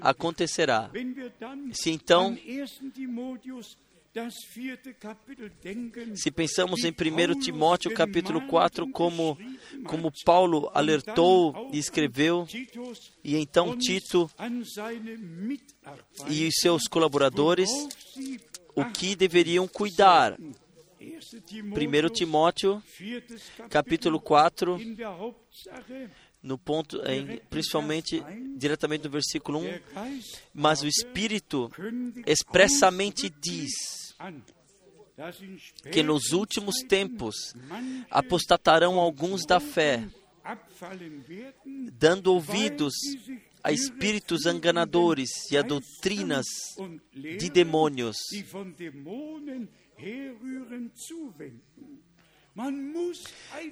acontecerá. 0.00 0.90
Se 1.72 1.90
então 1.90 2.36
Se 6.16 6.32
pensamos 6.32 6.82
em 6.84 6.90
1 6.90 7.38
Timóteo 7.38 7.94
capítulo 7.94 8.40
4, 8.48 8.90
como, 8.90 9.38
como 9.84 10.12
Paulo 10.24 10.68
alertou 10.74 11.70
e 11.72 11.78
escreveu, 11.78 12.44
e 13.22 13.36
então 13.36 13.76
Tito 13.78 14.28
e 16.28 16.48
os 16.48 16.54
seus 16.56 16.88
colaboradores, 16.88 17.70
o 18.74 18.84
que 18.86 19.14
deveriam 19.14 19.68
cuidar. 19.68 20.36
1 21.00 22.08
Timóteo 22.12 22.82
capítulo 23.70 24.20
4, 24.20 24.76
no 26.42 26.56
ponto, 26.56 27.02
em, 27.06 27.38
principalmente 27.50 28.22
diretamente 28.56 29.04
no 29.04 29.10
versículo 29.10 29.58
1, 29.58 29.62
mas 30.54 30.82
o 30.82 30.86
Espírito 30.88 31.70
expressamente 32.26 33.28
diz 33.28 34.14
que 35.92 36.02
nos 36.02 36.32
últimos 36.32 36.76
tempos 36.88 37.54
apostatarão 38.10 38.98
alguns 38.98 39.44
da 39.44 39.60
fé, 39.60 40.08
dando 41.92 42.32
ouvidos 42.32 42.94
a 43.62 43.70
espíritos 43.70 44.46
enganadores 44.46 45.28
e 45.50 45.58
a 45.58 45.62
doutrinas 45.62 46.46
de 47.38 47.50
demônios. 47.50 48.16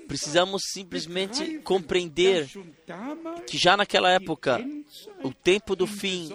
Precisamos 0.06 0.62
simplesmente 0.72 1.58
compreender 1.58 2.48
que 3.46 3.58
já 3.58 3.76
naquela 3.76 4.10
época, 4.10 4.64
o 5.22 5.32
tempo 5.32 5.74
do 5.74 5.86
fim, 5.86 6.30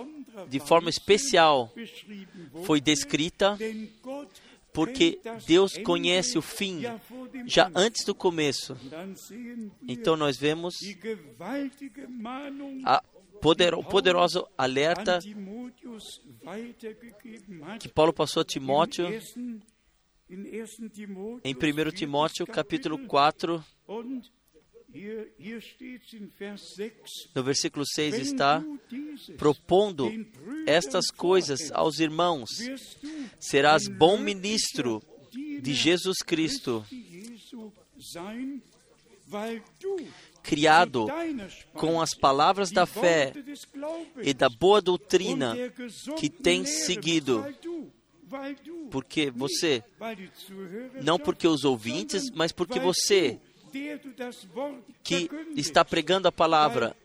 de 0.49 0.59
forma 0.59 0.89
especial, 0.89 1.73
foi 2.65 2.81
descrita, 2.81 3.57
porque 4.73 5.19
Deus 5.47 5.77
conhece 5.77 6.37
o 6.37 6.41
fim 6.41 6.81
já 7.45 7.71
antes 7.75 8.03
do 8.03 8.13
começo. 8.13 8.75
Então 9.87 10.17
nós 10.17 10.37
vemos 10.37 10.75
a 12.83 13.03
poder, 13.41 13.73
o 13.73 13.83
poderoso 13.83 14.47
alerta 14.57 15.19
que 17.79 17.89
Paulo 17.89 18.13
passou 18.13 18.41
a 18.41 18.45
Timóteo 18.45 19.07
em 20.29 21.53
1 21.53 21.91
Timóteo 21.91 22.47
capítulo 22.47 22.97
4, 23.07 23.63
no 27.35 27.43
versículo 27.43 27.85
6 27.85 28.15
está: 28.15 28.63
propondo 29.37 30.09
estas 30.65 31.07
coisas 31.11 31.71
aos 31.71 31.99
irmãos, 31.99 32.49
serás 33.39 33.87
bom 33.87 34.17
ministro 34.17 35.01
de 35.61 35.73
Jesus 35.73 36.19
Cristo, 36.19 36.85
criado 40.41 41.07
com 41.73 41.99
as 41.99 42.15
palavras 42.15 42.71
da 42.71 42.85
fé 42.85 43.33
e 44.21 44.33
da 44.33 44.49
boa 44.49 44.81
doutrina 44.81 45.55
que 46.17 46.29
tens 46.29 46.85
seguido 46.85 47.45
porque 48.91 49.29
você, 49.31 49.83
não 51.03 51.17
porque 51.17 51.47
os 51.47 51.63
ouvintes, 51.63 52.29
mas 52.31 52.51
porque 52.51 52.79
você 52.79 53.39
que 55.03 55.29
está 55.55 55.83
pregando 55.83 56.27
a 56.27 56.31
palavra, 56.31 56.95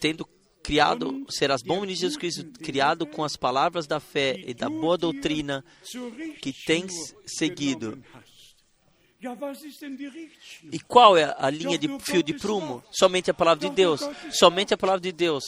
tendo 0.00 0.28
criado, 0.62 1.24
serás 1.28 1.62
bom 1.62 1.84
em 1.84 1.94
Jesus 1.94 2.16
Cristo, 2.16 2.44
criado 2.58 3.06
com 3.06 3.22
as 3.22 3.36
palavras 3.36 3.86
da 3.86 4.00
fé 4.00 4.34
e 4.44 4.52
da 4.52 4.68
boa 4.68 4.98
doutrina 4.98 5.64
que 6.42 6.52
tens 6.52 7.14
seguido. 7.24 8.02
E 10.72 10.78
qual 10.80 11.16
é 11.16 11.34
a 11.38 11.50
linha 11.50 11.78
de 11.78 11.88
fio 12.00 12.22
de 12.22 12.34
prumo? 12.34 12.82
Somente 12.90 13.30
a 13.30 13.34
palavra 13.34 13.68
de 13.68 13.74
Deus. 13.74 14.00
Somente 14.30 14.74
a 14.74 14.76
palavra 14.76 15.00
de 15.00 15.12
Deus. 15.12 15.44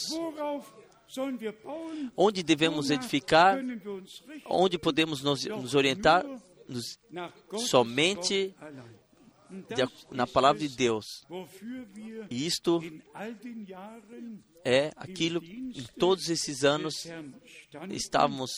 Onde 2.15 2.43
devemos 2.43 2.89
edificar? 2.89 3.59
Onde 4.45 4.77
podemos 4.77 5.23
nos, 5.23 5.45
nos 5.45 5.75
orientar? 5.75 6.25
Nos, 6.67 6.99
somente 7.65 8.53
na 10.11 10.27
palavra 10.27 10.59
de 10.59 10.75
Deus. 10.75 11.25
E 12.29 12.45
isto 12.45 12.81
é 14.63 14.91
aquilo 14.95 15.41
que 15.41 15.51
em 15.51 15.85
todos 15.97 16.29
esses 16.29 16.63
anos 16.63 17.07
estávamos 17.89 18.51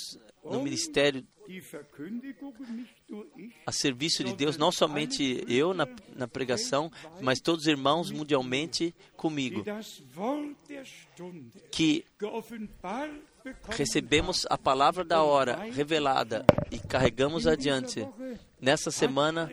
no 0.44 0.64
ministério 0.64 1.26
a 3.66 3.72
serviço 3.72 4.24
de 4.24 4.34
Deus, 4.34 4.58
não 4.58 4.72
somente 4.72 5.44
eu 5.48 5.74
na, 5.74 5.88
na 6.16 6.28
pregação, 6.28 6.92
mas 7.22 7.40
todos 7.40 7.64
os 7.64 7.68
irmãos 7.68 8.10
mundialmente 8.10 8.96
comigo, 9.18 9.64
que 11.70 12.06
recebemos 13.70 14.46
a 14.50 14.58
palavra 14.58 15.04
da 15.04 15.24
hora 15.24 15.58
revelada 15.72 16.46
e 16.72 16.80
carregamos 16.80 17.46
adiante. 17.48 18.08
Nessa 18.60 18.92
semana, 18.92 19.52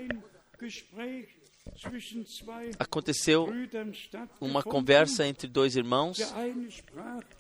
aconteceu 2.79 3.49
uma 4.41 4.63
conversa 4.63 5.27
entre 5.27 5.47
dois 5.47 5.77
irmãos. 5.77 6.19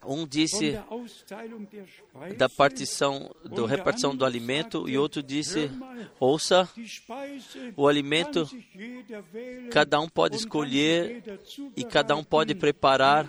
Um 0.05 0.27
disse 0.27 0.79
da 2.37 2.49
partição, 2.49 3.35
da 3.45 3.66
repartição 3.66 4.14
do 4.14 4.25
alimento, 4.25 4.89
e 4.89 4.99
outro 4.99 5.23
disse: 5.23 5.71
ouça, 6.21 6.69
o 7.77 7.89
alimento 7.89 8.49
cada 9.71 10.01
um 10.01 10.09
pode 10.09 10.37
escolher 10.37 11.23
e 11.77 11.85
cada 11.85 12.14
um 12.16 12.25
pode 12.25 12.55
preparar 12.55 13.29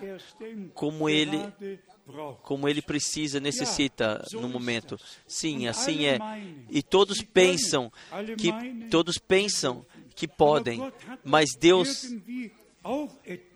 como 0.73 1.09
ele 1.09 1.39
como 2.43 2.67
ele 2.67 2.81
precisa, 2.81 3.39
necessita 3.39 4.23
no 4.33 4.47
momento. 4.49 4.99
Sim, 5.27 5.67
assim 5.67 6.05
é. 6.05 6.19
E 6.69 6.81
todos 6.81 7.21
pensam 7.21 7.91
que 8.37 8.51
todos 8.89 9.17
pensam 9.17 9.85
que 10.15 10.27
podem, 10.27 10.91
mas 11.23 11.49
Deus 11.57 12.07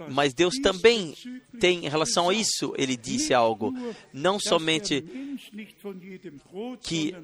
mas 0.09 0.33
Deus 0.33 0.55
também 0.61 1.15
tem 1.59 1.85
em 1.85 1.89
relação 1.89 2.29
a 2.29 2.33
isso, 2.33 2.73
ele 2.77 2.97
disse 2.97 3.33
algo. 3.33 3.73
Não 4.11 4.39
somente 4.39 5.01
que, 6.81 7.15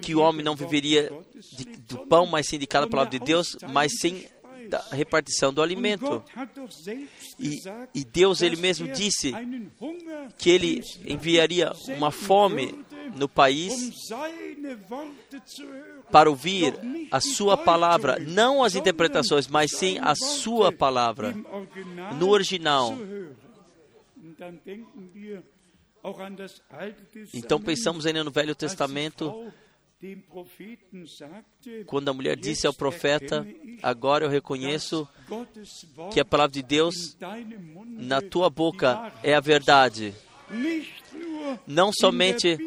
que 0.00 0.14
o 0.14 0.20
homem 0.20 0.44
não 0.44 0.56
viveria 0.56 1.12
de, 1.52 1.64
do 1.64 2.06
pão, 2.06 2.26
mas 2.26 2.46
sim 2.48 2.58
de 2.58 2.66
cada 2.66 2.86
palavra 2.86 3.18
de 3.18 3.24
Deus, 3.24 3.56
mas 3.70 3.92
sim 4.00 4.24
da 4.68 4.80
repartição 4.90 5.52
do 5.52 5.62
alimento. 5.62 6.22
E, 7.38 7.60
e 7.94 8.04
Deus, 8.04 8.42
Ele 8.42 8.56
mesmo 8.56 8.88
disse 8.88 9.32
que 10.38 10.50
Ele 10.50 10.82
enviaria 11.04 11.72
uma 11.96 12.10
fome 12.10 12.84
no 13.16 13.28
país 13.28 13.92
para 16.10 16.28
ouvir 16.28 16.74
a 17.10 17.20
Sua 17.20 17.56
palavra, 17.56 18.18
não 18.18 18.62
as 18.62 18.74
interpretações, 18.74 19.46
mas 19.46 19.70
sim 19.72 19.98
a 20.00 20.14
Sua 20.14 20.72
palavra, 20.72 21.34
no 22.18 22.28
original. 22.30 22.96
Então 27.32 27.60
pensamos 27.60 28.04
ainda 28.04 28.22
no 28.22 28.30
Velho 28.30 28.54
Testamento 28.54 29.52
quando 31.86 32.08
a 32.08 32.12
mulher 32.12 32.36
disse 32.36 32.66
ao 32.66 32.74
profeta: 32.74 33.46
Agora 33.82 34.24
eu 34.24 34.30
reconheço 34.30 35.08
que 36.12 36.20
a 36.20 36.24
palavra 36.24 36.52
de 36.52 36.62
Deus 36.62 37.16
na 37.86 38.20
tua 38.20 38.50
boca 38.50 39.12
é 39.22 39.34
a 39.34 39.40
verdade. 39.40 40.14
Não 41.66 41.90
somente 41.92 42.58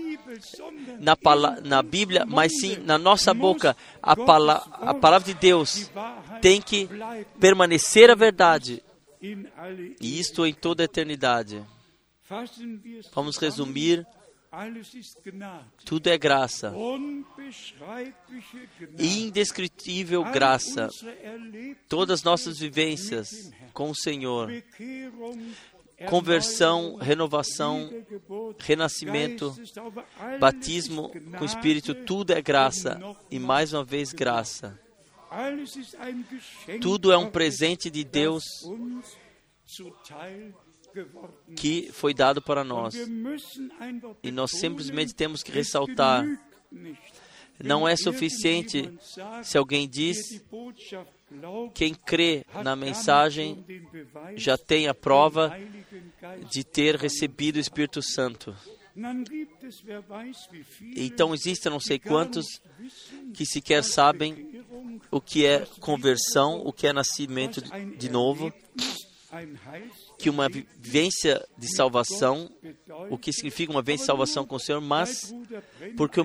na, 1.00 1.18
na 1.64 1.82
Bíblia, 1.82 2.26
mas 2.26 2.60
sim 2.60 2.78
na 2.78 2.98
nossa 2.98 3.34
boca. 3.34 3.76
A, 4.02 4.16
pala 4.16 4.56
a 4.74 4.94
palavra 4.94 5.34
de 5.34 5.40
Deus 5.40 5.92
tem 6.42 6.62
que 6.62 6.90
permanecer 7.40 8.10
a 8.10 8.16
verdade. 8.16 8.84
E 9.22 10.20
isto 10.20 10.46
em 10.46 10.54
toda 10.54 10.84
a 10.84 10.86
eternidade. 10.86 11.64
Vamos 13.14 13.38
resumir 13.38 14.06
tudo 15.86 16.08
é 16.08 16.18
graça. 16.18 16.74
Indescritível 18.98 20.24
graça. 20.24 20.90
Todas 21.88 22.24
nossas 22.24 22.60
vivências 22.60 23.52
com 23.74 23.92
o 23.92 23.96
Senhor. 23.96 24.52
Conversão, 26.10 26.96
renovação, 26.96 27.90
renascimento, 28.60 29.56
batismo 30.40 31.10
com 31.10 31.44
o 31.44 31.46
Espírito, 31.46 31.96
tudo 31.96 32.34
é 32.34 32.42
graça. 32.42 33.00
E 33.32 33.40
mais 33.40 33.74
uma 33.74 33.84
vez, 33.84 34.12
graça. 34.14 34.80
Tudo 36.82 37.12
é 37.12 37.18
um 37.18 37.30
presente 37.30 37.90
de 37.90 38.04
Deus 38.04 38.44
que 41.56 41.90
foi 41.92 42.14
dado 42.14 42.42
para 42.42 42.64
nós. 42.64 42.96
E 44.24 44.32
nós 44.32 44.52
simplesmente 44.52 45.14
temos 45.14 45.44
que 45.44 45.52
ressaltar: 45.52 46.26
não 47.64 47.88
é 47.88 47.96
suficiente 47.96 48.92
se 49.44 49.58
alguém 49.58 49.88
diz 49.88 50.44
quem 51.74 51.94
crê 51.94 52.46
na 52.64 52.76
mensagem 52.76 53.64
já 54.36 54.58
tem 54.58 54.88
a 54.88 54.94
prova 54.94 55.58
de 56.50 56.64
ter 56.64 56.96
recebido 56.96 57.58
o 57.58 57.60
Espírito 57.60 58.02
Santo. 58.02 58.56
Então 60.96 61.34
existem 61.34 61.72
não 61.72 61.80
sei 61.80 62.00
quantos 62.00 62.46
que 63.34 63.46
sequer 63.46 63.84
sabem 63.84 64.64
o 65.12 65.22
que 65.22 65.46
é 65.46 65.66
conversão, 65.80 66.62
o 66.66 66.74
que 66.74 66.88
é 66.88 66.94
nascimento 66.94 67.62
de 67.98 68.10
novo, 68.10 68.52
que 70.18 70.30
uma 70.30 70.50
vivência 70.50 71.46
de 71.58 71.76
salvação, 71.76 72.50
o 73.10 73.18
que 73.18 73.32
significa 73.32 73.72
uma 73.72 73.82
vivência 73.82 74.04
de 74.04 74.08
salvação 74.08 74.46
com 74.46 74.56
o 74.56 74.60
Senhor, 74.60 74.82
mas 74.82 75.34
porque 75.96 76.20
o 76.20 76.24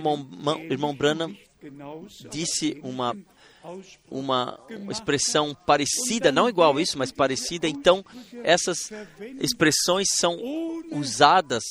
irmão, 0.70 0.95
Branham 0.95 1.36
disse 2.30 2.80
uma 2.82 3.14
uma 4.11 4.59
expressão 4.90 5.55
parecida, 5.55 6.32
não 6.32 6.49
igual 6.49 6.76
a 6.76 6.82
isso, 6.82 6.99
mas 6.99 7.12
parecida. 7.12 7.68
Então, 7.68 8.05
essas 8.43 8.90
expressões 9.40 10.09
são 10.16 10.36
usadas 10.90 11.62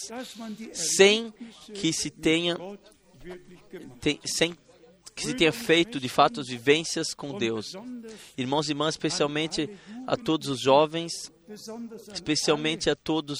sem 0.74 1.34
que 1.74 1.92
se 1.92 2.10
tenha, 2.10 2.58
tem, 4.00 4.20
sem 4.26 4.58
que 5.14 5.28
se 5.28 5.34
tenha 5.34 5.52
feito 5.52 6.00
de 6.00 6.08
fato 6.08 6.40
as 6.40 6.48
vivências 6.48 7.14
com 7.14 7.38
Deus. 7.38 7.74
Irmãos 8.38 8.68
e 8.68 8.72
irmãs, 8.72 8.96
especialmente 8.96 9.70
a 10.08 10.16
todos 10.16 10.48
os 10.48 10.62
jovens, 10.62 11.31
especialmente 12.14 12.90
a 12.90 12.96
todos 12.96 13.40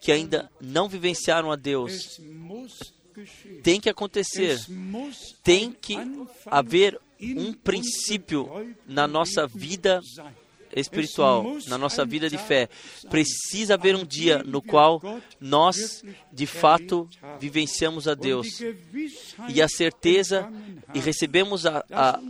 que 0.00 0.12
ainda 0.12 0.50
não 0.60 0.88
vivenciaram 0.88 1.50
a 1.50 1.56
Deus, 1.56 2.20
tem 3.62 3.80
que 3.80 3.88
acontecer, 3.88 4.58
tem 5.42 5.72
que 5.72 5.96
haver 6.46 7.00
um 7.20 7.52
princípio 7.52 8.48
na 8.86 9.06
nossa 9.06 9.46
vida 9.46 10.00
espiritual, 10.74 11.44
na 11.66 11.76
nossa 11.76 12.04
vida 12.04 12.28
de 12.28 12.38
fé. 12.38 12.68
Precisa 13.08 13.74
haver 13.74 13.96
um 13.96 14.04
dia 14.04 14.42
no 14.42 14.62
qual 14.62 15.00
nós, 15.40 16.04
de 16.32 16.46
fato, 16.46 17.08
vivenciamos 17.38 18.06
a 18.06 18.14
Deus. 18.14 18.60
E 19.48 19.60
a 19.60 19.68
certeza, 19.68 20.50
e 20.94 20.98
recebemos 20.98 21.66
a, 21.66 21.84
a 21.90 22.20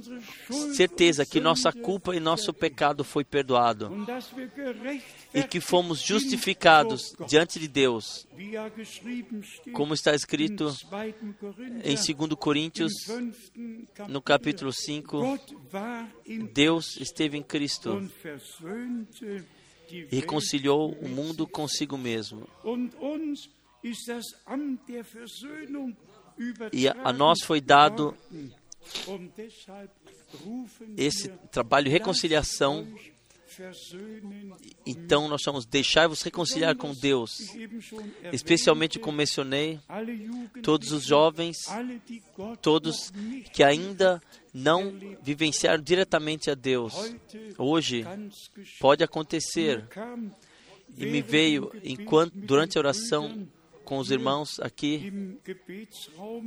certeza 0.74 1.26
que 1.26 1.40
nossa 1.40 1.72
culpa 1.72 2.14
e 2.14 2.20
nosso 2.20 2.52
pecado 2.52 3.04
foi 3.04 3.24
perdoado. 3.24 3.90
E 5.32 5.42
que 5.42 5.60
fomos 5.60 6.00
justificados 6.00 7.14
diante 7.28 7.58
de 7.58 7.68
Deus. 7.68 8.26
Como 9.72 9.94
está 9.94 10.14
escrito 10.14 10.74
em 11.84 11.94
2 11.94 12.34
Coríntios, 12.38 12.92
no 14.08 14.20
capítulo 14.22 14.72
5, 14.72 15.38
Deus 16.52 16.96
esteve 16.96 17.36
em 17.36 17.42
Cristo 17.42 18.10
reconciliou 20.10 20.92
o 20.92 21.08
mundo 21.08 21.46
consigo 21.46 21.98
mesmo. 21.98 22.48
E 26.72 26.88
a, 26.88 27.12
nós 27.12 27.42
foi 27.42 27.60
dado 27.60 28.16
esse 30.96 31.28
trabalho 31.50 31.86
de 31.86 31.90
reconciliação. 31.90 32.86
Então 34.86 35.28
nós 35.28 35.42
vamos 35.44 35.66
deixar-vos 35.66 36.22
reconciliar 36.22 36.76
com 36.76 36.94
Deus, 36.94 37.54
especialmente 38.32 38.98
como 38.98 39.16
mencionei, 39.16 39.80
todos 40.62 40.92
os 40.92 41.04
jovens, 41.04 41.56
todos 42.60 43.12
que 43.52 43.62
ainda 43.62 44.22
não 44.52 44.92
vivenciaram 45.22 45.82
diretamente 45.82 46.50
a 46.50 46.54
Deus. 46.54 46.94
Hoje 47.58 48.04
pode 48.78 49.02
acontecer. 49.02 49.84
E 50.96 51.06
me 51.06 51.22
veio 51.22 51.70
enquanto 51.84 52.34
durante 52.34 52.76
a 52.76 52.80
oração 52.80 53.48
com 53.90 53.98
os 53.98 54.12
irmãos 54.12 54.60
aqui 54.60 55.12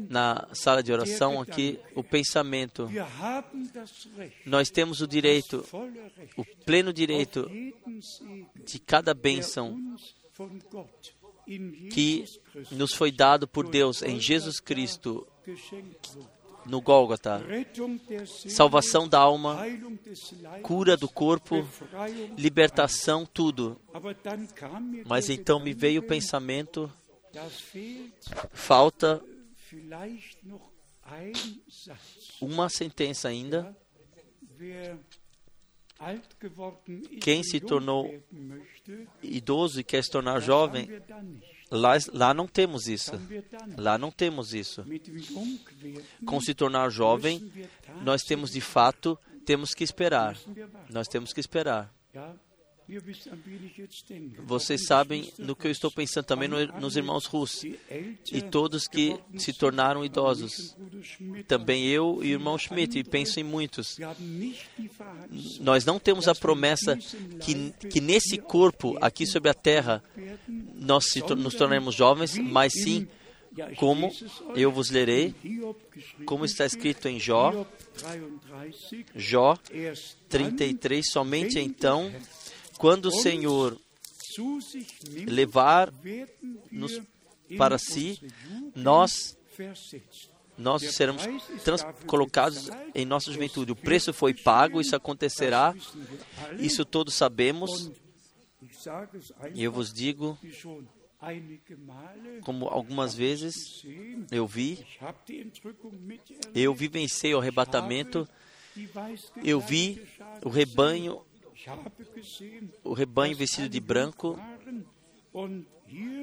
na 0.10 0.48
sala 0.54 0.82
de 0.82 0.94
oração 0.94 1.42
aqui 1.42 1.78
o 1.94 2.02
pensamento. 2.02 2.90
Nós 4.46 4.70
temos 4.70 5.02
o 5.02 5.08
direito 5.08 5.66
o 6.38 6.46
pleno 6.64 6.94
direito 6.94 7.52
de 8.64 8.80
cada 8.80 9.14
bênção 9.14 9.78
que 11.92 12.24
nos 12.72 12.94
foi 12.94 13.12
dado 13.12 13.46
por 13.46 13.70
Deus 13.70 14.02
em 14.04 14.22
Jesus 14.22 14.62
Cristo 14.62 15.28
no 16.66 16.80
Gólgota, 16.80 17.44
salvação 18.48 19.06
da 19.06 19.20
alma, 19.20 19.60
cura 20.62 20.96
do 20.96 21.10
corpo, 21.10 21.68
libertação, 22.38 23.26
tudo. 23.26 23.78
Mas 25.06 25.30
então 25.30 25.60
me 25.60 25.74
veio 25.74 26.00
o 26.00 26.08
pensamento 26.08 26.90
Falta 28.52 29.24
uma 32.42 32.70
sentença 32.70 33.28
ainda. 33.28 33.76
Quem 37.22 37.44
se 37.44 37.60
tornou 37.60 38.14
idoso 39.22 39.80
e 39.80 39.84
quer 39.84 40.04
se 40.04 40.12
tornar 40.12 40.40
jovem, 40.40 40.88
lá, 41.72 41.94
lá 42.12 42.34
não 42.34 42.48
temos 42.48 42.88
isso. 42.88 43.12
Lá 43.78 43.98
não 43.98 44.12
temos 44.12 44.54
isso. 44.54 44.86
Com 46.26 46.42
se 46.42 46.54
tornar 46.54 46.90
jovem, 46.90 47.52
nós 48.04 48.22
temos 48.22 48.52
de 48.52 48.62
fato, 48.62 49.18
temos 49.46 49.74
que 49.74 49.84
esperar. 49.84 50.38
Nós 50.90 51.08
temos 51.08 51.34
que 51.34 51.40
esperar. 51.40 51.94
Vocês 54.46 54.86
sabem 54.86 55.32
no 55.38 55.56
que 55.56 55.68
eu 55.68 55.72
estou 55.72 55.92
pensando 55.92 56.26
também 56.26 56.48
no, 56.48 56.66
nos 56.80 56.96
irmãos 56.96 57.26
russos 57.26 57.64
e 58.32 58.42
todos 58.42 58.88
que 58.88 59.18
se 59.38 59.54
tornaram 59.54 60.04
idosos. 60.04 60.76
Também 61.48 61.88
eu 61.88 62.20
e 62.22 62.28
o 62.28 62.40
irmão 62.40 62.58
Schmidt, 62.58 63.00
e 63.00 63.04
penso 63.04 63.40
em 63.40 63.44
muitos. 63.44 63.98
Nós 65.60 65.86
não 65.86 66.00
temos 66.00 66.28
a 66.28 66.36
promessa 66.36 66.98
que, 67.42 67.72
que 67.90 68.02
nesse 68.02 68.38
corpo, 68.38 68.98
aqui 69.02 69.26
sobre 69.26 69.50
a 69.50 69.54
terra, 69.54 70.04
nós 70.76 71.06
nos 71.38 71.56
tornaremos 71.56 71.96
jovens, 71.96 72.38
mas 72.38 72.74
sim 72.74 73.08
como 73.78 74.12
eu 74.56 74.72
vos 74.72 74.90
lerei, 74.90 75.34
como 76.26 76.46
está 76.46 76.66
escrito 76.66 77.08
em 77.08 77.20
Jó, 77.20 77.66
Jó 79.16 79.58
33, 80.28 81.06
somente 81.12 81.60
então 81.60 82.12
quando 82.78 83.08
o 83.08 83.12
Senhor 83.12 83.80
levar-nos 85.28 87.02
para 87.58 87.78
si, 87.78 88.20
nós 88.76 89.38
nós 90.58 90.84
seremos 90.94 91.24
colocados 92.06 92.70
em 92.94 93.06
nossa 93.06 93.32
juventude. 93.32 93.72
O 93.72 93.76
preço 93.76 94.14
foi 94.14 94.34
pago, 94.34 94.80
isso 94.80 94.96
acontecerá, 94.96 95.74
isso 96.60 96.86
todos 96.86 97.16
sabemos. 97.16 97.92
E 99.56 99.64
eu 99.64 99.72
vos 99.72 99.92
digo, 99.92 100.38
como 102.44 102.68
algumas 102.68 103.16
vezes 103.16 103.84
eu 104.32 104.46
vi, 104.46 104.86
eu 106.54 106.74
vivenciei 106.74 107.34
o 107.34 107.40
arrebatamento, 107.40 108.28
eu 109.44 109.60
vi 109.60 110.06
o 110.44 110.50
rebanho 110.50 111.22
o 112.84 112.94
rebanho 112.94 113.36
vestido 113.36 113.70
de 113.70 113.80
branco, 113.80 114.40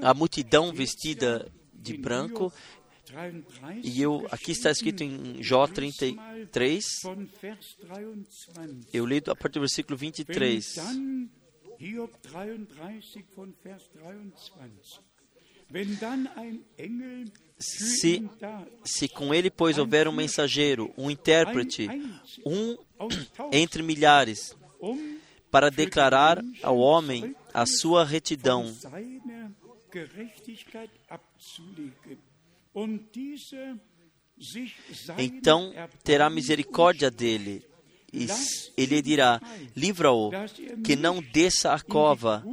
a 0.03 0.15
multidão 0.15 0.73
vestida 0.73 1.51
de 1.73 1.97
branco. 1.97 2.53
E 3.83 4.01
eu, 4.01 4.27
aqui 4.31 4.53
está 4.53 4.71
escrito 4.71 5.03
em 5.03 5.43
Jó 5.43 5.67
33, 5.67 6.85
eu 8.93 9.05
leio 9.05 9.23
a 9.27 9.35
partir 9.35 9.55
do 9.55 9.61
versículo 9.61 9.97
23. 9.97 10.77
Se, 17.59 18.29
se 18.85 19.09
com 19.09 19.33
ele, 19.35 19.51
pois, 19.51 19.79
houver 19.79 20.07
um 20.09 20.13
mensageiro, 20.13 20.93
um 20.97 21.11
intérprete, 21.11 21.89
um 22.45 22.77
entre 23.53 23.83
milhares, 23.83 24.57
para 25.51 25.71
declarar 25.71 26.43
ao 26.63 26.79
homem 26.79 27.35
a 27.53 27.67
sua 27.67 28.05
retidão. 28.05 28.73
Então 35.19 35.73
terá 36.05 36.31
misericórdia 36.31 37.11
dele, 37.11 37.65
e 38.13 38.27
ele 38.77 39.03
dirá: 39.03 39.41
livra-o, 39.77 40.31
que 40.85 40.97
não 40.97 41.21
desça 41.21 41.73
a 41.73 41.81
cova. 41.81 42.45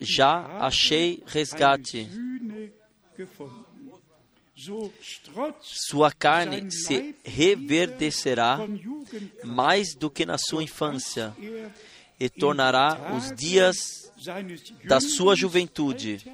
Já 0.00 0.58
achei 0.58 1.22
resgate. 1.26 2.08
Sua 5.60 6.10
carne 6.10 6.70
se 6.70 7.14
reverdecerá 7.24 8.58
mais 9.44 9.94
do 9.94 10.10
que 10.10 10.26
na 10.26 10.36
sua 10.36 10.62
infância 10.62 11.34
e 12.18 12.28
tornará 12.28 13.14
os 13.16 13.32
dias 13.34 14.10
da 14.84 15.00
sua 15.00 15.36
juventude. 15.36 16.24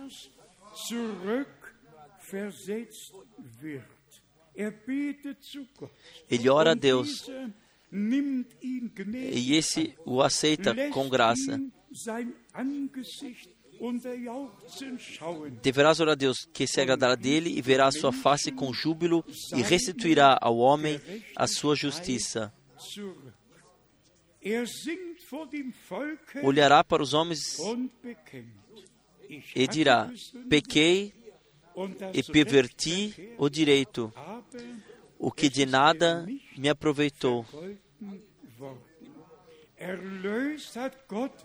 Ele 6.31 6.49
ora 6.49 6.71
a 6.73 6.75
Deus 6.75 7.29
e 9.33 9.55
esse 9.55 9.95
o 10.05 10.23
aceita 10.23 10.75
com 10.91 11.09
graça. 11.09 11.61
Schauen. 14.99 15.59
Deverás 15.63 16.01
orar 16.01 16.13
a 16.13 16.17
Deus, 16.17 16.49
que 16.53 16.67
se 16.67 16.81
agradará 16.81 17.15
dele 17.15 17.51
e 17.57 17.63
verá 17.63 17.87
a 17.87 17.93
sua 17.93 18.13
face 18.13 18.51
com 18.53 18.73
júbilo 18.73 19.25
e 19.55 19.63
restituirá 19.63 20.39
ao 20.41 20.59
homem 20.59 21.01
a 21.37 21.47
sua 21.47 21.75
justiça. 21.75 22.53
dem 25.51 25.73
Volke 25.89 26.39
Olhará 26.43 26.85
para 26.85 27.03
os 27.03 27.15
homens 27.15 27.59
e 29.55 29.67
dirá: 29.67 30.11
Pequei 30.49 31.13
e 32.13 32.23
perverti 32.23 33.35
o 33.39 33.49
direito, 33.49 34.13
o 35.19 35.31
que 35.33 35.49
de 35.49 35.67
nada 35.67 36.27
me 36.57 36.69
aproveitou. 36.69 37.47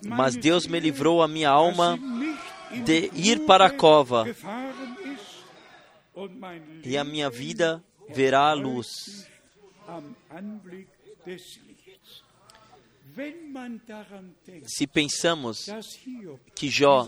Mas 0.06 0.36
Deus 0.36 0.66
me 0.66 0.80
livrou 0.80 1.22
a 1.22 1.28
minha 1.28 1.50
alma 1.50 2.00
de 2.86 3.12
ir 3.14 3.46
para 3.46 3.66
a 3.66 3.72
cova, 3.72 4.26
e 6.84 6.98
a 6.98 7.04
minha 7.04 7.30
vida 7.30 7.84
verá 8.10 8.50
a 8.50 8.54
luz. 8.54 8.88
Se 14.66 14.88
pensamos 14.88 15.66
que 16.56 16.70
Jó, 16.70 17.08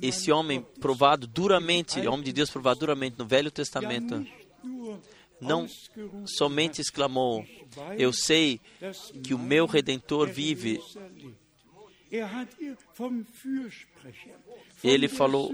esse 0.00 0.30
homem 0.30 0.62
provado 0.80 1.26
duramente, 1.26 2.06
homem 2.06 2.22
de 2.22 2.32
Deus 2.32 2.50
provado 2.50 2.80
duramente 2.80 3.18
no 3.18 3.26
Velho 3.26 3.50
Testamento, 3.50 4.24
não 5.40 5.66
somente 6.26 6.80
exclamou: 6.80 7.42
"Ich 7.42 7.76
weiß, 7.76 8.00
Eu 8.00 8.12
sei 8.12 8.60
que 9.22 9.34
o 9.34 9.38
meu 9.38 9.66
Redentor 9.66 10.28
vive. 10.28 10.74
Erlöser 10.74 11.00
lebt." 11.00 11.44
Er 12.14 12.32
hat 12.32 12.48
ihr 12.60 12.76
vom 12.92 13.24
Fürsprecher, 13.24 14.36
von 14.46 14.56
Ele 14.84 15.08
falou 15.08 15.50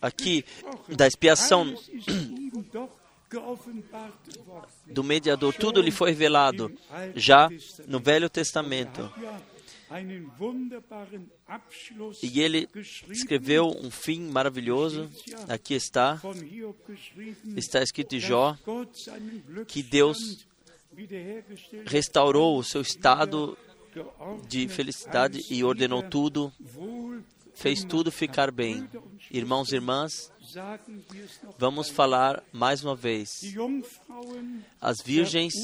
aqui 0.00 0.44
da 0.88 1.06
expiação 1.06 1.74
do 4.86 5.04
mediador, 5.04 5.52
tudo 5.52 5.82
lhe 5.82 5.90
foi 5.90 6.10
revelado 6.10 6.72
já 7.14 7.50
no 7.86 8.00
Velho 8.00 8.30
Testamento. 8.30 9.12
E 12.22 12.40
ele 12.40 12.68
escreveu 13.08 13.66
um 13.66 13.90
fim 13.90 14.20
maravilhoso. 14.20 15.10
Aqui 15.48 15.74
está, 15.74 16.20
está 17.56 17.82
escrito 17.82 18.14
em 18.14 18.20
Jó 18.20 18.56
que 19.66 19.82
Deus 19.82 20.46
restaurou 21.86 22.58
o 22.58 22.64
seu 22.64 22.82
estado 22.82 23.58
de 24.48 24.68
felicidade 24.68 25.40
e 25.50 25.64
ordenou 25.64 26.02
tudo, 26.02 26.52
fez 27.54 27.82
tudo 27.82 28.12
ficar 28.12 28.52
bem. 28.52 28.88
Irmãos 29.30 29.72
e 29.72 29.76
irmãs, 29.76 30.32
vamos 31.58 31.88
falar 31.90 32.42
mais 32.52 32.84
uma 32.84 32.94
vez. 32.94 33.28
As 34.80 34.98
virgens 35.04 35.54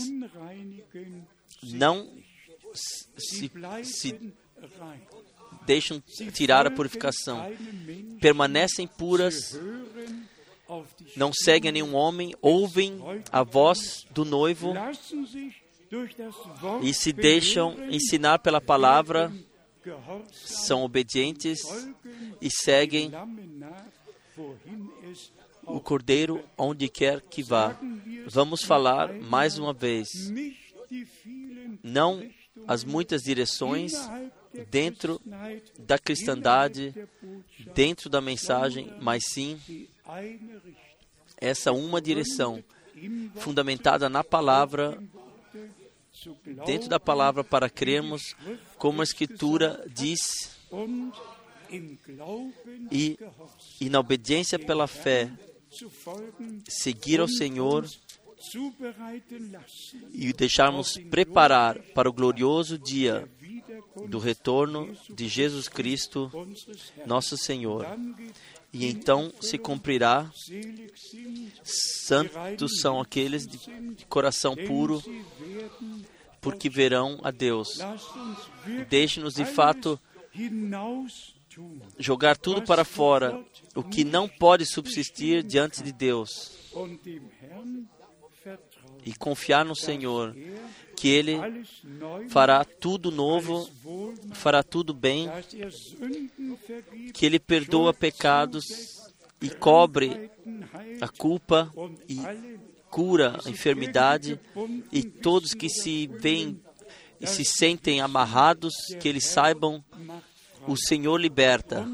não. 1.63 2.26
Se, 2.77 3.51
se 3.85 4.35
deixam 5.67 6.03
tirar 6.33 6.67
a 6.67 6.71
purificação, 6.71 7.45
permanecem 8.21 8.87
puras, 8.87 9.59
não 11.17 11.33
seguem 11.33 11.69
a 11.69 11.73
nenhum 11.73 11.95
homem, 11.95 12.35
ouvem 12.41 12.99
a 13.31 13.43
voz 13.43 14.07
do 14.11 14.25
noivo 14.25 14.73
e 16.83 16.93
se 16.93 17.13
deixam 17.13 17.77
ensinar 17.91 18.39
pela 18.39 18.61
palavra, 18.61 19.33
são 20.33 20.83
obedientes 20.83 21.61
e 22.41 22.51
seguem 22.51 23.13
o 25.63 25.81
cordeiro 25.81 26.43
onde 26.57 26.89
quer 26.89 27.21
que 27.21 27.43
vá. 27.43 27.79
Vamos 28.27 28.63
falar 28.63 29.13
mais 29.13 29.59
uma 29.59 29.73
vez, 29.73 30.09
não 31.83 32.29
as 32.67 32.85
muitas 32.85 33.23
direções 33.23 33.93
dentro 34.71 35.21
da 35.79 35.99
cristandade, 35.99 36.95
dentro 37.75 38.09
da 38.09 38.21
mensagem, 38.21 38.93
mas 39.01 39.25
sim 39.27 39.59
essa 41.39 41.73
uma 41.73 42.01
direção 42.01 42.63
fundamentada 43.37 44.09
na 44.09 44.25
palavra, 44.25 44.99
dentro 46.65 46.89
da 46.89 46.99
palavra 46.99 47.45
para 47.45 47.69
crermos, 47.69 48.35
como 48.79 49.01
a 49.01 49.05
Escritura 49.05 49.85
diz, 49.89 50.57
e, 52.91 53.19
e 53.81 53.91
na 53.91 54.01
obediência 54.01 54.59
pela 54.59 54.87
fé, 54.87 55.31
seguir 56.69 57.21
ao 57.21 57.29
Senhor 57.29 57.87
e 60.13 60.33
deixarmos 60.33 60.99
preparar 61.11 61.79
para 61.95 62.09
o 62.09 62.13
glorioso 62.13 62.79
dia 62.79 63.29
do 64.09 64.19
retorno 64.19 64.95
de 65.09 65.27
Jesus 65.27 65.69
Cristo, 65.69 66.31
nosso 67.07 67.37
Senhor. 67.37 67.87
E 68.73 68.87
então 68.87 69.33
se 69.41 69.57
cumprirá. 69.57 70.31
Santos 71.65 72.81
são 72.81 73.01
aqueles 73.01 73.47
de 73.47 73.59
coração 74.07 74.55
puro, 74.55 75.03
porque 76.41 76.69
verão 76.69 77.19
a 77.23 77.31
Deus. 77.31 77.79
Deixe-nos 78.89 79.35
de 79.35 79.45
fato 79.45 79.99
jogar 81.99 82.37
tudo 82.37 82.63
para 82.63 82.85
fora, 82.85 83.43
o 83.75 83.83
que 83.83 84.05
não 84.05 84.29
pode 84.29 84.67
subsistir 84.67 85.43
diante 85.43 85.83
de 85.83 85.91
Deus, 85.91 86.53
e 89.07 89.15
confiar 89.15 89.65
no 89.65 89.77
Senhor, 89.77 90.37
que 90.97 91.09
Ele 91.09 91.39
fará 92.29 92.65
tudo 92.65 93.11
novo, 93.11 93.71
fará 94.33 94.63
tudo 94.63 94.93
bem, 94.93 95.31
que 97.15 97.25
Ele 97.25 97.39
perdoa 97.39 97.95
pecados 97.95 98.65
e 99.41 99.49
cobre 99.49 100.31
a 101.01 101.09
culpa 101.09 101.73
e 102.09 102.21
cura 102.91 103.39
a 103.45 103.49
enfermidade, 103.49 104.41
e 104.91 105.03
todos 105.03 105.55
que 105.55 105.69
se 105.69 106.09
veem 106.09 106.61
e 107.21 107.27
se 107.27 107.45
sentem 107.45 108.01
amarrados, 108.01 108.75
que 109.01 109.09
eles 109.09 109.25
saibam, 109.25 109.83
o 110.67 110.77
Senhor 110.77 111.17
liberta. 111.19 111.87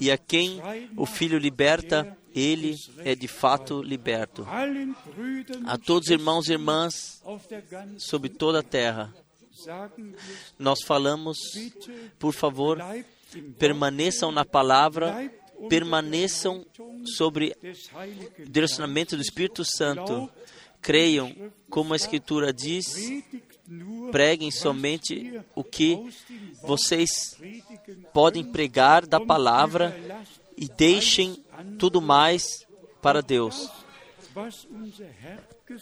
E 0.00 0.10
a 0.10 0.16
quem 0.16 0.62
o 0.96 1.04
Filho 1.04 1.38
liberta, 1.38 2.16
ele 2.34 2.76
é 2.98 3.14
de 3.14 3.28
fato 3.28 3.82
liberto. 3.82 4.46
A 5.66 5.78
todos 5.78 6.08
irmãos 6.08 6.48
e 6.48 6.52
irmãs 6.52 7.22
sobre 7.98 8.28
toda 8.28 8.60
a 8.60 8.62
terra, 8.62 9.14
nós 10.58 10.80
falamos, 10.84 11.38
por 12.18 12.32
favor, 12.32 12.78
permaneçam 13.58 14.30
na 14.30 14.44
palavra, 14.44 15.32
permaneçam 15.68 16.64
sobre 17.16 17.56
o 18.38 18.48
direcionamento 18.48 19.16
do 19.16 19.22
Espírito 19.22 19.64
Santo. 19.64 20.30
Creiam, 20.80 21.34
como 21.68 21.92
a 21.92 21.96
Escritura 21.96 22.52
diz, 22.52 22.94
preguem 24.12 24.50
somente 24.50 25.40
o 25.54 25.64
que 25.64 25.98
vocês 26.62 27.36
podem 28.12 28.44
pregar 28.44 29.04
da 29.04 29.18
palavra 29.20 29.98
e 30.56 30.68
deixem 30.68 31.44
tudo 31.78 32.00
mais 32.00 32.66
para 33.00 33.20
Deus. 33.20 33.70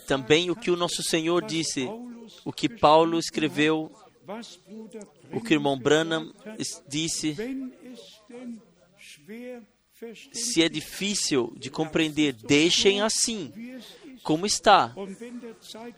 Também 0.07 0.49
o 0.49 0.55
que 0.55 0.71
o 0.71 0.75
nosso 0.75 1.03
Senhor 1.03 1.45
disse, 1.45 1.87
o 2.43 2.51
que 2.51 2.67
Paulo 2.67 3.19
escreveu, 3.19 3.91
o 5.31 5.41
que 5.41 5.53
o 5.53 5.55
irmão 5.55 5.77
Branham 5.77 6.33
disse, 6.87 7.35
se 10.31 10.61
é 10.61 10.69
difícil 10.69 11.53
de 11.57 11.69
compreender, 11.69 12.33
deixem 12.33 13.01
assim, 13.01 13.51
como 14.23 14.45
está. 14.45 14.93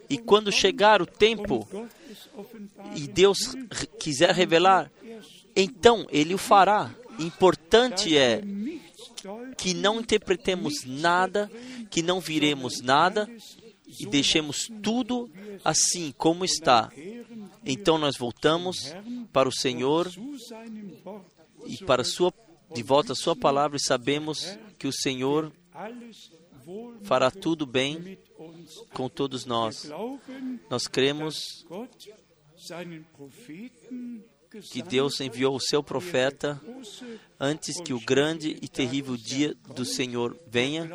E 0.10 0.18
quando 0.18 0.52
chegar 0.52 1.02
o 1.02 1.06
tempo 1.06 1.68
e 2.96 3.08
Deus 3.08 3.56
quiser 4.00 4.34
revelar, 4.34 4.92
então 5.56 6.06
Ele 6.12 6.34
o 6.34 6.38
fará. 6.38 6.94
Importante 7.18 8.18
é 8.18 8.42
que 9.58 9.74
não 9.74 10.00
interpretemos 10.00 10.84
nada, 10.86 11.50
que 11.90 12.02
não 12.02 12.20
viremos 12.20 12.82
nada 12.82 13.30
e 14.00 14.06
deixemos 14.06 14.70
tudo 14.82 15.30
assim 15.64 16.14
como 16.18 16.46
está. 16.46 16.92
Então 17.66 17.98
nós 17.98 18.18
voltamos 18.18 18.94
para 19.32 19.50
o 19.50 19.52
Senhor 19.52 20.12
e 21.66 21.78
para 21.86 22.04
sua 22.04 22.34
de 22.74 22.84
volta 22.84 23.14
a 23.14 23.16
sua 23.16 23.36
palavra 23.36 23.78
e 23.78 23.84
sabemos 23.84 24.58
que 24.78 24.88
o 24.88 24.94
Senhor 24.94 25.52
fará 27.04 27.32
tudo 27.32 27.66
bem 27.66 28.18
com 28.94 29.10
todos 29.10 29.46
nós. 29.46 29.90
Nós 30.70 30.88
cremos 30.88 31.66
que 34.72 34.82
Deus 34.82 35.20
enviou 35.22 35.56
o 35.56 35.60
seu 35.60 35.84
profeta 35.84 36.60
antes 37.40 37.80
que 37.82 37.94
o 37.94 38.00
grande 38.00 38.58
e 38.62 38.68
terrível 38.68 39.16
dia 39.16 39.56
do 39.76 39.86
Senhor 39.86 40.38
venha. 40.48 40.90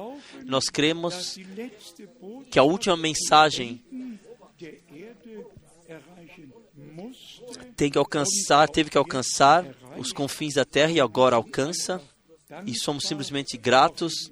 Nós 0.44 0.68
cremos 0.68 1.36
que 2.50 2.58
a 2.58 2.64
última 2.64 2.96
mensagem 2.96 3.82
tem 7.76 7.90
que 7.90 7.98
alcançar, 7.98 8.68
teve 8.68 8.90
que 8.90 8.98
alcançar 8.98 9.64
os 9.96 10.12
confins 10.12 10.54
da 10.54 10.64
terra 10.64 10.90
e 10.90 11.00
agora 11.00 11.36
alcança. 11.36 12.00
E 12.66 12.74
somos 12.74 13.04
simplesmente 13.04 13.56
gratos 13.56 14.30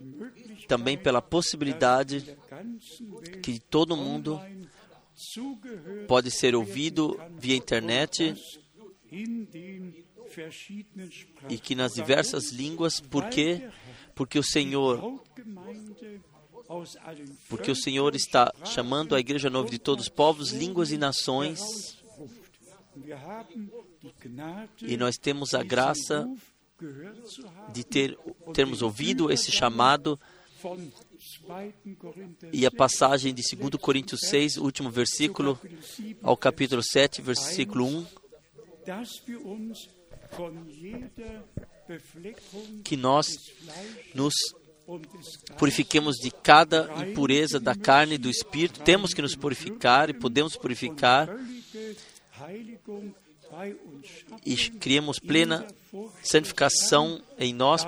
também 0.69 0.97
pela 0.97 1.23
possibilidade 1.23 2.37
que 3.43 3.59
todo 3.59 3.97
mundo 3.97 4.41
pode 6.07 6.31
ser 6.31 6.55
ouvido 6.55 7.19
via 7.39 7.57
internet 7.57 8.35
e 11.49 11.59
que 11.59 11.75
nas 11.75 11.93
diversas 11.93 12.51
línguas, 12.51 13.01
por 13.01 13.29
quê? 13.29 13.69
Porque 14.15 14.39
o 14.39 14.43
Senhor 14.43 15.21
porque 17.49 17.71
o 17.71 17.77
Senhor 17.77 18.15
está 18.15 18.53
chamando 18.65 19.15
a 19.15 19.21
igreja 19.21 19.51
nova 19.51 19.69
de 19.69 19.79
todos 19.79 20.07
os 20.07 20.09
povos, 20.09 20.53
línguas 20.53 20.91
e 20.91 20.97
nações. 20.97 21.99
E 24.81 24.97
nós 24.97 25.17
temos 25.17 25.53
a 25.53 25.63
graça 25.63 26.27
de 27.73 27.85
ter, 27.85 28.19
termos 28.55 28.81
ouvido 28.81 29.31
esse 29.31 29.53
chamado 29.53 30.19
e 32.53 32.65
a 32.65 32.71
passagem 32.71 33.35
de 33.35 33.43
2 33.57 33.75
Coríntios 33.77 34.21
6, 34.29 34.57
último 34.57 34.91
versículo, 34.91 35.59
ao 36.23 36.37
capítulo 36.37 36.83
7, 36.83 37.21
versículo 37.21 37.85
1, 37.87 38.07
que 42.85 42.97
nós 42.97 43.27
nos 44.15 44.35
purifiquemos 45.59 46.17
de 46.17 46.31
cada 46.31 46.91
impureza 47.07 47.61
da 47.61 47.75
carne 47.75 48.15
e 48.15 48.19
do 48.19 48.29
espírito. 48.29 48.81
Temos 48.81 49.15
que 49.15 49.23
nos 49.23 49.35
purificar 49.35 50.11
e 50.11 50.15
podemos 50.15 50.57
purificar 50.57 51.29
e 54.45 54.57
criemos 54.57 55.19
plena 55.19 55.67
santificação 56.23 57.23
em 57.39 57.53
nós 57.53 57.87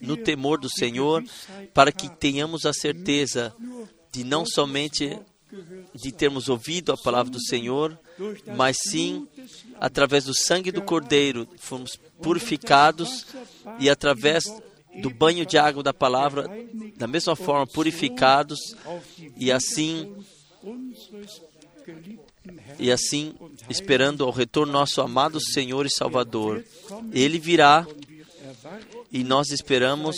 no 0.00 0.16
temor 0.16 0.58
do 0.58 0.68
Senhor, 0.70 1.24
para 1.72 1.92
que 1.92 2.08
tenhamos 2.08 2.66
a 2.66 2.72
certeza 2.72 3.54
de 4.10 4.24
não 4.24 4.44
somente 4.44 5.18
de 5.94 6.12
termos 6.12 6.48
ouvido 6.48 6.92
a 6.92 6.96
palavra 6.96 7.30
do 7.32 7.40
Senhor, 7.40 7.98
mas 8.56 8.76
sim 8.88 9.26
através 9.80 10.24
do 10.24 10.34
sangue 10.34 10.70
do 10.70 10.82
Cordeiro 10.82 11.48
fomos 11.58 11.98
purificados 12.20 13.26
e 13.78 13.88
através 13.88 14.44
do 15.00 15.10
banho 15.10 15.46
de 15.46 15.56
água 15.56 15.82
da 15.82 15.94
palavra, 15.94 16.46
da 16.96 17.06
mesma 17.06 17.36
forma 17.36 17.66
purificados 17.66 18.58
e 19.36 19.50
assim 19.52 20.14
e 22.78 22.90
assim 22.90 23.34
esperando 23.68 24.24
ao 24.24 24.30
retorno 24.30 24.72
nosso 24.72 25.00
amado 25.00 25.40
Senhor 25.40 25.86
e 25.86 25.90
Salvador. 25.90 26.64
Ele 27.12 27.38
virá 27.38 27.86
e 29.12 29.24
nós 29.24 29.50
esperamos 29.50 30.16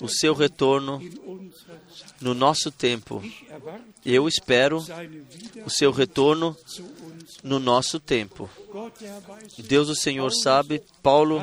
o 0.00 0.08
seu 0.08 0.34
retorno 0.34 1.00
no 2.20 2.34
nosso 2.34 2.70
tempo. 2.70 3.22
Eu 4.04 4.26
espero 4.26 4.84
o 5.64 5.70
seu 5.70 5.90
retorno 5.90 6.56
no 7.42 7.58
nosso 7.58 8.00
tempo. 8.00 8.48
Deus, 9.58 9.88
o 9.88 9.94
Senhor, 9.94 10.30
sabe. 10.30 10.82
Paulo, 11.02 11.42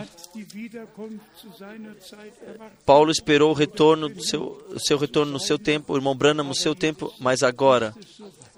Paulo 2.86 3.12
esperou 3.12 3.52
o 3.52 3.54
retorno 3.54 4.10
do 4.10 4.24
seu, 4.24 4.66
o 4.70 4.80
seu 4.80 4.98
retorno 4.98 5.32
no 5.32 5.40
seu 5.40 5.60
tempo. 5.60 5.94
O 5.94 5.98
irmão 5.98 6.16
Branham 6.16 6.44
no 6.44 6.56
seu 6.56 6.74
tempo, 6.74 7.14
mas 7.20 7.44
agora 7.44 7.96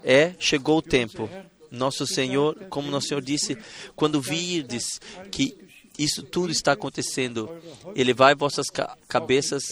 é 0.02 0.34
chegou 0.38 0.78
o 0.78 0.82
tempo. 0.82 1.28
Nosso 1.70 2.06
Senhor, 2.06 2.56
como 2.68 2.90
nosso 2.90 3.08
Senhor 3.08 3.22
disse, 3.22 3.56
quando 3.94 4.20
virdes 4.20 5.00
que 5.30 5.56
isso 5.98 6.22
tudo 6.22 6.50
está 6.50 6.72
acontecendo, 6.72 7.50
elevai 7.94 8.34
vossas 8.34 8.66
cabeças 9.06 9.62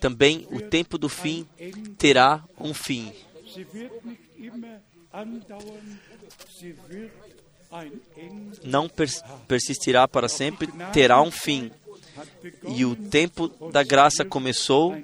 também 0.00 0.46
o 0.50 0.60
tempo 0.60 0.98
do 0.98 1.08
fim 1.08 1.46
terá 1.96 2.44
um 2.58 2.74
fim. 2.74 3.12
Não 8.64 8.88
persistirá 9.46 10.08
para 10.08 10.28
sempre, 10.28 10.68
terá 10.92 11.20
um 11.20 11.30
fim. 11.30 11.70
E 12.66 12.84
o 12.84 12.96
tempo 12.96 13.48
da 13.70 13.82
graça 13.82 14.24
começou 14.24 14.96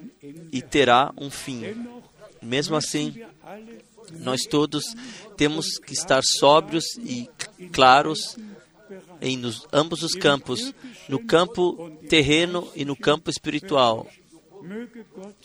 e 0.51 0.61
terá 0.61 1.13
um 1.17 1.29
fim. 1.29 1.63
Mesmo 2.41 2.75
assim, 2.75 3.23
nós 4.11 4.41
todos 4.41 4.83
temos 5.37 5.77
que 5.77 5.93
estar 5.93 6.21
sóbrios 6.23 6.85
e 6.97 7.29
claros 7.71 8.37
em 9.21 9.37
nos, 9.37 9.65
ambos 9.71 10.03
os 10.03 10.13
campos, 10.13 10.73
no 11.07 11.19
campo 11.25 11.89
terreno 12.09 12.69
e 12.75 12.85
no 12.85 12.95
campo 12.95 13.29
espiritual. 13.29 14.07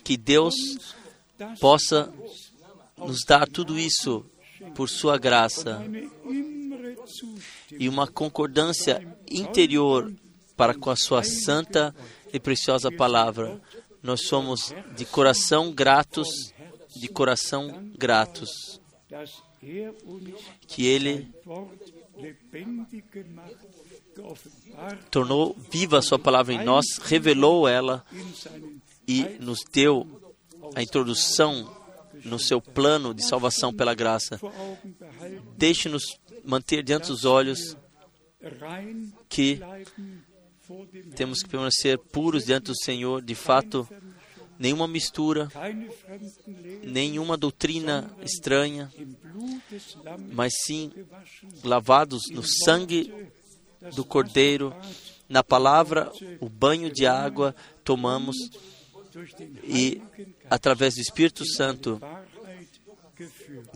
Que 0.03 0.17
Deus 0.17 0.55
possa 1.61 2.13
nos 3.07 3.25
dar 3.25 3.47
tudo 3.49 3.79
isso 3.79 4.25
por 4.75 4.89
Sua 4.89 5.19
graça 5.19 5.83
e 7.79 7.89
uma 7.89 8.07
concordância 8.07 9.07
interior 9.31 10.13
para 10.57 10.75
com 10.75 10.91
a 10.91 10.97
Sua 10.97 11.23
santa 11.23 11.95
e 12.33 12.39
preciosa 12.39 12.91
palavra. 12.91 13.61
Nós 14.03 14.23
somos 14.27 14.75
de 14.97 15.05
coração 15.05 15.73
gratos, 15.73 16.29
de 16.95 17.09
coração 17.09 17.91
gratos. 17.97 18.81
Que 20.67 20.87
Ele 20.87 21.29
tornou 25.11 25.57
viva 25.71 25.99
a 25.99 26.03
Sua 26.03 26.19
palavra 26.19 26.55
em 26.55 26.65
nós, 26.65 26.85
revelou 27.03 27.69
ela 27.69 28.05
e 29.07 29.23
nos 29.41 29.61
deu 29.73 30.07
a 30.75 30.83
introdução 30.83 31.80
no 32.25 32.39
seu 32.39 32.61
plano 32.61 33.15
de 33.15 33.27
salvação 33.27 33.73
pela 33.73 33.95
graça. 33.95 34.41
Deixe-nos 35.57 36.19
manter 36.45 36.83
diante 36.83 37.09
dos 37.09 37.25
olhos 37.25 37.77
que 39.29 39.61
temos 41.17 41.43
que 41.43 41.49
permanecer 41.49 41.99
puros 41.99 42.45
diante 42.45 42.67
do 42.67 42.77
Senhor, 42.77 43.21
de 43.21 43.35
fato, 43.35 43.89
nenhuma 44.59 44.87
mistura, 44.87 45.49
nenhuma 46.83 47.37
doutrina 47.37 48.15
estranha, 48.23 48.91
mas 50.33 50.53
sim 50.65 50.93
lavados 51.65 52.23
no 52.31 52.43
sangue 52.43 53.13
do 53.95 54.05
Cordeiro, 54.05 54.75
na 55.29 55.43
palavra, 55.43 56.13
o 56.41 56.49
banho 56.49 56.91
de 56.93 57.07
água 57.07 57.55
tomamos 57.85 58.37
e, 59.65 60.03
através 60.49 60.95
do 60.95 61.01
Espírito 61.01 61.45
Santo, 61.47 62.01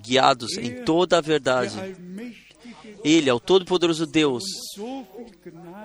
guiados 0.00 0.56
em 0.56 0.84
toda 0.84 1.18
a 1.18 1.20
verdade. 1.20 1.76
Ele 3.04 3.28
é 3.28 3.34
o 3.34 3.40
Todo-Poderoso 3.40 4.06
Deus 4.06 4.44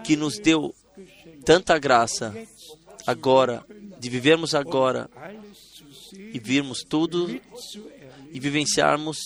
que 0.03 0.15
nos 0.15 0.39
deu 0.39 0.73
tanta 1.43 1.77
graça 1.77 2.34
agora, 3.05 3.65
de 3.99 4.09
vivermos 4.09 4.55
agora 4.55 5.09
e 6.13 6.39
virmos 6.39 6.84
tudo 6.84 7.30
e 8.31 8.39
vivenciarmos 8.39 9.17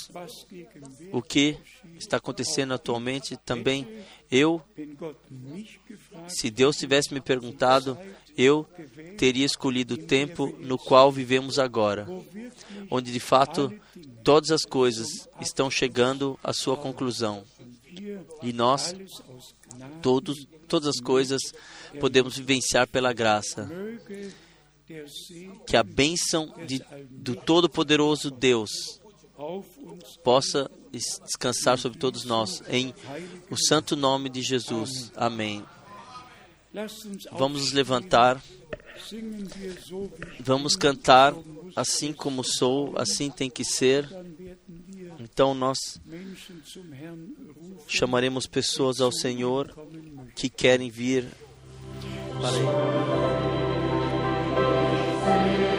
o 1.12 1.22
que 1.22 1.58
está 1.98 2.18
acontecendo 2.18 2.74
atualmente 2.74 3.38
também 3.38 3.88
Eu, 4.32 4.62
se 6.28 6.50
Deus 6.50 6.76
tivesse 6.78 7.14
me 7.14 7.22
perguntado, 7.22 7.98
eu 8.38 8.66
teria 9.18 9.46
escolhido 9.46 9.94
o 9.96 9.98
tempo 9.98 10.56
no 10.60 10.78
qual 10.78 11.12
vivemos 11.12 11.60
agora, 11.60 12.08
onde 12.90 13.12
de 13.12 13.20
fato 13.20 13.72
todas 14.24 14.52
as 14.52 14.64
coisas 14.66 15.28
estão 15.42 15.70
chegando 15.70 16.40
à 16.44 16.52
sua 16.54 16.76
conclusão. 16.78 17.44
E 18.42 18.52
nós, 18.54 18.96
todos, 20.02 20.48
todas 20.68 20.90
as 20.90 21.00
coisas, 21.00 21.42
podemos 22.00 22.38
vivenciar 22.38 22.88
pela 22.88 23.14
graça. 23.14 23.70
Que 25.66 25.78
a 25.78 25.84
bênção 25.84 26.54
de, 26.68 26.82
do 27.10 27.36
Todo-Poderoso 27.36 28.30
Deus 28.30 29.00
possa 30.24 30.70
es- 30.92 31.20
descansar 31.26 31.78
sobre 31.78 31.98
todos 31.98 32.24
nós, 32.26 32.62
em 32.70 32.94
o 33.50 33.56
santo 33.58 33.96
nome 33.96 34.30
de 34.30 34.42
Jesus. 34.42 35.12
Amém. 35.16 35.64
Vamos 37.32 37.62
nos 37.62 37.72
levantar, 37.72 38.42
vamos 40.40 40.76
cantar 40.76 41.36
assim 41.76 42.12
como 42.12 42.44
sou, 42.44 42.98
assim 42.98 43.30
tem 43.30 43.50
que 43.50 43.64
ser. 43.64 44.10
Então 45.20 45.54
nós 45.54 45.78
chamaremos 47.88 48.48
pessoas 48.48 49.00
ao 49.00 49.12
Senhor 49.12 49.72
que 50.36 50.50
querem 50.50 50.90
vir 50.90 51.28
para 52.40 52.52
Ele. 55.38 55.73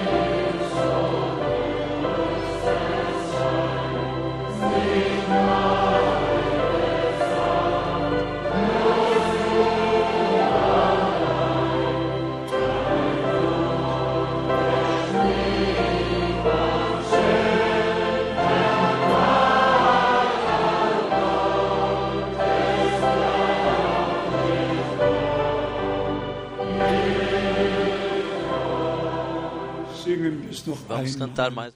Vamos 30.89 31.16
cantar 31.16 31.51
mais. 31.51 31.74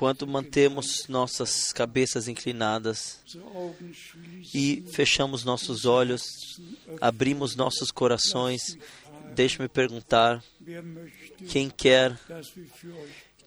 Enquanto 0.00 0.26
mantemos 0.26 1.06
nossas 1.08 1.74
cabeças 1.74 2.26
inclinadas 2.26 3.20
e 4.54 4.82
fechamos 4.90 5.44
nossos 5.44 5.84
olhos, 5.84 6.58
abrimos 7.02 7.54
nossos 7.54 7.90
corações, 7.90 8.78
deixe-me 9.34 9.68
perguntar: 9.68 10.42
quem 11.50 11.68
quer 11.68 12.18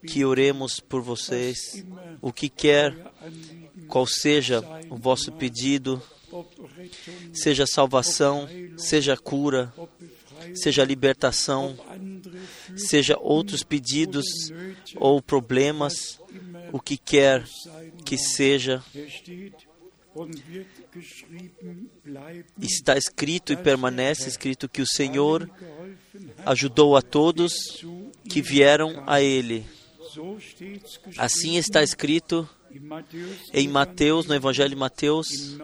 que 0.06 0.24
oremos 0.24 0.80
por 0.80 1.02
vocês? 1.02 1.84
O 2.22 2.32
que 2.32 2.50
quer, 2.50 2.96
qual 3.88 4.06
seja 4.06 4.64
o 4.92 4.96
vosso 4.96 5.32
pedido, 5.32 6.00
seja 7.34 7.66
salvação, 7.66 8.48
seja 8.78 9.18
cura, 9.18 9.74
seja 10.56 10.84
libertação, 10.84 11.78
seja 12.76 13.18
outros 13.20 13.64
pedidos 13.64 14.26
ou 14.96 15.22
problemas, 15.22 16.20
o 16.72 16.80
que 16.80 16.98
quer 16.98 17.44
que 18.06 18.18
seja, 18.18 18.84
está 22.60 22.98
escrito 22.98 23.52
e 23.52 23.58
permanece 23.58 24.30
escrito 24.30 24.70
que 24.70 24.82
o 24.82 24.88
Senhor 24.88 25.50
ajudou 26.46 26.96
a 26.96 27.02
todos 27.02 27.84
que 28.30 28.42
vieram 28.42 29.04
a 29.08 29.22
Ele. 29.22 29.66
Assim 31.18 31.58
está 31.58 31.82
escrito 31.82 32.48
em 33.54 33.68
Mateus, 33.68 34.26
no 34.26 34.34
Evangelho 34.34 34.70
de 34.70 34.76
Mateus, 34.76 35.58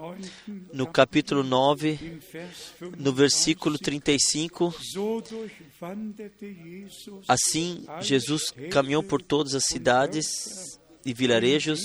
no 0.73 0.87
capítulo 0.87 1.43
9, 1.43 1.91
im 1.91 2.19
Vers 2.31 2.73
no 2.97 3.11
versículo 3.11 3.77
35. 3.77 4.71
So 4.71 5.21
durchwanderte 5.21 6.53
Jesus 6.53 7.25
Assim, 7.27 7.85
Jesus 8.01 8.53
caminhou 8.69 9.03
por 9.03 9.21
todas 9.21 9.55
as 9.55 9.65
cidades 9.65 10.79
e 11.05 11.13
vilarejos, 11.13 11.79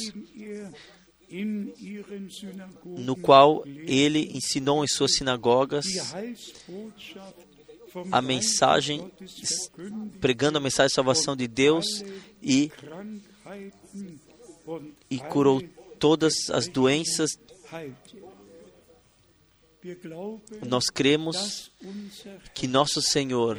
no 2.84 3.16
qual 3.16 3.64
ele 3.66 4.30
ensinou 4.34 4.84
em 4.84 4.88
suas 4.88 5.14
sinagogas 5.16 5.86
a 8.10 8.20
mensagem, 8.20 9.10
pregando 10.20 10.58
a 10.58 10.60
mensagem 10.60 10.88
de 10.88 10.94
salvação 10.94 11.36
de 11.36 11.46
Deus 11.46 12.04
e, 12.42 12.70
e 15.10 15.18
curou 15.18 15.62
todas 15.98 16.50
as 16.50 16.68
doenças. 16.68 17.38
Nós 20.66 20.86
cremos 20.86 21.70
que 22.54 22.66
nosso 22.66 23.02
Senhor 23.02 23.58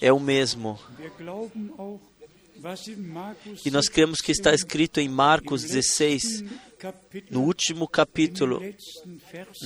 é 0.00 0.12
o 0.12 0.20
mesmo. 0.20 0.78
E 3.64 3.70
nós 3.70 3.88
cremos 3.88 4.20
que 4.20 4.32
está 4.32 4.54
escrito 4.54 5.00
em 5.00 5.08
Marcos 5.08 5.62
16, 5.62 6.44
Kapitel, 6.78 7.28
no 7.30 7.42
último 7.42 7.88
capítulo, 7.88 8.60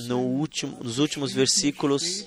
no 0.07 0.19
último, 0.19 0.83
nos 0.83 0.97
últimos 0.97 1.33
versículos, 1.33 2.25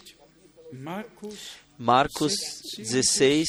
Marcos 1.79 2.37
16. 2.79 3.49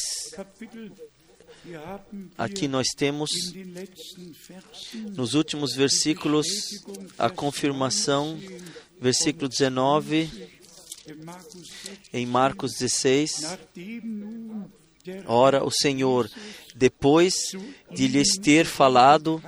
Aqui 2.37 2.67
nós 2.67 2.87
temos 2.95 3.29
nos 5.15 5.33
últimos 5.33 5.73
versículos 5.73 6.47
a 7.17 7.29
confirmação, 7.29 8.39
versículo 8.99 9.47
19, 9.47 10.29
in 11.07 11.15
Markus 11.23 11.67
6, 11.67 11.99
em 12.13 12.25
Marcos 12.25 12.71
16. 12.73 13.41
nachdem 13.41 14.01
nun 14.01 14.65
der 15.03 15.23
Ora, 15.27 15.63
o 15.63 15.71
Senhor, 15.71 16.29
depois 16.75 17.33
de 17.91 18.07
lhes 18.07 18.37
ter 18.37 18.65
falado, 18.65 19.43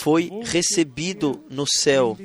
foi 0.00 0.30
recebido 0.44 1.44
no 1.48 1.66
céu 1.66 2.16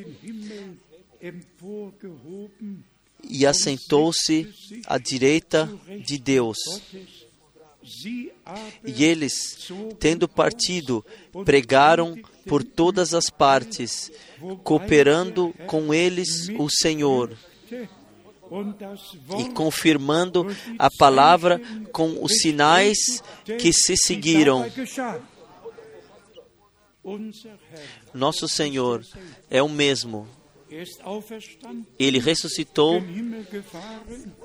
e 3.23 3.45
assentou-se 3.45 4.53
à 4.85 4.97
direita 4.97 5.71
de 6.05 6.17
Deus. 6.17 6.57
E 8.05 9.03
eles, 9.03 9.71
tendo 9.99 10.27
partido, 10.27 11.05
pregaram 11.45 12.17
por 12.47 12.63
todas 12.63 13.13
as 13.13 13.29
partes, 13.29 14.11
cooperando 14.63 15.53
com 15.67 15.93
eles 15.93 16.49
o 16.57 16.69
Senhor 16.69 17.35
e 19.39 19.49
confirmando 19.51 20.45
a 20.77 20.89
palavra 20.99 21.59
com 21.91 22.23
os 22.23 22.39
sinais 22.39 23.23
que 23.59 23.73
se 23.73 23.95
seguiram. 23.97 24.65
Nosso 28.13 28.47
Senhor 28.47 29.03
é 29.49 29.61
o 29.61 29.69
mesmo. 29.69 30.27
Ele 31.99 32.19
ressuscitou, 32.19 33.01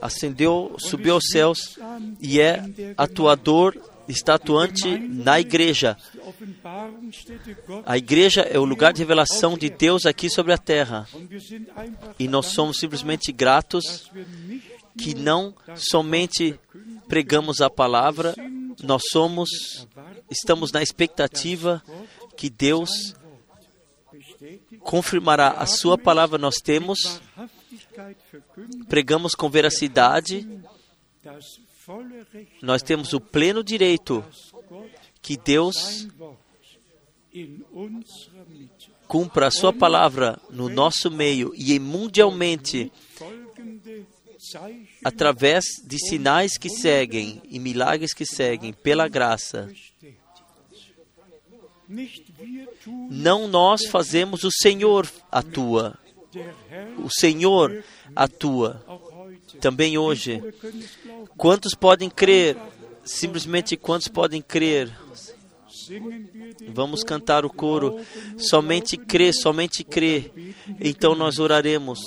ascendeu, 0.00 0.76
subiu 0.78 1.14
aos 1.14 1.28
céus 1.30 1.78
e 2.20 2.40
é 2.40 2.62
atuador, 2.96 3.76
está 4.08 4.34
atuante 4.34 4.98
na 4.98 5.40
igreja. 5.40 5.96
A 7.84 7.96
igreja 7.96 8.42
é 8.42 8.58
o 8.58 8.64
lugar 8.64 8.92
de 8.92 9.00
revelação 9.00 9.56
de 9.56 9.70
Deus 9.70 10.06
aqui 10.06 10.28
sobre 10.28 10.52
a 10.52 10.58
terra. 10.58 11.08
E 12.18 12.28
nós 12.28 12.46
somos 12.46 12.78
simplesmente 12.78 13.32
gratos 13.32 14.10
que 14.98 15.14
não 15.14 15.54
somente 15.76 16.58
pregamos 17.08 17.60
a 17.60 17.70
palavra, 17.70 18.34
nós 18.82 19.02
somos, 19.10 19.86
estamos 20.30 20.72
na 20.72 20.82
expectativa 20.82 21.82
que 22.36 22.50
Deus 22.50 23.14
confirmará 24.80 25.50
a 25.50 25.66
sua 25.66 25.96
palavra. 25.98 26.38
Nós 26.38 26.56
temos, 26.56 27.20
pregamos 28.88 29.34
com 29.34 29.48
veracidade, 29.50 30.46
nós 32.62 32.82
temos 32.82 33.12
o 33.12 33.20
pleno 33.20 33.62
direito 33.62 34.24
que 35.20 35.36
Deus 35.36 36.08
cumpra 39.06 39.46
a 39.46 39.50
sua 39.50 39.72
palavra 39.72 40.40
no 40.50 40.68
nosso 40.68 41.10
meio 41.10 41.52
e 41.54 41.78
mundialmente 41.78 42.92
através 45.04 45.64
de 45.84 45.98
sinais 45.98 46.56
que 46.58 46.68
seguem 46.68 47.42
e 47.48 47.58
milagres 47.58 48.12
que 48.12 48.24
seguem 48.24 48.72
pela 48.72 49.08
graça. 49.08 49.70
Não 53.10 53.48
nós 53.48 53.86
fazemos, 53.86 54.44
o 54.44 54.50
Senhor 54.50 55.08
atua. 55.30 55.98
O 56.98 57.08
Senhor 57.10 57.82
atua. 58.14 58.84
Também 59.60 59.98
hoje. 59.98 60.42
Quantos 61.36 61.74
podem 61.74 62.08
crer? 62.10 62.56
Simplesmente 63.04 63.76
quantos 63.76 64.08
podem 64.08 64.42
crer? 64.42 64.92
Vamos 66.68 67.02
cantar 67.02 67.44
o 67.44 67.50
coro. 67.50 68.00
Somente 68.36 68.96
crê, 68.96 69.32
somente 69.32 69.82
crê. 69.82 70.30
Então 70.80 71.14
nós 71.14 71.38
oraremos. 71.38 71.98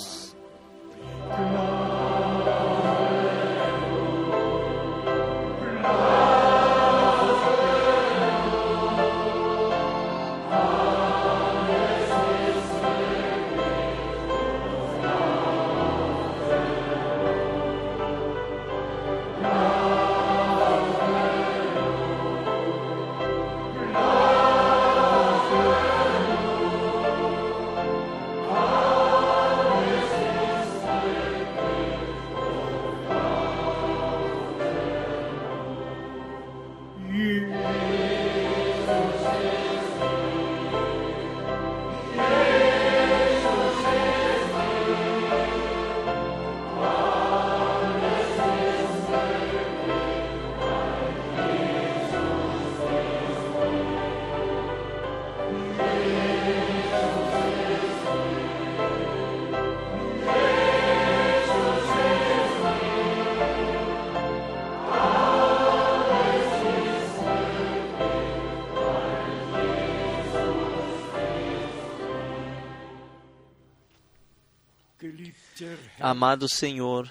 Amado 76.12 76.46
Senhor, 76.46 77.10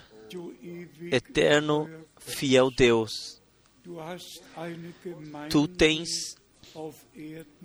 eterno, 1.10 1.90
fiel 2.20 2.70
Deus, 2.70 3.42
tu 5.50 5.66
tens 5.66 6.36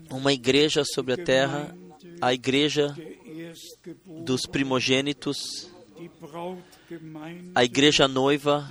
uma 0.09 0.33
igreja 0.33 0.83
sobre 0.83 1.13
a 1.13 1.17
terra, 1.23 1.77
a 2.19 2.33
igreja 2.33 2.97
dos 4.03 4.47
primogênitos, 4.47 5.71
a 7.53 7.63
igreja 7.63 8.07
noiva, 8.07 8.67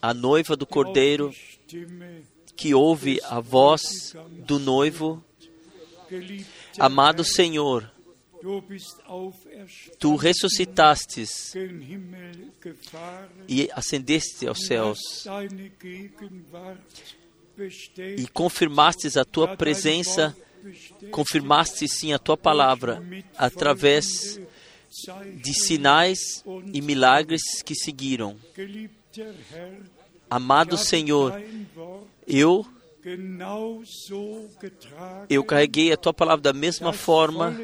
a 0.00 0.14
noiva 0.14 0.56
do 0.56 0.66
cordeiro, 0.66 1.30
que 2.56 2.72
ouve 2.72 3.20
a 3.24 3.40
voz 3.40 4.16
do 4.46 4.58
noivo. 4.58 5.22
Amado 6.78 7.22
Senhor, 7.24 7.92
tu 9.98 10.16
ressuscitastes 10.16 11.54
e 13.48 13.70
ascendeste 13.72 14.46
aos 14.46 14.66
céus. 14.66 14.98
e 18.16 18.26
confirmastes 18.28 19.16
a 19.16 19.24
tua 19.24 19.56
presença, 19.56 20.36
confirmaste 21.10 21.88
sim 21.88 22.12
a 22.12 22.18
tua 22.18 22.36
palavra 22.36 23.02
através 23.36 24.38
de 25.36 25.54
sinais 25.54 26.44
e 26.72 26.80
milagres 26.80 27.62
que 27.64 27.74
seguiram. 27.74 28.36
Amado 30.28 30.76
Senhor, 30.76 31.40
eu 32.26 32.66
eu 35.30 35.44
carreguei 35.44 35.92
a 35.92 35.96
tua 35.96 36.12
palavra 36.12 36.42
da 36.42 36.52
mesma 36.52 36.92
forma, 36.92 37.56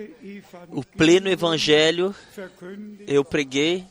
o 0.68 0.84
pleno 0.84 1.28
evangelho 1.28 2.14
eu 3.06 3.24
preguei. 3.24 3.84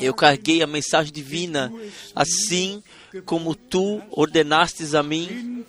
Eu 0.00 0.12
carreguei 0.12 0.62
a 0.62 0.66
mensagem 0.66 1.10
divina, 1.10 1.72
assim 2.14 2.82
como 3.24 3.54
tu 3.54 4.02
ordenastes 4.10 4.94
a 4.94 5.02
mim. 5.02 5.64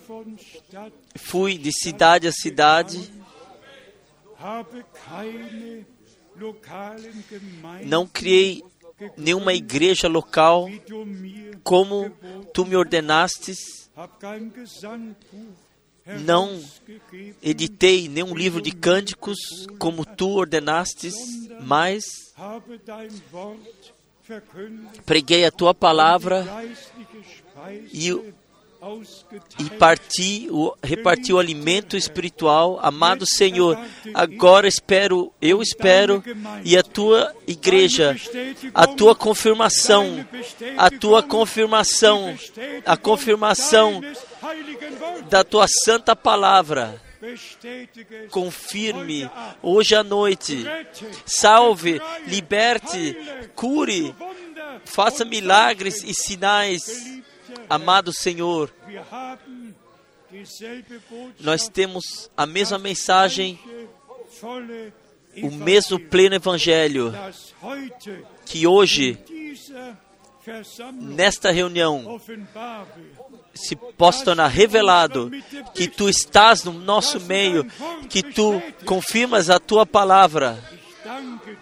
Fui 1.16 1.56
de 1.56 1.72
cidade 1.72 2.28
a 2.28 2.32
cidade. 2.32 3.10
Não 7.86 8.06
criei 8.06 8.62
nenhuma 9.16 9.54
igreja 9.54 10.08
local 10.08 10.68
como 11.62 12.10
tu 12.52 12.64
me 12.64 12.76
ordenastes. 12.76 13.58
Não 16.24 16.62
editei 17.42 18.08
nenhum 18.08 18.34
livro 18.34 18.60
de 18.60 18.72
cânticos 18.72 19.38
como 19.78 20.04
tu 20.04 20.30
ordenastes, 20.30 21.14
mas 21.62 22.04
preguei 25.06 25.44
a 25.44 25.50
tua 25.50 25.74
palavra 25.74 26.46
e 27.92 28.12
e 29.58 29.70
parti, 29.78 30.48
o, 30.50 30.74
reparti 30.82 31.32
o 31.32 31.38
alimento 31.38 31.96
espiritual. 31.96 32.78
Amado 32.82 33.24
Senhor, 33.26 33.78
agora 34.12 34.68
espero, 34.68 35.32
eu 35.40 35.62
espero, 35.62 36.22
e 36.64 36.76
a 36.76 36.82
tua 36.82 37.34
igreja, 37.46 38.14
a 38.74 38.86
tua 38.86 39.14
confirmação, 39.14 40.26
a 40.76 40.90
tua 40.90 41.22
confirmação, 41.22 42.36
a 42.84 42.96
confirmação 42.96 44.02
da 45.30 45.42
tua 45.42 45.66
santa 45.66 46.14
palavra. 46.14 47.00
Confirme 48.30 49.30
hoje 49.62 49.94
à 49.94 50.04
noite, 50.04 50.62
salve, 51.24 51.98
liberte, 52.26 53.16
cure, 53.54 54.14
faça 54.84 55.24
milagres 55.24 56.04
e 56.04 56.12
sinais 56.12 57.14
Amado 57.68 58.12
Senhor, 58.12 58.72
nós 61.40 61.68
temos 61.68 62.30
a 62.36 62.46
mesma 62.46 62.78
mensagem, 62.78 63.58
o 65.42 65.50
mesmo 65.50 65.98
pleno 65.98 66.34
Evangelho, 66.34 67.12
que 68.44 68.66
hoje, 68.66 69.18
nesta 70.92 71.50
reunião, 71.50 72.20
se 73.54 73.76
possa 73.76 74.24
tornar 74.24 74.48
revelado 74.48 75.30
que 75.74 75.86
tu 75.88 76.08
estás 76.08 76.64
no 76.64 76.72
nosso 76.72 77.20
meio, 77.20 77.66
que 78.08 78.22
tu 78.22 78.60
confirmas 78.84 79.48
a 79.50 79.58
tua 79.58 79.86
palavra. 79.86 80.62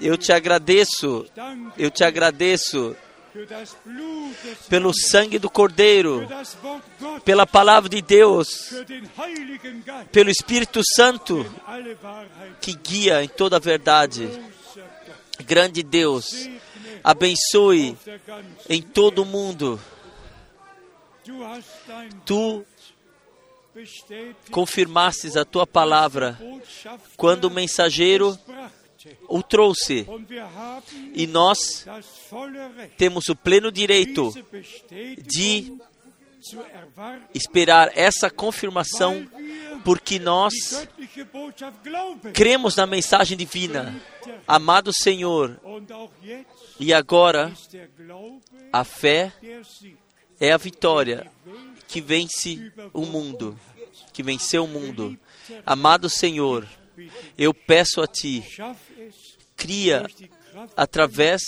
Eu 0.00 0.16
te 0.16 0.32
agradeço, 0.32 1.26
eu 1.76 1.90
te 1.90 2.04
agradeço 2.04 2.96
pelo 4.68 4.92
sangue 4.94 5.38
do 5.38 5.50
Cordeiro, 5.50 6.26
pela 7.24 7.46
palavra 7.46 7.88
de 7.88 8.02
Deus, 8.02 8.74
pelo 10.10 10.30
Espírito 10.30 10.80
Santo. 10.94 11.44
Que 12.60 12.74
guia 12.74 13.24
em 13.24 13.28
toda 13.28 13.56
a 13.56 13.60
verdade. 13.60 14.28
Grande 15.44 15.82
Deus, 15.82 16.48
abençoe 17.02 17.96
em 18.68 18.82
todo 18.82 19.22
o 19.22 19.26
mundo. 19.26 19.80
Tu 22.24 22.64
confirmastes 24.50 25.36
a 25.36 25.44
tua 25.44 25.66
palavra. 25.66 26.38
Quando 27.16 27.44
o 27.46 27.50
mensageiro. 27.50 28.38
O 29.28 29.42
trouxe. 29.42 30.06
E 31.14 31.26
nós 31.26 31.86
temos 32.96 33.28
o 33.28 33.36
pleno 33.36 33.70
direito 33.70 34.32
de 35.24 35.72
esperar 37.34 37.92
essa 37.94 38.30
confirmação, 38.30 39.26
porque 39.84 40.18
nós 40.18 40.52
cremos 42.32 42.76
na 42.76 42.86
mensagem 42.86 43.36
divina. 43.36 44.00
Amado 44.46 44.92
Senhor, 44.92 45.60
e 46.78 46.92
agora 46.92 47.52
a 48.72 48.84
fé 48.84 49.32
é 50.40 50.52
a 50.52 50.56
vitória 50.56 51.30
que 51.86 52.00
vence 52.00 52.72
o 52.92 53.04
mundo, 53.04 53.58
que 54.12 54.22
venceu 54.22 54.64
o 54.64 54.68
mundo. 54.68 55.16
Amado 55.64 56.08
Senhor, 56.08 56.66
eu 57.36 57.52
peço 57.52 58.00
a 58.00 58.06
Ti, 58.06 58.44
cria 59.56 60.06
através 60.76 61.42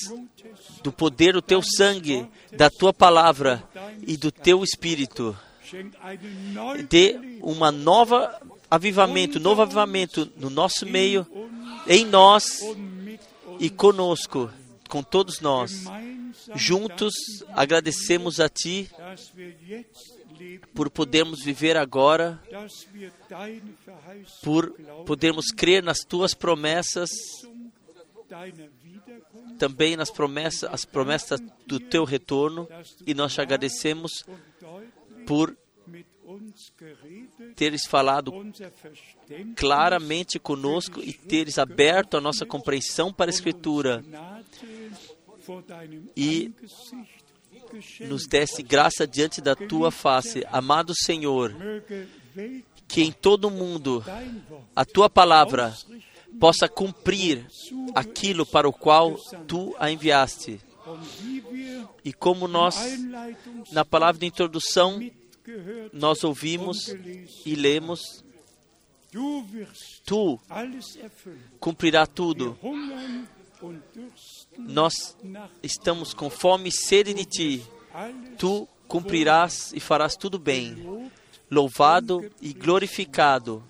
do 0.83 0.93
poder 0.93 1.35
do 1.35 1.43
Teu 1.43 1.63
sangue, 1.63 2.27
da 2.53 2.71
Tua 2.71 2.93
palavra 2.93 3.63
e 4.07 4.17
do 4.17 4.31
Teu 4.31 4.63
Espírito. 4.63 5.37
Dê 6.89 7.39
uma 7.41 7.73
nova 7.73 8.41
avivamento, 8.71 9.41
novo 9.41 9.63
avivamento 9.63 10.31
no 10.37 10.51
nosso 10.51 10.87
meio, 10.87 11.27
em 11.87 12.05
nós 12.05 12.61
e 13.59 13.71
conosco, 13.71 14.51
com 14.89 15.03
todos 15.03 15.41
nós. 15.41 15.85
Juntos 16.55 17.15
agradecemos 17.55 18.41
a 18.41 18.49
Ti 18.49 18.91
por 20.75 20.91
podermos 20.91 21.43
viver 21.43 21.77
agora, 21.77 22.43
por 24.43 24.73
podermos 25.07 25.47
crer 25.47 25.83
nas 25.83 25.99
Tuas 26.01 26.35
promessas, 26.35 27.11
também 29.59 29.97
nas 29.97 30.11
promessas, 30.11 30.65
as 30.73 30.85
promessas 30.85 31.41
do 31.67 31.79
Teu 31.79 32.05
retorno, 32.05 32.69
e 33.07 33.15
nós 33.15 33.35
te 33.35 33.41
agradecemos 33.41 34.25
por 35.27 35.57
teres 37.55 37.87
falado 37.87 38.33
claramente 39.57 40.39
conosco 40.39 41.01
e 41.01 41.13
teres 41.13 41.59
aberto 41.59 42.17
a 42.17 42.21
nossa 42.21 42.45
compreensão 42.47 43.13
para 43.13 43.31
a 43.31 43.35
Escritura 43.35 44.05
E. 46.17 46.53
nos 48.01 48.27
desse 48.27 48.63
graça 48.63 49.07
diante 49.07 49.41
da 49.41 49.55
tua 49.55 49.91
face. 49.91 50.45
Amado 50.51 50.95
Senhor, 50.95 51.55
que 52.89 53.03
em 53.03 53.13
todo 53.13 53.47
o 53.47 53.51
mundo 53.51 54.05
a 54.75 54.85
tua 54.85 55.09
palavra 55.09 55.75
possa 56.39 56.69
cumprir 56.69 57.47
aquilo 57.95 58.45
para 58.45 58.69
o 58.69 58.73
qual 58.73 59.17
tu 59.47 59.75
a 59.79 59.91
enviaste. 59.91 60.61
E 62.05 62.13
como 62.13 62.47
nós, 62.47 62.77
na 63.73 63.85
palavra 63.85 64.21
de 64.21 64.27
introdução, 64.27 65.01
nós 65.93 66.25
ouvimos 66.25 66.89
e 67.45 67.55
lemos, 67.55 68.25
tu 70.05 70.39
cumprirá 71.61 72.07
tudo. 72.07 72.59
Nós 74.59 75.17
estamos 75.63 76.15
com 76.15 76.29
fome 76.31 76.69
e 76.69 76.73
sede 76.73 77.15
de 77.15 77.25
ti. 77.25 77.67
Tu 78.39 78.69
cumprirás 78.89 79.73
e 79.73 79.81
farás 79.81 80.17
tudo 80.17 80.39
bem. 80.39 81.11
Louvado 81.51 82.31
e 82.41 82.53
glorificado 82.53 83.63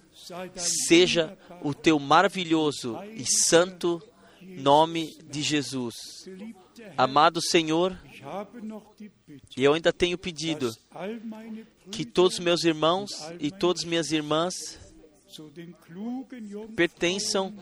seja 0.56 1.36
o 1.62 1.74
teu 1.74 1.98
maravilhoso 1.98 2.98
e 3.14 3.24
santo 3.26 4.02
nome 4.40 5.16
de 5.30 5.42
Jesus. 5.42 5.94
Amado 6.96 7.40
Senhor, 7.40 7.98
eu 9.56 9.74
ainda 9.74 9.92
tenho 9.92 10.16
pedido 10.16 10.70
que 11.90 12.04
todos 12.04 12.38
meus 12.38 12.64
irmãos 12.64 13.10
e 13.38 13.50
todas 13.50 13.84
minhas 13.84 14.12
irmãs 14.12 14.54
pertençam 16.76 17.54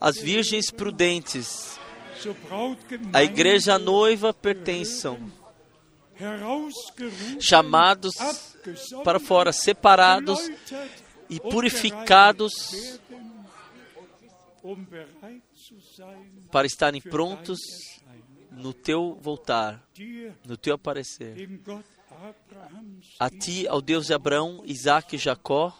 às 0.00 0.16
virgens 0.16 0.70
prudentes. 0.70 1.78
A 3.12 3.22
igreja 3.22 3.78
noiva 3.78 4.32
pertençam, 4.32 5.18
chamados 7.40 8.14
para 9.04 9.20
fora, 9.20 9.52
separados 9.52 10.40
e 11.28 11.38
purificados 11.38 12.98
para 16.50 16.66
estarem 16.66 17.00
prontos 17.00 17.60
no 18.50 18.72
teu 18.72 19.18
voltar, 19.20 19.86
no 20.44 20.56
teu 20.56 20.74
aparecer. 20.74 21.48
A 23.20 23.28
ti, 23.28 23.68
ao 23.68 23.82
Deus 23.82 24.06
de 24.06 24.14
Abraão, 24.14 24.62
Isaac 24.64 25.14
e 25.14 25.18
Jacó, 25.18 25.78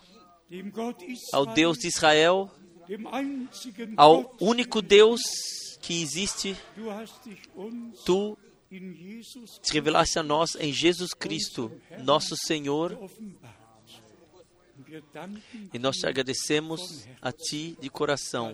ao 1.33 1.47
Deus 1.47 1.79
de 1.79 1.89
Israel, 1.89 2.51
ao 3.97 4.35
único 4.41 4.81
Deus 4.83 5.21
que 5.81 6.03
existe, 6.03 6.57
tu 8.05 8.37
te 9.63 9.73
revelaste 9.73 10.19
a 10.19 10.23
nós 10.23 10.57
em 10.57 10.73
Jesus 10.73 11.13
Cristo, 11.13 11.71
nosso 12.03 12.37
Senhor, 12.37 12.99
e 15.73 15.79
nós 15.79 15.97
te 15.97 16.07
agradecemos 16.07 17.07
a 17.21 17.33
ti 17.33 17.77
de 17.81 17.89
coração 17.89 18.53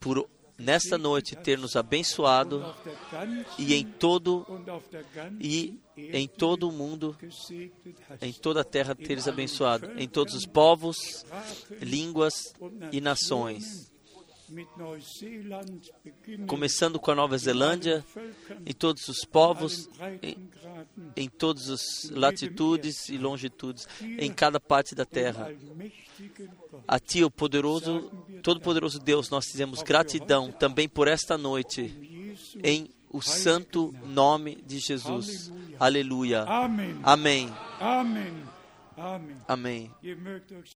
por 0.00 0.28
nesta 0.58 0.96
noite 0.96 1.36
ter 1.36 1.58
nos 1.58 1.76
abençoado 1.76 2.74
e 3.58 3.74
em 3.74 3.84
todo 3.84 4.46
e 5.40 5.78
em 5.96 6.26
todo 6.26 6.68
o 6.68 6.72
mundo, 6.72 7.16
em 8.20 8.32
toda 8.32 8.60
a 8.60 8.64
terra 8.64 8.94
teres 8.94 9.28
abençoado, 9.28 9.90
em 9.96 10.08
todos 10.08 10.34
os 10.34 10.46
povos, 10.46 11.24
línguas 11.80 12.52
e 12.92 13.00
nações, 13.00 13.92
começando 16.46 16.98
com 16.98 17.10
a 17.10 17.14
Nova 17.14 17.38
Zelândia, 17.38 18.04
em 18.66 18.72
todos 18.72 19.08
os 19.08 19.24
povos, 19.24 19.88
em, 20.22 20.50
em 21.16 21.28
todas 21.28 21.70
as 21.70 22.10
latitudes 22.10 23.08
e 23.08 23.16
longitudes, 23.16 23.86
em 24.02 24.32
cada 24.32 24.60
parte 24.60 24.94
da 24.94 25.04
terra. 25.04 25.54
A 26.86 26.98
Ti, 26.98 27.24
o 27.24 27.30
poderoso, 27.30 28.10
todo-poderoso 28.42 28.98
Deus, 28.98 29.30
nós 29.30 29.46
dizemos 29.46 29.82
gratidão 29.82 30.50
também 30.50 30.88
por 30.88 31.08
esta 31.08 31.38
noite, 31.38 32.36
em 32.62 32.90
o 33.14 33.22
santo 33.22 33.94
nome 34.06 34.60
de 34.66 34.80
Jesus. 34.80 35.52
Aleluia. 35.78 36.42
Amém. 37.04 37.48
Amém. 39.46 39.90
Euch 40.50 40.72